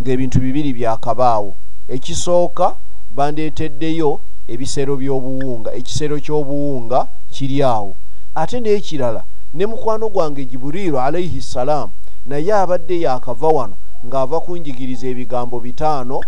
ng'ebintu 0.00 0.40
bibiri 0.40 0.72
byakabaawo 0.72 1.54
ekisooka 1.88 2.76
bandeeteddeyo 3.16 4.20
ebisero 4.48 4.96
by'obuwunga. 4.96 5.70
Ekisero 5.78 6.16
ky'obuwunga 6.20 7.08
kiri 7.30 7.62
awo. 7.62 7.94
Ate 8.34 8.60
n'ekirala 8.60 9.24
ne 9.54 9.66
mukwano 9.66 10.08
gwange 10.08 10.44
jiburiiru 10.44 11.00
alaihi 11.00 11.42
ssalaamu 11.42 11.92
naye 12.26 12.52
abadde 12.52 13.00
yaakava 13.00 13.48
wano 13.48 13.76
ng'ava 14.06 14.40
kunjigiriza 14.40 15.06
ebigambo 15.08 15.60
bitaano 15.60 16.20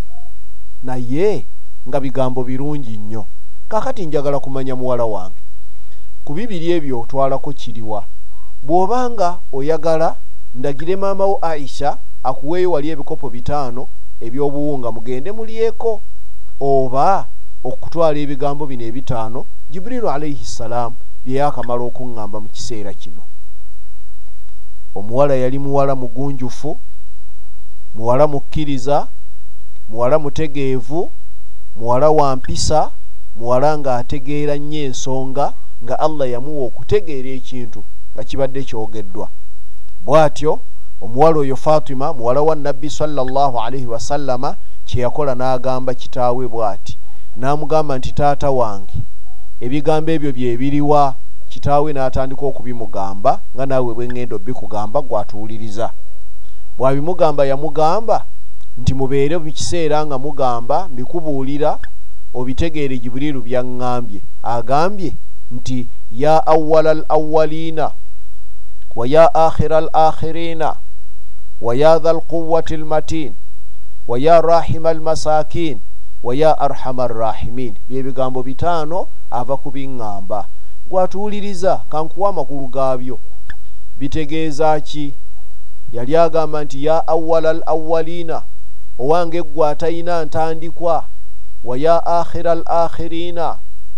naye 0.83 1.45
nga 1.87 1.99
bigambo 1.99 2.43
birungi 2.43 2.97
nnyo. 2.97 3.25
Kakati 3.69 4.05
njagala 4.05 4.39
kumanya 4.39 4.75
muwala 4.75 5.05
wange. 5.05 5.41
Ku 6.25 6.33
bibiri 6.33 6.71
ebyo 6.71 6.99
otwalako 7.01 7.53
kiriwa. 7.53 8.05
Bw'obanga 8.63 9.37
oyagala 9.53 10.15
ndagire 10.55 10.95
maamawo 10.95 11.39
aisha 11.41 11.97
akuweeyo 12.23 12.71
wali 12.71 12.89
ebikopo 12.89 13.29
bitaano 13.29 13.87
ebyobuwunga 14.21 14.91
mugende 14.91 15.31
mulyeko 15.31 16.01
oba 16.61 17.25
okutwala 17.63 18.17
ebigambo 18.23 18.63
bino 18.69 18.83
ebitaano 18.85 19.39
jiburiiru 19.71 20.07
alaihi 20.09 20.45
ssalaamu 20.45 20.95
byeyakamala 21.25 21.83
okuŋŋamba 21.89 22.37
mu 22.43 22.49
kiseera 22.55 22.93
kino. 23.01 23.23
Omuwala 24.97 25.33
yali 25.43 25.57
muwala 25.59 25.93
mugunjufu 25.95 26.71
muwala 27.95 28.27
mukkiriza 28.27 29.07
muwala 29.89 30.19
mutegeevu 30.19 31.11
muwala 31.77 32.07
wa 32.09 32.35
mpisa 32.35 32.91
muwala 33.37 33.77
ng'ategeera 33.77 34.55
nnyo 34.57 34.79
ensonga 34.87 35.45
nga 35.83 35.95
allah 36.05 36.29
yamuwa 36.33 36.63
okutegeera 36.69 37.29
ekintu 37.39 37.79
nga 38.13 38.23
kibadde 38.27 38.61
kyogeddwa. 38.69 39.27
Bw'atyo 40.05 40.53
omuwala 41.01 41.37
oyo 41.39 41.55
fatima 41.55 42.13
muwala 42.13 42.41
wa 42.41 42.55
nabbi 42.55 42.89
sallallahu 42.89 43.59
alaihi 43.59 43.85
wasallama 43.85 44.55
kyeyakola 44.85 45.35
n'agamba 45.35 45.93
kitaawe 45.93 46.47
bw'ati. 46.47 46.97
N'amugamba 47.37 47.97
nti 47.97 48.11
taata 48.13 48.51
wange 48.51 48.93
ebigambo 49.61 50.11
ebyo 50.11 50.31
byebiriwa 50.37 51.15
kitaawe 51.49 51.89
n'atandika 51.93 52.43
okubimugamba 52.45 53.31
nga 53.55 53.65
naawe 53.65 53.91
bweŋŋenda 53.97 54.35
obikugamba 54.35 55.01
gwatuwuliriza. 55.01 55.87
Bw'abimugamba 56.77 57.45
yamugamba 57.49 58.17
nti 58.79 58.91
mubeere 58.93 59.35
mu 59.37 59.49
kiseera 59.57 60.05
nga 60.05 60.17
mugamba 60.17 60.87
mbikubuulira 60.91 61.71
obitegeere 62.33 62.95
jiburiiru 63.01 63.41
byaŋŋambye. 63.41 64.19
Agambye 64.43 65.11
nti 65.51 65.87
ya 66.11 66.47
awala 66.47 66.91
al 66.91 67.03
awaliina 67.09 67.91
wa 68.95 69.07
ya 69.07 69.25
akhira 69.35 69.77
al 69.77 69.89
akhiriina 69.93 70.75
wa 71.61 71.75
ya 71.75 71.99
dha 71.99 72.13
lquwati 72.13 72.77
lmatin 72.77 73.33
wa 74.07 74.19
ya 74.19 74.41
rahima 74.41 74.89
almasakin 74.89 75.79
wa 76.23 76.35
ya 76.35 76.59
arhama 76.59 77.03
arrahimin 77.03 77.75
byebigambo 77.89 78.43
bitaano 78.43 79.07
ava 79.31 79.57
kubiŋŋamba 79.57 80.45
gwatuwuliriza 80.91 81.81
kankuwa 81.89 82.29
amakulu 82.29 82.67
gaabyo. 82.67 83.19
Bitegeeza 83.99 84.79
ki? 84.79 85.13
Yali 85.93 86.15
agamba 86.17 86.63
nti 86.63 86.85
ya 86.85 87.07
awala 87.07 87.49
al 87.49 87.63
awaliina 87.65 88.41
owange 88.99 89.43
ggwe 89.43 89.67
atalina 89.69 90.25
ntandikwa. 90.25 91.05
Wa 91.63 91.77
ya 91.77 92.05
akhira 92.05 92.51
al 92.51 92.63
akhiriina 92.65 93.57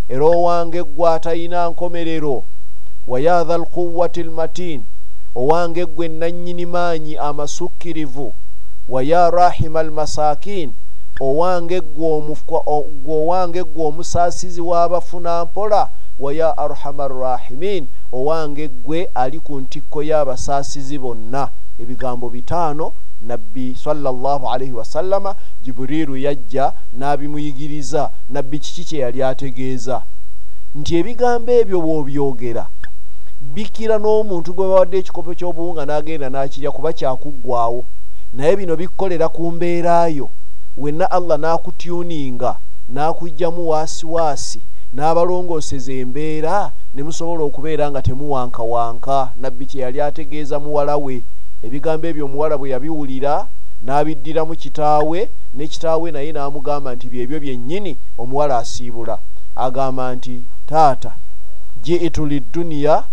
era 0.09 0.25
owange 0.25 0.83
ggwe 0.83 1.09
atalina 1.09 1.69
nkomerero. 1.69 2.43
Wa 3.07 3.19
ya 3.19 3.43
dha 3.43 3.57
lquwati 3.57 4.23
lmatin 4.23 4.83
owange 5.35 5.85
ggwe 5.85 6.07
nannyini 6.07 6.65
maanyi 6.65 7.17
amasukkirivu 7.17 8.33
wa 8.89 9.03
ya 9.03 9.29
rahima 9.31 9.79
almasakin 9.79 10.71
owange 11.19 11.81
ggwe 11.81 12.35
owange 13.07 13.63
ggwe 13.63 13.85
omusaasizi 13.85 14.61
w'abafuna 14.61 15.45
mpola 15.45 15.89
wa 16.19 16.33
ya 16.33 16.57
arhama 16.57 17.03
arrahimin 17.05 17.87
owange 18.11 18.67
ggwe 18.67 19.09
ali 19.15 19.39
ku 19.39 19.59
ntikko 19.61 20.03
y'abasaasizi 20.03 20.97
bonna. 20.97 21.49
Ebigambo 21.79 22.29
bitaano 22.29 22.93
nabbi 23.21 23.75
salllahalaihi 23.83 24.71
wasallama 24.73 25.35
jiburiiru 25.63 26.17
yajja 26.17 26.73
n'abimuyigiriza. 26.93 28.09
Nabbi 28.29 28.59
kiki 28.59 28.83
kye 28.83 28.99
yali 28.99 29.23
ategeeza? 29.23 30.01
Nti 30.75 30.95
ebigambo 30.97 31.51
ebyo 31.51 31.81
bw'obyogera 31.81 32.67
bikira 33.55 33.95
n'omuntu 33.99 34.53
gwe 34.53 34.67
bawadde 34.67 34.97
ekikopo 34.97 35.31
ky'obuwunga 35.37 35.83
n'agenda 35.85 36.27
n'akirya 36.29 36.71
kuba 36.71 36.93
kyakuggwawo 36.93 37.81
naye 38.33 38.55
bino 38.55 38.73
bikukolera 38.75 39.27
ku 39.29 39.51
mbeerayo 39.51 40.29
wenna 40.77 41.05
allah 41.11 41.37
n'akutyuninga 41.37 42.51
n'akugjamu 42.93 43.61
waasiwaasi 43.69 44.59
n'abalongooseza 44.93 45.93
embeera 45.93 46.71
ne 46.93 47.01
musobola 47.03 47.43
okubeera 47.43 47.91
nga 47.91 48.01
temuwankawanka. 48.01 49.31
Nabbi 49.41 49.65
kye 49.65 49.81
yali 49.81 50.01
ategeeza 50.01 50.59
muwala 50.59 50.97
we. 50.97 51.23
Ebigambo 51.65 52.07
ebyo 52.07 52.25
omuwala 52.25 52.57
bwe 52.57 52.69
yabiwulira 52.69 53.47
n'abiddiramu 53.85 54.55
kitaawe 54.55 55.19
ne 55.53 55.67
kitaawe 55.67 56.11
naye 56.11 56.31
n'amugamba 56.31 56.95
nti 56.95 57.07
byebyo 57.11 57.39
byennyini 57.39 57.97
omuwala 58.21 58.57
asiibula. 58.57 59.17
Agamba 59.55 60.15
nti 60.15 60.43
taata 60.69 61.11
jiitu 61.83 62.25
lidduniya 62.25 63.03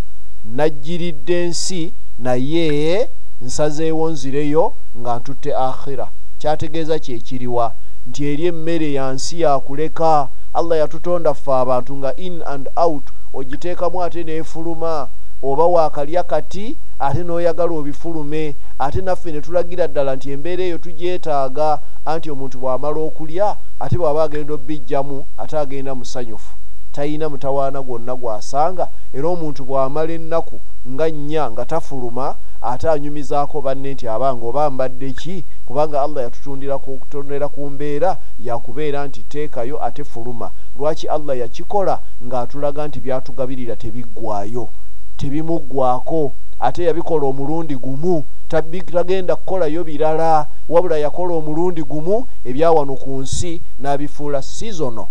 najjiridde 0.45 1.45
ensi 1.45 1.93
naye 2.19 3.09
nsazeewo 3.43 4.11
nzireyo 4.11 4.73
nga 4.99 5.19
ntutte 5.19 5.51
akhira 5.57 6.07
kyategeeza 6.39 6.99
kyekiriwa 6.99 7.73
nti 8.09 8.21
eri 8.31 8.47
emmere 8.47 8.93
yansi 8.93 9.41
yakuleka 9.41 10.29
allah 10.55 10.79
yatutonda 10.79 11.35
ffe 11.35 11.53
abantu 11.53 11.97
nga 11.97 12.17
in 12.17 12.43
and 12.47 12.69
out 12.77 13.05
ogiteekamu 13.35 14.03
ate 14.03 14.25
neefuluma 14.25 15.09
oba 15.43 15.65
waakalya 15.67 16.23
kati 16.23 16.77
ate 16.99 17.23
n'oyagala 17.25 17.73
obifulume 17.81 18.55
ate 18.79 19.01
naffe 19.01 19.33
ne 19.33 19.41
tulagira 19.41 19.89
ddala 19.89 20.17
nti 20.17 20.31
embeera 20.35 20.63
eyo 20.65 20.79
tugyetaaga 20.79 21.79
anti 22.05 22.31
omuntu 22.31 22.57
bw'amala 22.59 22.99
okulya 23.09 23.57
ate 23.81 23.97
bw'aba 23.99 24.23
agenda 24.25 24.53
obbijjamu 24.55 25.17
ate 25.43 25.55
agenda 25.59 25.95
musanyufu 25.95 26.60
talina 26.93 27.29
mutawaana 27.29 27.83
gwonna 27.83 28.15
gw'asanga 28.17 28.89
era 29.15 29.29
omuntu 29.29 29.65
bw'amala 29.65 30.13
ennaku 30.13 30.61
nga 30.89 31.07
nnya 31.11 31.51
nga 31.51 31.65
tafuluma 31.65 32.37
ate 32.63 32.89
anyumizaako 32.91 33.61
banne 33.61 33.95
nti 33.95 34.09
abanga 34.09 34.47
oba 34.47 34.71
mbadde 34.71 35.13
ki? 35.13 35.45
Kubanga 35.67 36.03
allah 36.03 36.23
yatutondera 36.25 37.49
ku 37.49 37.71
mbeera 37.71 38.17
yakubeera 38.41 39.07
nti 39.09 39.23
teekayo 39.23 39.77
ate 39.85 40.05
fuluma. 40.05 40.51
Lwaki 40.79 41.07
allah 41.09 41.39
yakikola 41.39 42.01
ng'atulaga 42.25 42.89
nti 42.89 43.01
byatugabirira 43.01 43.77
tebiggwayo 43.77 44.69
tebimuggwako 45.17 46.33
ate 46.61 46.85
yabikola 46.85 47.27
omulundi 47.27 47.77
gumu 47.77 48.25
tagenda 48.49 49.37
kukolayo 49.37 49.85
birala 49.85 50.47
wabula 50.69 50.99
yakola 50.99 51.35
omulundi 51.35 51.83
gumu 51.83 52.27
ebyawano 52.45 52.95
ku 52.97 53.21
nsi 53.21 53.61
n'abifuula 53.81 54.43
sizono 54.43 55.09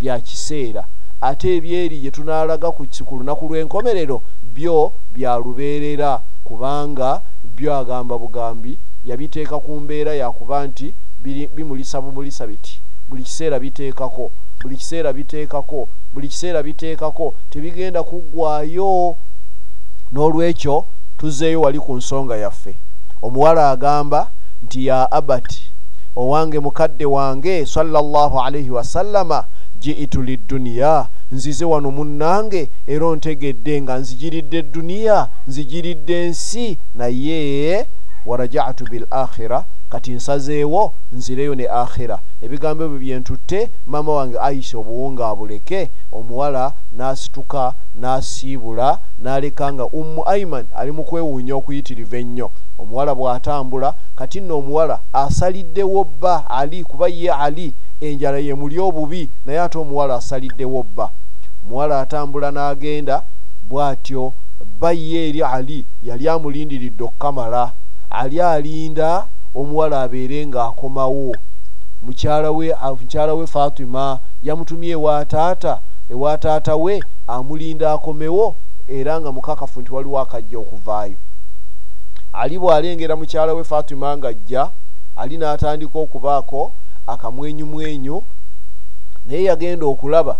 bya 0.00 0.20
kiseera 0.20 0.84
ate 1.20 1.56
ebyeri 1.56 1.98
gye 2.00 2.10
tunaalaga 2.10 2.70
ku 2.70 2.86
lunaku 3.18 3.48
lw'enkomerero 3.48 4.22
byo 4.54 4.92
byalubeerera 5.14 6.20
kubanga 6.44 7.20
byo 7.56 7.74
agamba 7.74 8.18
bugambi 8.18 8.78
yabiteeka 9.04 9.58
ku 9.58 9.80
mbeera 9.80 10.14
yakuba 10.14 10.66
nti 10.66 10.94
bimulisa 11.54 12.00
bumulisa 12.00 12.46
biti. 12.46 12.80
Buli 13.08 13.22
kiseera 13.22 13.58
biteekako 13.58 14.30
buli 14.60 14.76
kiseera 14.76 15.12
biteekako 15.12 15.88
buli 16.14 16.28
kiseera 16.28 16.62
biteekako 16.62 17.34
tebigenda 17.50 18.02
kuggwayo 18.02 19.16
n'olwekyo 20.12 20.84
tuzeeyo 21.18 21.60
wali 21.60 21.78
ku 21.80 21.96
nsonga 21.96 22.36
yaffe. 22.36 22.74
Omuwala 23.22 23.70
agamba 23.70 24.30
nti 24.62 24.86
ya 24.86 25.12
abati 25.12 25.70
owange 26.16 26.58
mukadde 26.58 27.06
wange 27.06 27.66
sallallahu 27.66 28.40
alaihi 28.40 28.70
wasallama 28.70 29.44
jiitu 29.80 30.22
lidduniya 30.22 31.08
nzize 31.32 31.64
wano 31.64 31.90
munnange 31.90 32.62
era 32.86 33.06
ontegedde 33.06 33.82
nga 33.82 33.94
nzijiridde 33.98 34.58
edduniya 34.58 35.28
nzijiridde 35.48 36.14
ensi 36.24 36.66
naye 36.94 37.86
warajatu 38.26 38.84
bil 38.90 39.06
akhira 39.10 39.64
kati 39.90 40.10
nsazeewo 40.12 40.92
nzireyo 41.12 41.54
ne 41.54 41.66
akhira 41.82 42.16
ebigambo 42.44 42.84
ebyo 42.84 42.98
byentutte 42.98 43.70
maama 43.86 44.12
wange 44.18 44.38
aisha 44.48 44.78
obuwunga 44.78 45.28
abuleke 45.28 45.80
omuwala 46.12 46.72
n'asituka 46.96 47.62
n'asiibula 48.00 48.88
n'aleka 49.22 49.72
nga 49.72 49.84
ummu 50.00 50.22
aiman 50.32 50.66
ali 50.78 50.92
mu 50.96 51.02
kwewuunya 51.08 51.54
okuyitiriva 51.56 52.18
ennyo. 52.22 52.48
Omuwala 52.78 53.12
bw'atambula 53.18 53.94
kati 54.18 54.40
nno 54.40 54.58
omuwala 54.58 54.96
asaliddewo 55.12 56.04
bba 56.04 56.50
ali 56.50 56.84
kuba 56.84 57.08
ye 57.08 57.30
ali 57.32 57.74
enjala 58.00 58.38
ye 58.38 58.54
muli 58.54 58.78
obubi 58.78 59.30
naye 59.46 59.60
ate 59.60 59.78
omuwala 59.78 60.14
asaliddewo 60.14 60.82
bba 60.82 61.10
omuwala 61.64 62.00
atambula 62.00 62.50
n'agenda 62.50 63.22
bw'atyo 63.68 64.32
bba 64.70 64.92
ye 64.92 65.28
eri 65.28 65.42
ali 65.42 65.84
yali 66.02 66.28
amulindiridde 66.28 67.02
okukamala 67.04 67.72
ali 68.10 68.40
alinda 68.40 69.26
omuwala 69.54 70.02
abeere 70.02 70.46
ng'akomawo. 70.46 71.34
Mukyala 72.02 72.50
we 72.50 72.74
mukyala 73.00 73.34
we 73.34 73.46
fatima 73.46 74.20
yamutumye 74.42 74.90
ewa 74.90 75.24
taata 75.24 75.80
ewa 76.10 76.38
taata 76.38 76.76
we 76.76 77.02
amulinda 77.26 77.92
akomewo 77.92 78.54
era 78.88 79.20
nga 79.20 79.32
mukakafu 79.32 79.80
nti 79.80 79.92
waliwo 79.94 80.18
akajja 80.20 80.58
okuvaayo. 80.58 81.16
Ali 82.32 82.58
bw'alengera 82.58 83.16
mukyala 83.16 83.54
we 83.54 83.64
fatima 83.64 84.16
ng'ajja 84.16 84.70
ali 85.16 85.36
n'atandika 85.38 85.98
okubaako 85.98 86.72
akamwenyumwenyu. 87.12 88.22
Naye 89.26 89.44
yagenda 89.44 89.86
okulaba 89.86 90.36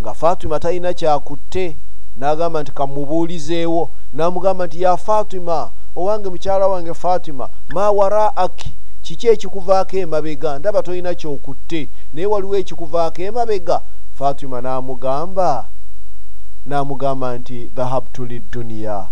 nga 0.00 0.14
fatima 0.14 0.60
talina 0.60 0.90
kyakutte 0.94 1.76
n'agamba 2.18 2.62
nti 2.62 2.72
kamubuulizeewo. 2.72 3.90
N'amugamba 4.14 4.66
nti 4.66 4.82
ya 4.82 4.96
fatima 4.96 5.70
owange 5.96 6.28
mukyala 6.30 6.66
wange 6.68 6.94
fatima 6.94 7.48
ma 7.74 7.90
waraaki 7.90 8.70
kiki 9.02 9.26
ekikuvaako 9.28 9.96
emabega? 9.96 10.58
Ndaba 10.58 10.82
tolina 10.82 11.14
kyokutte 11.14 11.88
naye 12.12 12.26
waliwo 12.26 12.56
ekikuvaako 12.56 13.22
emabega? 13.22 13.80
Fatima 14.18 14.60
n'amugamba 14.60 15.66
n'amugamba 16.66 17.38
nti 17.38 17.58
dhahabtu 17.76 18.24
lidduniya 18.24 19.06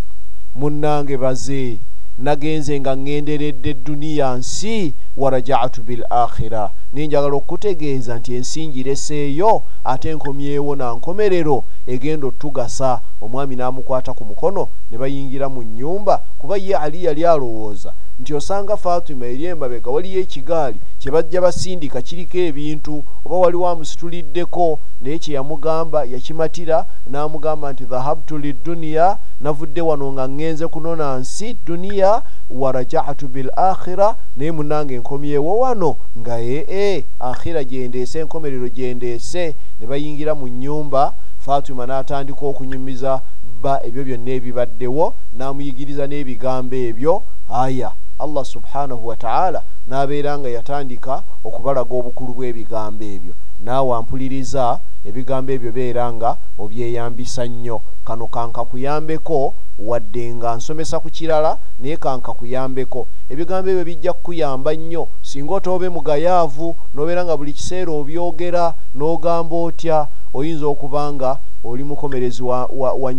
munnange 0.57 1.16
baze 1.16 1.78
nagenze 2.21 2.81
nga 2.81 2.93
ŋŋenderedde 2.97 3.71
edduniya 3.71 4.29
nsi 4.41 4.95
warajatu 5.16 5.81
bil 5.83 6.03
akhira 6.23 6.71
ninjagala 6.93 7.35
okutegeeza 7.41 8.12
nti 8.18 8.31
ensingireseeyo 8.39 9.53
ate 9.85 10.07
enkomyewo 10.12 10.73
nankomerero 10.77 11.64
egenda 11.93 12.27
otugasa 12.31 12.91
omwami 13.25 13.55
n'amukwata 13.57 14.12
ku 14.18 14.25
mukono 14.31 14.62
ne 14.91 14.97
bayingira 15.01 15.47
mu 15.55 15.61
nnyumba 15.62 16.14
kuba 16.39 16.55
ye 16.57 16.75
ali 16.85 16.99
yali 17.07 17.23
alowooza 17.33 17.93
nti 18.21 18.35
osanga 18.35 18.77
fatima 18.77 19.27
eri 19.27 19.45
emabega 19.45 19.91
waliyo 19.91 20.21
ekigaali 20.21 20.79
kye 20.99 21.11
bajja 21.12 21.41
basindika 21.41 22.03
kiriko 22.03 22.39
ebintu 22.39 23.05
oba 23.25 23.37
waliwo 23.37 23.68
amusituliddeko 23.68 24.79
naye 25.01 25.18
kye 25.18 25.35
yamugamba 25.35 26.05
yakimatira 26.05 26.87
n'amugamba 27.11 27.73
nti 27.73 27.85
dhahabtu 27.85 28.39
lidduniya 28.39 29.16
navudde 29.41 29.81
wano 29.81 30.12
nga 30.12 30.25
ŋŋenze 30.29 30.66
kunona 30.68 31.16
nsi 31.16 31.57
duniya 31.66 32.23
warajatu 32.51 33.29
bil 33.29 33.49
akhira 33.57 34.16
naye 34.37 34.53
munange 34.53 34.95
enkomyewo 34.95 35.59
wano 35.59 35.97
nga 36.18 36.37
ee 36.41 37.05
akhira 37.21 37.64
gyendeese 37.64 38.18
enkomerero 38.21 38.68
gyendeese 38.68 39.55
ne 39.81 39.87
bayingira 39.87 40.35
mu 40.35 40.47
nnyumba. 40.49 41.14
Fatima 41.41 41.87
n'atandika 41.87 42.43
okunyumiza 42.47 43.21
bba 43.61 43.81
ebyo 43.87 44.03
byonna 44.05 44.31
ebibaddewo 44.39 45.05
n'amuyigiriza 45.37 46.05
n'ebigambo 46.07 46.77
ebyo. 46.89 47.14
Aya 47.49 47.91
allah 48.21 48.45
subhanahu 48.45 49.07
wataala 49.07 49.62
n'abeera 49.89 50.39
nga 50.39 50.49
yatandika 50.49 51.23
okubalaga 51.45 51.93
obukulu 52.01 52.33
bw'ebigambo 52.37 53.05
ebyo. 53.05 53.35
Naawe 53.64 53.93
ampuliriza 53.97 54.79
ebigambo 55.09 55.51
ebyo 55.53 55.71
beera 55.73 56.05
nga 56.12 56.31
obyeyambisa 56.62 57.43
nnyo. 57.49 57.81
Kano 58.07 58.27
kankakuyambeko 58.35 59.55
wadde 59.79 60.25
nga 60.37 60.57
nsomesa 60.57 61.01
ku 61.01 61.09
kirala 61.11 61.59
naye 61.81 61.97
kankakuyambeko 61.97 63.01
ebigambo 63.33 63.66
ebyo 63.71 63.85
bijja 63.89 64.12
kukuyamba 64.12 64.71
nnyo. 64.75 65.09
Singa 65.23 65.55
otoobe 65.55 65.89
mugayaavu 65.89 66.77
n'obeera 66.93 67.25
nga 67.25 67.37
buli 67.37 67.53
kiseera 67.53 67.91
obyogera 67.93 68.64
n'ogamba 68.97 69.57
otya 69.66 69.99
oyinza 70.37 70.66
okuba 70.66 71.03
nga 71.12 71.31
oli 71.64 71.85
mukomerezi 71.85 72.43
wa, 72.43 72.68
wa, 72.81 72.93
wa 72.93 73.11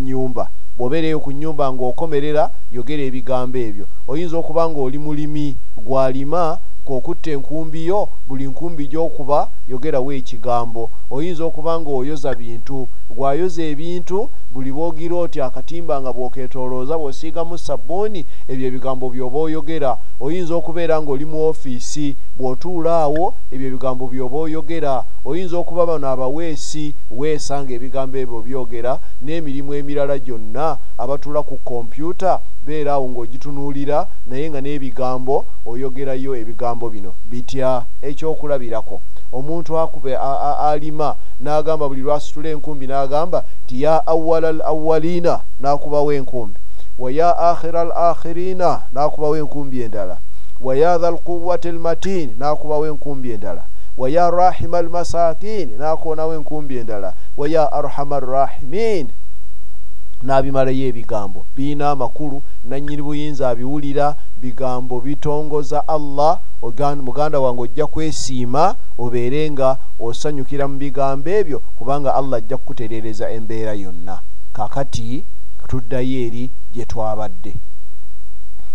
nyumba 0.82 0.90
bw'obeereyo 0.90 1.20
ku 1.20 1.32
nyumba 1.32 1.70
ng'okomerera 1.74 2.50
yogera 2.74 3.04
ebigambo 3.06 3.58
ebyo. 3.58 3.86
Oyinza 4.08 4.36
okuba 4.38 4.70
nga 4.70 4.80
oli 4.82 4.98
mulimi 4.98 5.56
gwalima 5.78 6.58
kwokutta 6.86 7.32
enkumbi 7.32 7.86
yo 7.86 8.10
buli 8.28 8.48
nkumbi 8.50 8.88
gy'okuba 8.90 9.50
yogerawo 9.70 10.12
ekigambo. 10.20 10.90
Oyinza 11.12 11.44
okuba 11.46 11.80
nga 11.80 11.90
oyoza 11.90 12.34
bintu 12.34 12.88
gwayoza 13.16 13.62
ebintu 13.64 14.30
buli 14.54 14.72
bwogira 14.72 15.16
oti 15.16 15.42
akatimba 15.42 16.02
nga 16.02 16.14
bwoketolooza 16.14 16.98
bwosiigamu 16.98 17.58
sabbuuni 17.58 18.26
ebyo 18.52 18.68
ebigambo 18.68 19.10
byoba 19.10 19.40
oyogera. 19.40 19.98
Oyinza 20.20 20.54
okubeera 20.56 21.02
ngaoli 21.02 21.26
mu 21.26 21.40
ofiisi 21.50 22.16
bw'otuula 22.38 22.92
awo 23.06 23.34
ebyo 23.52 23.68
ebigambo 23.68 24.08
byoba 24.08 24.38
oyogera. 24.38 25.04
Oyinza 25.26 25.58
okuba 25.58 25.86
bano 25.86 26.08
abaweesi 26.08 26.94
weesa 27.12 27.64
nga 27.64 27.74
ebigambo 27.74 28.18
ebyo 28.18 28.40
byogera 28.42 29.00
n'emirimu 29.24 29.72
emirala 29.80 30.20
gyonna. 30.20 30.78
Abatuula 30.98 31.42
ku 31.48 31.56
kompyuta 31.64 32.40
beera 32.66 32.94
awo 32.94 33.08
ng'ogitunuulira 33.10 34.08
naye 34.28 34.50
nga 34.50 34.60
n'ebigambo 34.62 35.46
oyogerayo 35.66 36.36
ebigambo 36.36 36.90
bino. 36.90 37.12
Bitya 37.30 37.86
ekyokulabirako? 38.04 39.02
Omuntu 39.32 39.80
akube 39.80 40.18
alima 40.72 41.16
n'agamba 41.40 41.88
buli 41.88 42.02
lwasitula 42.02 42.50
enkumbi 42.50 42.88
n'agamba 42.88 43.46
ti 43.68 43.82
ya 43.82 44.04
awala 44.46 44.50
al 44.50 44.62
awalina 44.62 45.42
n'akubawo 45.62 46.14
enkumbi 46.14 46.60
wa 47.00 47.12
ya 47.12 47.38
akhira 47.38 47.82
al 47.82 47.92
akhirina 47.92 48.82
n'akubawo 48.94 49.38
enkumbi 49.38 49.82
endala 49.82 50.18
wa 50.62 50.76
ya 50.76 50.98
dha 50.98 51.12
lquwati 51.12 51.68
almatin 51.70 52.36
n'akubawo 52.40 52.88
enkumbi 52.88 53.32
endala 53.32 53.64
wa 53.98 54.10
ya 54.10 54.32
rahima 54.32 54.78
almasakin 54.78 55.78
n'akoonawo 55.78 56.34
enkumbi 56.34 56.78
endala 56.78 57.14
wa 57.38 57.48
ya 57.50 57.72
arhama 57.72 58.16
arrahimin 58.18 59.08
n'abimalayo 60.24 60.88
ebigambo 60.88 61.46
birina 61.56 61.92
amakulu 61.92 62.42
nannyini 62.64 63.02
buyinza 63.02 63.50
abiwulira 63.50 64.16
bigambo 64.42 65.02
bitongoza 65.02 65.88
allah 65.88 66.40
muganda 67.08 67.40
wange 67.40 67.62
ojja 67.62 67.88
kwesiima 67.88 68.76
obeere 68.98 69.52
nga 69.52 69.78
osanyukira 70.00 70.68
mu 70.68 70.78
bigambo 70.78 71.30
ebyo 71.30 71.60
kubanga 71.78 72.16
allah 72.16 72.38
ajja 72.38 72.58
kukutereereza 72.58 73.30
embeera 73.30 73.74
yonna 73.74 74.20
kakati 74.54 75.24
tuddayo 75.68 76.18
eri 76.26 76.44
gye 76.74 76.86
twabadde. 76.86 77.54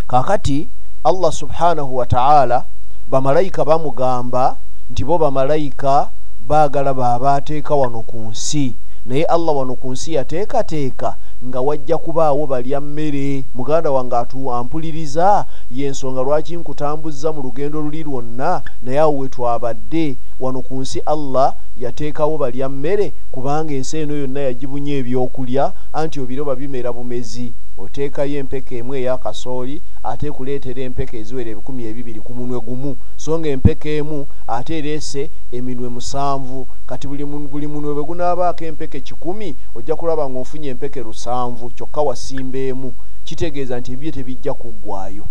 Kakati 0.06 0.68
allah 1.04 1.32
subhanahu 1.32 1.96
wataala 1.96 2.64
bamalayika 3.10 3.64
bamugamba 3.64 4.56
nti 4.90 5.04
bo 5.04 5.18
bamalayika 5.18 6.10
baagala 6.48 6.94
baaba 6.94 7.34
ateeka 7.34 7.74
wano 7.74 8.02
ku 8.02 8.18
nsi 8.30 8.74
naye 9.06 9.24
allah 9.24 9.56
wano 9.56 9.74
ku 9.74 9.92
nsi 9.92 10.12
yateekateeka 10.14 11.16
nga 11.46 11.60
wajja 11.60 11.98
kubaawo 11.98 12.46
balya 12.46 12.80
mmere. 12.80 13.44
Muganda 13.54 13.90
wange 13.90 14.16
ampuliriza 14.52 15.44
yensonga 15.70 16.22
lwaki 16.22 16.56
nkutambuzza 16.56 17.32
mu 17.32 17.42
lugendo 17.42 17.80
luli 17.80 18.02
lwonna 18.02 18.62
naye 18.82 18.98
awo 18.98 19.18
wetwabadde 19.18 20.16
wano 20.40 20.62
ku 20.62 20.74
nsi 20.74 21.00
allah 21.00 21.54
yateekawo 21.78 22.38
balya 22.38 22.68
mmere 22.68 23.12
kubanga 23.32 23.74
ensi 23.74 23.96
eno 23.98 24.14
yonna 24.14 24.40
yagibunye 24.40 24.98
ebyokulya 24.98 25.72
anti 25.92 26.20
obiroba 26.20 26.54
bimera 26.56 26.92
bumezi 26.92 27.52
oteekayo 27.78 28.38
empeka 28.38 28.74
emu 28.74 28.94
eyakasooli 28.94 29.82
ate 30.04 30.32
kuleetera 30.32 30.82
empeka 30.82 31.16
eziwera 31.16 31.50
ebikumi 31.50 31.84
ebibiri 31.90 32.20
ku 32.20 32.32
munwe 32.34 32.58
gumu. 32.66 32.96
So 33.16 33.38
nga 33.38 33.48
empeka 33.48 33.88
emu 33.88 34.26
ate 34.56 34.78
ereese 34.78 35.30
eminwe 35.52 35.88
musanvu. 35.88 36.66
Kati 36.88 37.04
buli 37.08 37.66
munwe 37.66 37.94
bwe 37.94 38.04
gunaabaako 38.08 38.64
empeke 38.64 39.00
kikumi 39.00 39.54
ojja 39.74 39.96
kulaba 39.96 40.28
ngaofunye 40.30 40.68
empeke 40.68 41.00
lusanvu 41.02 41.70
kyokka 41.76 42.00
wasimba 42.00 42.58
emu. 42.58 42.94
Kitegeeza 43.24 43.80
nti 43.80 43.92
ebibye 43.92 44.12
tebijja 44.12 44.54
kuggwayo 44.54 45.24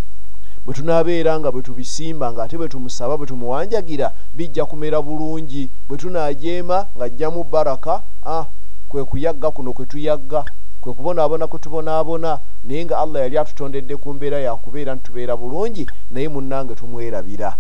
bwe 0.66 0.74
tunaabeera 0.74 1.40
nga 1.40 1.52
bwe 1.52 1.62
tubisimba 1.62 2.34
ngaate 2.34 2.58
bwe 2.58 2.70
tumusaba 2.70 3.18
bwe 3.18 3.28
tumuwanjagira 3.28 4.12
bijja 4.38 4.66
kumera 4.66 5.02
bulungi. 5.02 5.70
Bwe 5.88 5.98
tunaajeema 5.98 6.88
ng'ajjamu 6.98 7.44
baraka 7.44 8.02
ah, 8.26 8.46
kwe 8.90 9.04
kuyagga 9.06 9.52
kuno 9.52 9.74
kwe 9.74 9.86
tuyagga 9.86 10.46
kwe 10.86 10.94
kubonaabona 10.94 11.48
kwe 11.48 11.60
tubonaabona 11.60 12.40
naye 12.64 12.86
nga 12.86 12.98
allah 12.98 13.22
yali 13.22 13.38
atutondedde 13.38 13.98
ku 13.98 14.14
mbeera 14.14 14.40
yakubeera 14.40 14.96
ntitubeera 14.96 15.38
bulungi 15.38 15.90
naye 16.12 16.30
munnange 16.30 16.76
tumwerabira. 16.76 17.56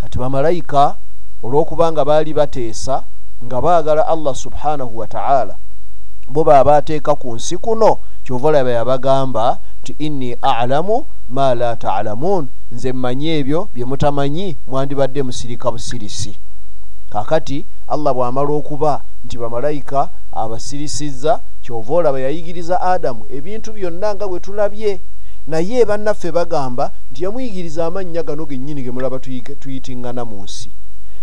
Kati 0.00 0.18
bamalayika 0.18 0.96
olw'okubanga 1.42 2.04
baali 2.04 2.34
bateesa 2.34 3.04
nga 3.44 3.60
baagala 3.60 4.02
allah 4.08 4.34
subhanahu 4.34 4.98
wataala 4.98 5.54
bo 6.28 6.44
baaba 6.44 6.76
ateeka 6.76 7.14
ku 7.14 7.34
nsi 7.38 7.56
kuno 7.62 7.98
kyova 8.24 8.48
olaba 8.48 8.70
yabagamba 8.70 9.58
ti 9.84 9.94
inni 9.98 10.34
alamu 10.42 11.06
ma 11.30 11.54
la 11.54 11.76
talamun. 11.76 12.48
Nze 12.72 12.92
mmanyi 12.92 13.28
ebyo 13.38 13.68
bye 13.74 13.84
mutamanyi 13.84 14.56
mwandibadde 14.66 15.22
musirika 15.22 15.70
busirisi. 15.70 16.34
Kakati 17.10 17.64
allah 17.88 18.10
bw'amala 18.14 18.50
okuba 18.50 18.92
nti 19.24 19.38
bamalayika 19.38 20.08
abasirisizza 20.34 21.40
kyova 21.66 21.94
olaba 21.94 22.20
yayigiriza 22.20 22.80
adamu 22.80 23.26
ebintu 23.36 23.72
byonna 23.76 24.14
nga 24.14 24.26
bwe 24.28 24.38
tulabye. 24.40 25.00
Naye 25.50 25.84
bannaffe 25.84 26.30
bagamba 26.30 26.84
nti 27.10 27.24
yamuyigiriza 27.24 27.86
amannya 27.86 28.22
gano 28.22 28.46
gennyini 28.46 28.82
ge 28.82 28.90
mulaba 28.90 29.18
tuyitiŋŋana 29.60 30.22
mu 30.30 30.38
nsi. 30.46 30.70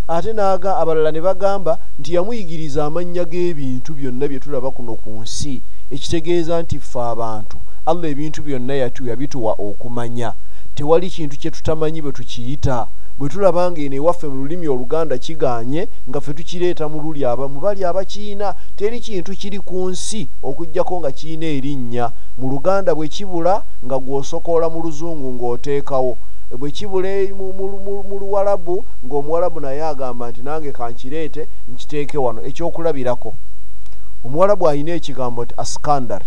Ate 0.08 0.34
naga 0.34 0.72
abalala 0.82 1.12
ne 1.12 1.22
bagamba 1.22 1.80
nti 2.00 2.10
yamuyigiriza 2.16 2.86
amannya 2.86 3.24
g'ebintu 3.32 3.90
byonna 3.96 4.28
bye 4.28 4.40
tulaba 4.44 4.72
kuno 4.76 4.94
ku 5.00 5.10
nsi. 5.24 5.62
Ekitegeeza 5.96 6.60
nti 6.64 6.76
ffe 6.80 7.00
abantu 7.14 7.58
allah 7.86 8.08
ebintu 8.12 8.40
byonna 8.44 8.74
yabituwa 9.10 9.52
okumanya 9.68 10.34
tewali 10.76 11.10
kintu 11.10 11.38
kye 11.38 11.52
tutamanyi 11.52 12.02
bwe 12.02 12.12
tukiyita. 12.12 12.88
Bwe 13.18 13.30
tulaba 13.30 13.72
nga 13.72 13.82
eno 13.82 13.96
ewaffe 13.96 14.28
mu 14.28 14.36
lulimi 14.36 14.68
oluganda 14.68 15.18
kiganye 15.18 15.88
nga 16.10 16.22
ffe 16.22 16.34
tukireeta 16.34 16.90
mu 16.90 17.02
luli 17.02 17.26
abamu 17.26 17.60
bali 17.60 17.86
abakiina 17.86 18.56
teri 18.76 19.00
kintu 19.00 19.32
kiri 19.38 19.60
ku 19.60 19.90
nsi 19.90 20.28
okugjako 20.44 21.00
nga 21.00 21.12
kiina 21.12 21.46
erinnya. 21.46 22.12
Mu 22.38 22.50
luganda 22.50 22.96
bwe 22.96 23.08
kibula 23.08 23.64
nga 23.86 23.98
gw'osokoola 24.00 24.70
mu 24.70 24.82
luzungu 24.82 25.28
ng'oteekawo. 25.34 26.18
Bwe 26.58 26.72
kibula 26.72 27.10
mu 27.38 28.16
luwalabu 28.20 28.86
ng'omuwalabu 29.06 29.60
naye 29.60 29.84
agamba 29.86 30.30
nti 30.30 30.42
nange 30.42 30.72
kankireete 30.72 31.48
nkiteeke 31.70 32.18
wano 32.18 32.42
ekyokulabirako. 32.50 33.34
Omuwalabu 34.26 34.70
alina 34.70 34.92
ekigambo 34.98 35.46
nti 35.46 35.54
askandar 35.58 36.22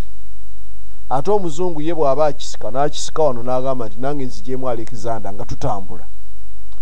ate 1.09 1.31
omuzungu 1.31 1.81
ye 1.81 1.93
bw'aba 1.93 2.25
akisika 2.25 2.67
n'akisika 2.71 3.23
wano 3.23 3.43
n'agamba 3.43 3.87
nti 3.87 3.97
nange 3.99 4.25
nzigyemu 4.25 4.69
alexander 4.69 5.33
nga 5.33 5.45
tutambula. 5.45 6.05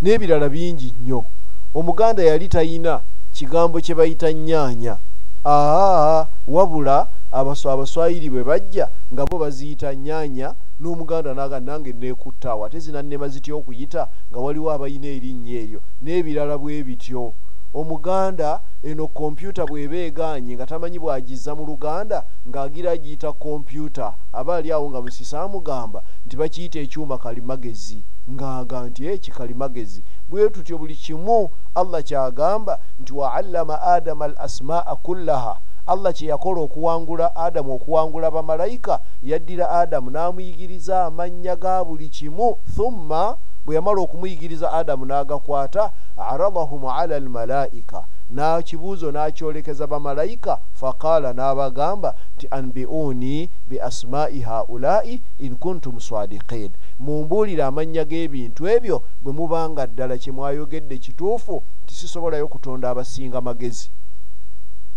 N'ebirala 0.01 0.49
bingi 0.49 0.93
nnyo. 0.99 1.26
Omuganda 1.73 2.23
yali 2.23 2.47
tayina 2.47 3.01
kigambo 3.34 3.80
kye 3.80 3.95
bayita 3.95 4.34
nyaanya. 4.34 4.97
Aa 5.45 6.26
wabula 6.47 7.07
abaswayiri 7.32 8.30
bwe 8.30 8.43
bajja 8.43 8.89
nga 9.13 9.26
bo 9.26 9.38
baziyita 9.38 9.95
nyaanya 9.95 10.55
n'omuganda 10.80 11.34
naga 11.34 11.59
nange 11.59 11.93
neekuttaawo 11.93 12.65
ate 12.65 12.80
zinannema 12.80 13.28
zitya 13.28 13.55
okuyita 13.55 14.07
nga 14.32 14.39
waliwo 14.39 14.71
abayina 14.71 15.07
erinnya 15.07 15.53
eryo. 15.61 15.80
N'ebirala 16.01 16.57
bwe 16.57 16.84
bityo 16.84 17.34
omuganda 17.76 18.61
eno 18.84 19.07
kompyuta 19.07 19.65
bw'eba 19.65 19.97
eganye 20.07 20.55
nga 20.55 20.65
tamanyi 20.65 20.99
bw'agizza 20.99 21.51
mu 21.57 21.63
luganda 21.69 22.23
ng'agira 22.47 22.91
agiyita 22.95 23.30
kompyuta. 23.34 24.15
Aba 24.34 24.55
ali 24.55 24.71
awo 24.71 24.89
nga 24.89 25.01
musisa 25.01 25.41
amugamba 25.43 25.99
nti 26.26 26.36
bakiyita 26.39 26.80
ekyuma 26.80 27.17
kalimagezi 27.17 27.99
ng'aga 28.34 28.78
nti 28.89 29.01
ekikalimagezi 29.13 30.01
bwe 30.30 30.49
tutyo 30.49 30.78
buli 30.78 30.95
kimu 30.95 31.49
allah 31.76 31.99
kyagamba 32.07 32.80
nti 32.99 33.11
waallama 33.13 33.76
adama 33.82 34.26
al 34.26 34.36
asmaa 34.38 34.95
kullaha. 35.05 35.55
Allah 35.88 36.13
kye 36.13 36.30
yakola 36.30 36.61
okuwangula 36.61 37.36
adamu 37.36 37.76
okuwangula 37.76 38.32
bamalayika 38.32 38.99
yaddira 39.23 39.69
adamu 39.69 40.09
n'amuyigiriza 40.11 41.05
amannya 41.05 41.55
ga 41.55 41.84
buli 41.86 42.09
kimu. 42.09 42.57
Thumma 42.76 43.38
bwe 43.66 43.76
yamala 43.76 44.01
okumuyigiriza 44.01 44.74
adamu 44.74 45.05
n'agakwata 45.05 45.91
aradahum 46.18 46.86
ala 46.86 47.16
almalaika. 47.16 48.05
Nakibuuzo 48.30 49.11
n'akyolekeza 49.11 49.88
bamalayika 49.88 50.57
faqaala 50.74 51.34
n'abagamba 51.34 52.16
nti 52.36 52.47
anbiuni 52.51 53.49
biasmaai 53.70 54.39
haulai 54.41 55.22
in 55.39 55.55
kuntum 55.55 55.99
sadiqin 55.99 56.72
mumbuulire 56.99 57.63
amannya 57.63 58.05
g'ebintu 58.05 58.68
ebyo 58.68 59.03
bwe 59.22 59.32
mubanga 59.34 59.88
ddala 59.88 60.18
kye 60.18 60.32
mwayogedde 60.32 60.97
kituufu 60.97 61.63
tisisobolayo 61.86 62.47
kutonda 62.47 62.89
abasinga 62.89 63.41
magezi. 63.41 63.89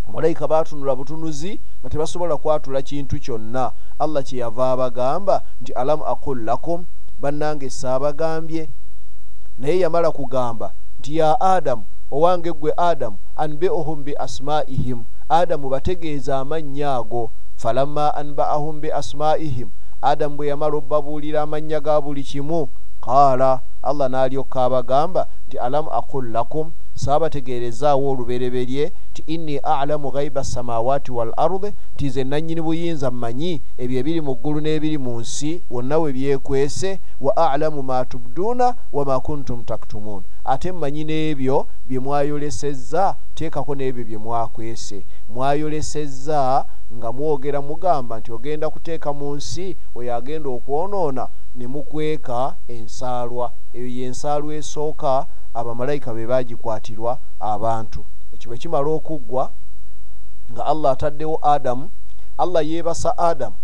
Amalayika 0.07 0.47
batunula 0.47 0.95
butunuzi 0.95 1.59
nga 1.79 1.89
tebasobola 1.89 2.37
kwatula 2.37 2.81
kintu 2.81 3.19
kyonna. 3.19 3.71
Allah 3.99 4.23
kyeyava 4.23 4.71
abagamba 4.71 5.43
nti 5.61 5.71
alamu 5.73 6.05
aqul 6.05 6.43
lakum 6.43 6.85
bannange 7.21 7.69
saabagambye. 7.69 8.69
Naye 9.57 9.79
yamala 9.79 10.11
kugamba 10.11 10.71
nti 10.99 11.17
ya 11.17 11.41
adamu 11.41 11.83
owange 12.11 12.51
gwe 12.53 12.73
adamu 12.77 13.17
anbiuhum 13.35 14.03
bi 14.03 14.15
asmaihim. 14.15 15.03
Adamu 15.29 15.69
bategeeza 15.69 16.39
amannya 16.39 16.93
ago 16.93 17.29
falamma 17.55 18.15
anbaahum 18.15 18.79
bi 18.81 18.91
asmaihim. 18.91 19.69
Adamu 20.01 20.35
bwe 20.35 20.47
yamala 20.47 20.77
obbabuulira 20.77 21.41
amannya 21.41 21.79
ga 21.81 22.01
buli 22.01 22.23
kimu 22.23 22.67
qaala 23.01 23.61
allah 23.83 24.09
n'alyoka 24.09 24.63
abagamba 24.63 25.27
nti 25.47 25.57
alamu 25.57 25.91
aqul 25.91 26.31
lakum 26.31 26.71
saabategerezaawo 27.03 28.11
olubereberye 28.11 28.91
ti 29.13 29.23
inni 29.27 29.57
alamu 29.57 30.11
ghaiba 30.11 30.43
samawaati 30.43 31.11
wal 31.11 31.31
ardi 31.37 31.71
ti 31.97 32.09
ze 32.09 32.23
nanyini 32.23 32.61
buyinza 32.61 33.11
mmanyi 33.11 33.61
ebyo 33.77 33.99
ebiri 33.99 34.21
mu 34.21 34.33
ggulu 34.35 34.59
n'ebiri 34.61 34.97
mu 34.97 35.19
nsi 35.19 35.51
wonna 35.69 35.95
we 36.01 36.09
byekwese 36.13 36.99
wa 37.21 37.31
alamu 37.51 37.83
ma 37.83 38.05
tubduuna 38.05 38.75
wama 38.93 39.19
kuntum 39.19 39.63
taktumuun 39.63 40.23
ate 40.43 40.71
mmanyi 40.71 41.03
n'ebyo 41.03 41.67
bye 41.87 41.99
mwayolesezza 41.99 43.15
teekako 43.35 43.75
n'ebyo 43.75 44.03
bye 44.05 44.17
mwakwese. 44.17 45.05
Mwayolesezza 45.29 46.65
nga 46.93 47.11
mwogera 47.11 47.61
mugamba 47.61 48.19
nti 48.19 48.31
ogenda 48.31 48.69
kuteeka 48.69 49.13
mu 49.13 49.35
nsi 49.35 49.75
oyo 49.95 50.15
agenda 50.15 50.49
okwonoona 50.49 51.27
ne 51.55 51.67
mukweka 51.67 52.55
ensaalwa. 52.67 53.51
Eyo 53.73 53.87
yensaalwa 53.87 54.55
esooka 54.55 55.25
abamalayika 55.53 56.13
be 56.13 56.27
bagikwatirwa 56.27 57.19
abantu. 57.39 58.05
Ekyo 58.33 58.49
bwe 58.49 58.57
kimala 58.57 58.89
okuggwa 58.89 59.51
nga 60.51 60.65
allah 60.65 60.91
ataddewo 60.91 61.39
adamu 61.41 61.89
allah 62.37 62.65
yeebasa 62.65 63.17
adamu 63.17 63.55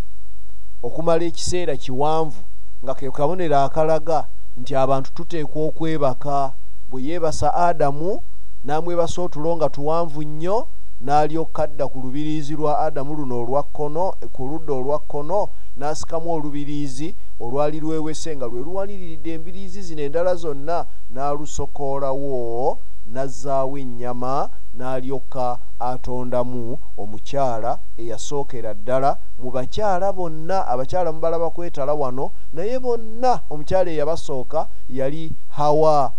okumala 0.83 1.23
ekiseera 1.25 1.77
kiwanvu 1.77 2.41
nga 2.83 2.93
ke 2.93 3.11
kabonero 3.11 3.57
akalaga 3.57 4.27
nti 4.57 4.75
abantu 4.75 5.09
tuteekwa 5.13 5.65
okwebaka. 5.65 6.53
Bwe 6.89 7.03
yeebasa 7.03 7.53
adamu 7.53 8.21
n'amwebasa 8.65 9.21
otulo 9.21 9.55
nga 9.55 9.69
tuwanvu 9.69 10.23
nnyo 10.23 10.67
n'alyoka 11.01 11.63
adda 11.63 11.87
ku 11.87 11.99
lubiriizi 11.99 12.53
lwa 12.55 12.79
adamu 12.79 13.13
luno 13.13 13.35
olwakkono 13.41 14.13
ku 14.33 14.41
ludda 14.47 14.73
olwakkono 14.73 15.49
n'asikamu 15.77 16.27
olubiriizi 16.33 17.15
olwali 17.39 17.79
lwewese 17.79 18.35
nga 18.35 18.45
lwe 18.45 18.61
luwaliriridde 18.61 19.33
embiriizi 19.33 19.81
zino 19.81 20.01
endala 20.01 20.35
zonna 20.35 20.85
n'alusokoolawo 21.13 22.77
n'azzaawo 23.13 23.77
ennyama 23.83 24.49
n'alyoka 24.77 25.59
atondamu 25.79 26.79
omukyala 27.01 27.71
eyasookera 28.01 28.73
ddala 28.73 29.11
mu 29.41 29.49
bakyala 29.55 30.07
bonna 30.17 30.57
abakyala 30.71 31.11
mubalaba 31.11 31.49
kwetala 31.49 31.93
wano 31.93 32.25
naye 32.53 32.79
bonna 32.79 33.31
omukyala 33.51 33.89
eyabasooka 33.91 34.59
yali 34.89 35.31
hawa. 35.57 36.11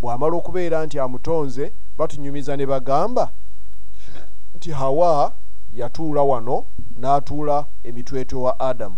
Bw'amala 0.00 0.34
okubeera 0.36 0.86
nti 0.86 0.96
amutonze 0.98 1.72
batunyumiza 1.98 2.56
ne 2.56 2.66
bagamba 2.66 3.24
nti 4.56 4.70
hawa 4.70 5.32
yatuula 5.74 6.22
wano 6.22 6.64
n'atuula 7.00 7.56
emitwetwe 7.88 8.38
wa 8.44 8.52
adamu 8.60 8.96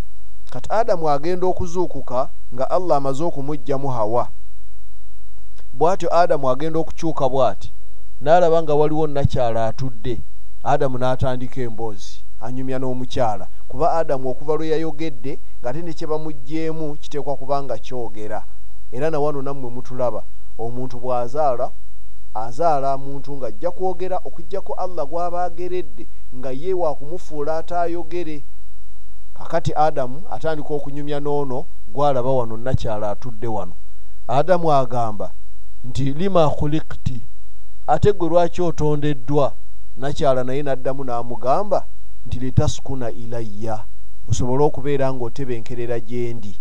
kati 0.51 0.69
adamu 0.73 1.11
agenda 1.11 1.47
okuzuukuka 1.47 2.29
nga 2.55 2.71
allah 2.71 2.97
amaze 2.97 3.25
okumuggyamu 3.25 3.89
hawa. 3.89 4.29
Bw'atyo 5.79 6.09
adamu 6.21 6.51
agenda 6.51 6.79
okukyuka 6.79 7.29
bw'ati. 7.29 7.69
N'alaba 8.23 8.63
nga 8.63 8.75
waliwo 8.75 9.07
nakyala 9.07 9.67
atudde. 9.67 10.21
Adamu 10.65 10.99
n'atandika 10.99 11.61
emboozi 11.61 12.13
anyumya 12.41 12.79
n'omukyala. 12.79 13.47
Kuba 13.69 13.93
adamu 13.93 14.31
okuva 14.31 14.57
lwe 14.57 14.69
yayogedde 14.73 15.33
ng'ate 15.61 15.81
ne 15.83 15.93
kye 15.93 16.07
bamuggyeemu 16.11 16.97
kiteekwa 17.01 17.37
kuba 17.37 17.63
nga 17.63 17.77
kyogera. 17.79 18.41
Era 18.93 19.11
nawano 19.11 19.43
nammwe 19.43 19.69
mutulaba 19.71 20.23
omuntu 20.59 20.97
bw'azaala 21.03 21.67
azaala 22.35 22.97
muntu 22.99 23.37
ng'ajja 23.37 23.71
kwogera 23.71 24.17
okugjako 24.29 24.73
allah 24.85 25.05
gw'aba 25.11 25.45
ageredde 25.45 26.05
nga 26.37 26.51
ye 26.51 26.73
wakumufuula 26.75 27.53
ataayogere 27.61 28.37
kakati 29.39 29.73
adamu 29.77 30.23
atandika 30.31 30.75
okunyumya 30.75 31.21
n'ono 31.21 31.65
gwalaba 31.93 32.33
wano 32.33 32.57
nakyala 32.57 33.11
atudde 33.11 33.47
wano. 33.47 33.75
Adamu 34.29 34.73
agamba 34.73 35.31
nti 35.85 36.05
lima 36.13 36.51
khulikti 36.51 37.21
ate 37.87 38.13
gwe 38.13 38.29
lwaki 38.29 38.63
otondeddwa 38.63 39.53
nakyala 39.97 40.45
naye 40.45 40.63
n'addamu 40.63 41.05
n'amugamba 41.05 41.85
nti 42.27 42.39
litasukuna 42.39 43.11
ilayya. 43.11 43.85
Osobole 44.31 44.63
okubeera 44.65 45.13
ng'otebenkerera 45.13 46.01
gye 46.01 46.35
ndi. 46.35 46.53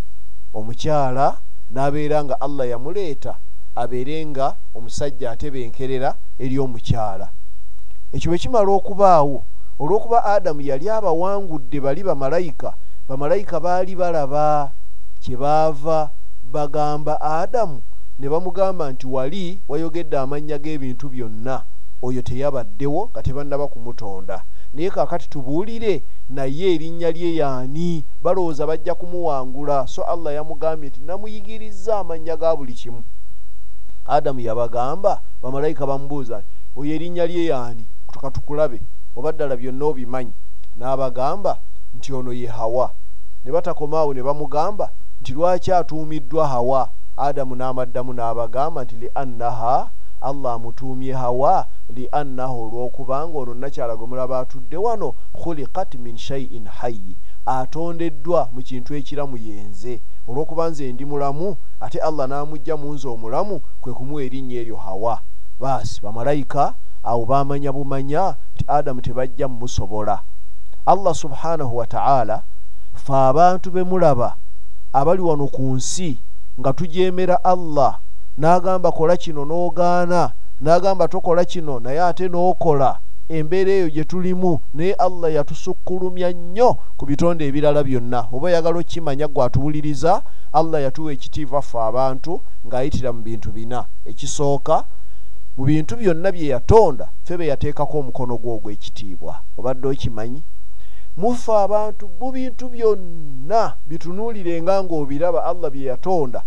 Omukyala 0.53 1.38
n'abeera 1.73 2.23
nga 2.23 2.41
allah 2.41 2.69
yamuleeta 2.69 3.36
abeere 3.75 4.25
nga 4.25 4.55
omusajja 4.75 5.32
atebenkerera 5.32 6.15
eri 6.39 6.59
omukyala. 6.59 7.28
Ekyo 8.13 8.30
bwe 8.32 8.39
kimala 8.39 8.71
okubaawo 8.71 9.43
olw'okuba 9.80 10.25
adamu 10.25 10.61
yali 10.61 10.89
abawangudde 10.89 11.80
bali 11.80 12.03
bamalayika 12.03 12.73
bamalayika 13.09 13.59
baali 13.59 13.95
balaba 13.95 14.71
kyebaava 15.21 16.09
bagamba 16.51 17.21
adamu 17.21 17.82
ne 18.19 18.30
bamugamba 18.30 18.91
nti 18.91 19.07
wali 19.07 19.61
wayogedde 19.69 20.17
amannya 20.17 20.57
g'ebintu 20.57 21.09
byonna 21.09 21.63
oyo 22.01 22.21
teyabaddewo 22.21 23.09
nga 23.09 23.23
tebannaba 23.23 23.67
kumutonda. 23.67 24.41
Naye 24.73 24.89
kaakati 24.89 25.30
tubuulire 25.30 26.03
naye 26.30 26.75
erinnya 26.75 27.11
lye 27.11 27.36
yaani 27.36 28.03
balowooza 28.23 28.67
bajja 28.67 28.95
kumuwangula. 28.95 29.88
So 29.88 30.03
allah 30.03 30.34
yamugambye 30.34 30.89
nti 30.89 31.01
namuyigiriza 31.01 31.99
amanya 31.99 32.36
ga 32.38 32.55
buli 32.55 32.73
kimu. 32.73 33.03
Adamu 34.05 34.39
yabagamba 34.39 35.21
bamalayika 35.41 35.88
bamubuuza 35.88 36.43
oyo 36.78 36.95
erinnya 36.95 37.25
lye 37.25 37.45
yaani? 37.45 37.86
Tuka 38.13 38.32
tukulabe 38.32 38.82
oba 39.18 39.32
ddala 39.32 39.55
byonna 39.57 39.86
obimanyi 39.86 40.34
n'abagamba 40.78 41.57
nti 41.95 42.13
ono 42.13 42.32
ye 42.34 42.47
hawa. 42.47 42.93
Ne 43.43 43.51
batakomaawo 43.51 44.13
ne 44.13 44.22
bamugamba 44.24 44.91
nti 45.22 45.34
lwaki 45.34 45.72
atuumiddwa 45.72 46.47
hawa? 46.47 46.89
Adamu 47.18 47.55
n'amaddamu 47.55 48.13
n'abagamba 48.13 48.84
nti 48.84 48.95
li 48.95 49.09
annaha 49.15 49.89
allah 50.22 50.53
amutuumye 50.53 51.13
hawa 51.13 51.65
li 51.89 52.09
annahu 52.11 52.55
olw'okubanga 52.63 53.38
ono 53.38 53.53
nakyala 53.53 53.95
gwe 53.95 54.07
mulaba 54.07 54.39
atudde 54.39 54.78
wano 54.78 55.13
khulikat 55.34 55.95
min 55.95 56.18
shaiin 56.18 56.65
hayyi 56.65 57.15
atondeddwa 57.45 58.49
mu 58.53 58.61
kintu 58.61 58.95
ekiramu 58.95 59.38
yenze. 59.38 60.01
Olw'okuba 60.28 60.70
nze 60.70 60.93
ndi 60.93 61.05
mulamu 61.05 61.57
ate 61.80 61.99
allah 61.99 62.28
n'amugja 62.28 62.78
mu 62.78 62.93
nze 62.93 63.07
omulamu 63.07 63.61
kwe 63.82 63.93
kumuwa 63.93 64.24
erinnya 64.24 64.59
eryo 64.61 64.76
hawa. 64.76 65.22
Baasi 65.59 66.01
bamalayika 66.01 66.74
awo 67.08 67.26
bamanya 67.26 67.72
bumanya 67.72 68.36
nti 68.55 68.64
adamu 68.68 69.01
tebajja 69.01 69.47
mumusobola 69.47 70.20
allah 70.86 71.14
subhanahu 71.16 71.78
wataala 71.78 72.43
fe 72.93 73.14
abantu 73.14 73.72
be 73.72 73.84
mulaba 73.84 74.36
abali 74.93 75.22
wano 75.22 75.47
ku 75.47 75.76
nsi 75.76 76.18
nga 76.60 76.74
tujeemera 76.74 77.43
allah. 77.43 77.99
N'agamba 78.38 78.91
kola 78.91 79.18
kino 79.18 79.45
n'ogaana. 79.45 80.32
N'agamba 80.62 81.08
tokola 81.08 81.45
kino 81.45 81.80
naye 81.80 82.01
ate 82.01 82.26
n'okola. 82.30 82.99
Embeera 83.30 83.72
eyo 83.72 83.89
gye 83.89 84.03
tulimu 84.03 84.60
naye 84.74 84.93
allah 84.93 85.34
yatusukkulumya 85.34 86.32
nnyo 86.34 86.78
ku 86.97 87.05
bitonde 87.05 87.47
ebirala 87.47 87.84
byonna. 87.84 88.28
Oba 88.34 88.47
oyagala 88.47 88.80
okimanya 88.80 89.28
gwe 89.28 89.45
atuwuliriza 89.45 90.22
allah 90.53 90.82
yatuwa 90.82 91.14
ekitiibwa 91.14 91.62
ffe 91.62 91.78
abantu 91.80 92.41
ng'ayitira 92.66 93.14
mu 93.14 93.22
bintu 93.22 93.51
bina. 93.51 93.86
Ekisooka 94.05 94.84
mu 95.58 95.66
bintu 95.66 95.97
byonna 95.97 96.32
bye 96.32 96.47
yatonda 96.47 97.10
ffe 97.24 97.38
be 97.38 97.47
yateekako 97.47 97.99
omukono 97.99 98.38
gwe 98.38 98.51
ogw'ekitiibwa. 98.53 99.41
Obadde 99.58 99.88
okimanyi? 99.88 100.41
Mufe 101.18 101.51
abantu 101.51 102.10
mu 102.20 102.32
bintu 102.32 102.70
byonna 102.70 103.74
bitunuulirenga 103.89 104.84
ng'obiraba 104.84 105.43
allah 105.43 105.72
bye 105.72 105.89
yatonda. 105.89 106.43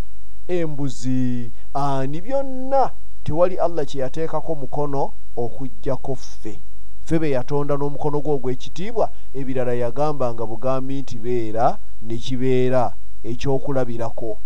Embuzi 0.48 1.50
ani 1.74 2.20
byonna 2.20 2.90
tewali 3.24 3.58
allah 3.58 3.84
kye 3.86 4.00
yateekako 4.00 4.54
mukono 4.54 5.12
okuggyako 5.36 6.14
ffe. 6.14 6.60
Ffe 7.04 7.18
be 7.18 7.30
yatonda 7.30 7.74
n'omukono 7.74 8.20
gwe 8.20 8.32
ogw'ekitiibwa 8.34 9.10
ebirala 9.34 9.74
yagamba 9.74 10.34
nga 10.34 10.46
bugambi 10.46 11.02
nti 11.02 11.18
beera 11.18 11.78
ne 12.02 12.16
kibeera 12.16 12.94
ekyokulabirako. 13.24 14.38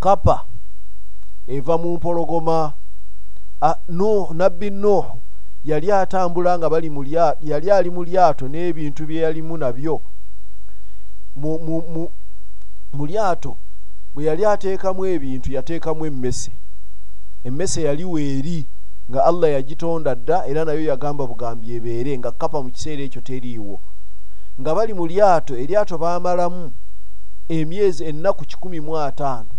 Kapa 0.00 0.44
eva 1.48 1.78
mu 1.78 1.94
mpologoma. 1.94 2.72
Nabbi 4.34 4.70
nuuhu 4.70 5.18
yali 5.64 5.92
atambula 5.92 6.58
nga 6.58 6.70
bali 6.70 6.90
yali 7.42 7.70
ali 7.70 7.90
mu 7.90 8.04
lyato 8.04 8.48
n'ebintu 8.48 9.06
bye 9.06 9.20
yalimu 9.22 9.56
nabyo. 9.56 10.00
Mu 11.36 13.06
lyato 13.06 13.56
bwe 14.14 14.24
yali 14.24 14.44
ateekamu 14.44 15.06
ebintu 15.06 15.52
yateekamu 15.52 16.06
emmese. 16.06 16.52
Emmese 17.44 17.82
yali 17.82 18.04
weeri 18.04 18.66
nga 19.10 19.24
allah 19.24 19.50
yagitonda 19.50 20.14
dda 20.14 20.46
era 20.46 20.64
nayo 20.64 20.80
yagamba 20.84 21.26
bugambi 21.26 21.74
ebeere 21.74 22.18
nga 22.18 22.32
kapa 22.32 22.62
mu 22.62 22.70
kiseera 22.70 23.02
ekyo 23.02 23.20
teriiwo. 23.20 23.80
Nga 24.60 24.74
bali 24.74 24.94
mu 24.94 25.06
lyato 25.06 25.56
eryato 25.56 25.98
baamalamu 25.98 26.72
emyezi 27.48 28.04
ennaku 28.04 28.44
kikumi 28.44 28.80
mu 28.80 28.98
ataano 28.98 29.55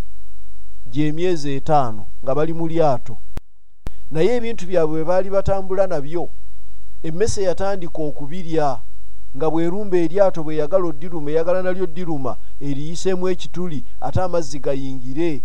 gy'emyezi 0.91 1.55
etaano 1.55 2.05
nga 2.23 2.35
bali 2.35 2.53
mu 2.53 2.67
lyato. 2.67 3.17
Naye 4.11 4.35
ebintu 4.35 4.65
byabwe 4.65 5.03
bwe 5.03 5.07
baali 5.09 5.29
batambula 5.29 5.87
nabyo. 5.87 6.29
Emmese 7.03 7.41
yatandika 7.43 7.99
okubirya 8.09 8.79
nga 9.35 9.47
bwerumba 9.51 9.97
eryato 9.97 10.43
bwe 10.43 10.55
yagala 10.61 10.85
oddiruma 10.87 11.29
eyagala 11.31 11.61
nalyo 11.61 11.85
ddiruma 11.87 12.31
eriyiseemu 12.67 13.29
ekituli 13.33 13.79
ate 14.01 14.19
amazzi 14.21 14.59
gayingire. 14.59 15.41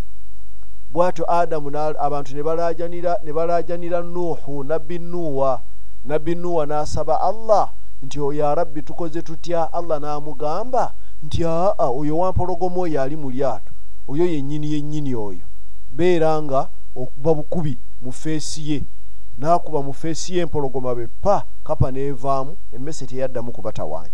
Bwatyo 0.92 1.24
adamu 1.38 1.68
abantu 2.06 2.30
ne 2.34 3.32
balajanira 3.32 4.00
nuuhu 4.02 4.64
nabbi 4.64 4.98
nuuwa. 4.98 5.60
Nabbi 6.04 6.34
nuuwa 6.34 6.66
n'asaba 6.66 7.20
allah 7.20 7.72
nti 8.02 8.18
ya 8.38 8.54
rabbi 8.54 8.82
tukoze 8.82 9.22
tutya? 9.22 9.72
Allah 9.72 10.00
n'amugamba 10.00 10.92
nti 11.22 11.44
aa 11.44 11.88
oyo 11.88 12.18
wampologoma 12.18 12.80
oyo 12.80 13.02
ali 13.02 13.16
mu 13.16 13.30
lyato 13.30 13.71
oyo 14.08 14.24
yennyini 14.26 14.72
yennyini 14.72 15.14
oyo. 15.14 15.44
Beera 15.92 16.42
nga 16.42 16.68
okuba 16.96 17.34
bukubi 17.34 17.78
mu 18.02 18.12
feesi 18.12 18.70
ye 18.70 18.78
n'akuba 19.38 19.82
mu 19.82 19.92
feesi 19.92 20.34
ye 20.36 20.42
empologoma 20.42 20.94
be 20.94 21.06
pa 21.22 21.44
kapa 21.64 21.90
neevaamu 21.90 22.56
emmese 22.72 23.06
teyaddamu 23.06 23.52
kubatawanya 23.52 24.12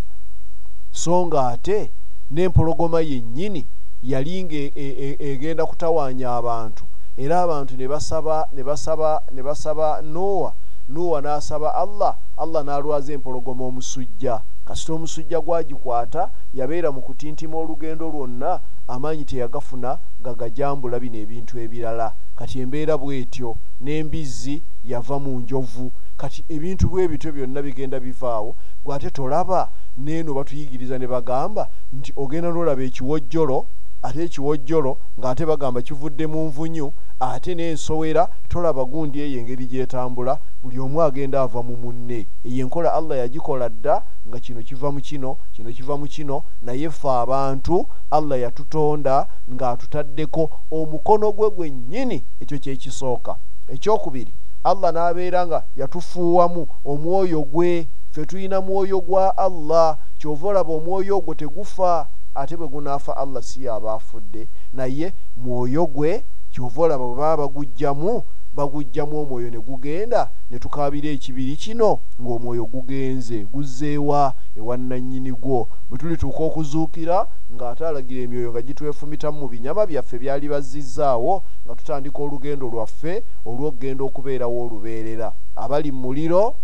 so 0.93 1.27
nga 1.27 1.49
ate 1.49 1.91
n'empologoma 2.31 3.01
yennyini 3.01 3.67
yali 4.03 4.45
nga 4.45 4.57
e, 4.57 4.73
e, 4.77 5.17
egenda 5.19 5.67
kutawaanya 5.67 6.37
abantu 6.37 6.85
era 7.17 7.43
abantu 7.43 7.77
ne 7.77 7.89
basaba 7.89 8.49
ne 8.53 8.63
basaba 8.63 9.23
ne 9.33 9.43
basaba 9.43 10.03
nowa 10.03 10.55
nowa 10.89 11.21
n'asaba 11.21 11.75
allah 11.75 12.17
allah 12.37 12.65
n'alwaza 12.65 13.13
empologoma 13.13 13.65
omusujja. 13.65 14.41
Kasita 14.65 14.93
omusujja 14.93 15.41
gwagikwata 15.41 16.31
yabeera 16.55 16.93
mu 16.93 17.01
kutintima 17.03 17.57
olugendo 17.59 18.09
lwonna 18.09 18.61
amaanyi 18.89 19.25
teyagafuna 19.25 19.99
gagajambula 20.25 21.01
bino 21.01 21.19
ebintu 21.19 21.59
ebirala. 21.59 22.15
Kati 22.37 22.61
embeera 22.61 22.99
bwetyo 22.99 23.57
n'embizzi 23.81 24.63
yava 24.85 25.19
mu 25.19 25.41
njovu. 25.41 25.93
Kati 26.17 26.45
ebintu 26.49 26.89
bwe 26.89 27.09
bityo 27.09 27.33
byonna 27.33 27.63
bigenda 27.63 28.01
bivaawo. 28.01 28.55
Gwate 28.85 29.11
tolaba 29.11 29.71
neeno 29.99 30.35
batuyigiriza 30.35 30.99
ne 30.99 31.07
bagamba 31.07 31.69
nti 31.93 32.13
ogenda 32.17 32.49
n'olaba 32.51 32.83
ekiwojjolo 32.83 33.67
ate 34.03 34.25
ekiwojjolo 34.25 34.93
ng'ate 35.19 35.47
bagamba 35.47 35.83
kivudde 35.83 36.27
mu 36.27 36.47
nvunyu 36.49 36.93
ate 37.21 37.55
n'ensowera 37.55 38.29
tolaba 38.49 38.85
gundi 38.85 39.21
eyo 39.21 39.41
engeri 39.41 39.67
gyetambula 39.67 40.39
buli 40.63 40.79
omu 40.79 41.03
agenda 41.03 41.43
ava 41.43 41.63
mu 41.63 41.77
munne. 41.77 42.27
Eyo 42.45 42.65
enkola 42.65 42.95
allah 42.95 43.19
yagikola 43.19 43.69
dda 43.69 44.03
nga 44.29 44.39
kino 44.41 44.63
kiva 44.63 44.93
mu 44.93 45.01
kino 45.01 45.37
kino 45.53 45.73
kiva 45.73 45.97
mu 45.97 46.07
kino 46.07 46.43
naye 46.63 46.91
ffe 46.91 47.09
abantu 47.09 47.87
allah 48.11 48.39
yatutonda 48.41 49.27
ng'atutaddeko 49.51 50.51
omukono 50.71 51.33
gwe 51.33 51.51
gwennyini 51.51 52.23
ekyo 52.41 52.59
kyekisooka 52.59 53.35
ekyokubiri 53.69 54.33
allah 54.65 54.93
n'abeera 54.93 55.47
nga 55.47 55.63
yatufuuwamu 55.77 56.67
omwoyo 56.85 57.43
gwe 57.43 57.89
ffe 58.11 58.27
tulina 58.27 58.61
mwoyo 58.61 59.01
gwa 59.01 59.37
allah 59.39 59.97
kyova 60.19 60.49
olaba 60.49 60.73
omwoyo 60.75 61.17
ogwo 61.19 61.35
tegufa 61.35 62.07
ate 62.35 62.57
bwe 62.57 62.69
gunaafa 62.69 63.17
allah 63.17 63.43
si 63.43 63.65
yaaba 63.65 63.95
afudde. 63.95 64.49
Naye 64.73 65.13
mwoyo 65.37 65.87
gwe 65.87 66.23
kyova 66.53 66.83
olaba 66.83 67.05
bwe 67.07 67.17
baba 67.17 67.37
bagugjamu 67.43 68.23
bagugjamu 68.55 69.21
omwoyo 69.23 69.51
ne 69.51 69.59
gugenda 69.59 70.31
ne 70.51 70.59
tukaabira 70.59 71.09
ekibiri 71.11 71.57
kino 71.57 72.01
ng'omwoyo 72.21 72.65
gugenze 72.67 73.45
guzzeewa 73.53 74.35
ewannannyini 74.59 75.33
gwo. 75.33 75.69
Bwe 75.89 75.99
tulituuka 75.99 76.43
okuzuukira 76.49 77.27
ng'ate 77.55 77.87
alagira 77.87 78.21
emyoyo 78.23 78.51
nga 78.51 78.63
gitwefumitamu 78.63 79.39
mu 79.41 79.49
binyama 79.49 79.87
byaffe 79.87 80.19
byali 80.19 80.49
bazizzaawo 80.49 81.43
nga 81.65 81.75
tutandika 81.79 82.19
olugendo 82.23 82.67
lwaffe 82.67 83.23
olw'okugenda 83.47 84.03
okubeerawo 84.05 84.57
olubeerera. 84.67 85.29
Abali 85.57 85.93
mu 85.93 86.01
muliro 86.09 86.57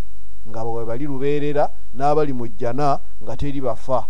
nga 0.49 0.61
bwe 0.65 0.85
bali 0.85 1.05
lubeerera 1.07 1.65
n'abali 1.95 2.33
mu 2.33 2.47
jjana 2.49 2.99
nga 3.23 3.37
teri 3.37 3.61
bafa 3.61 4.09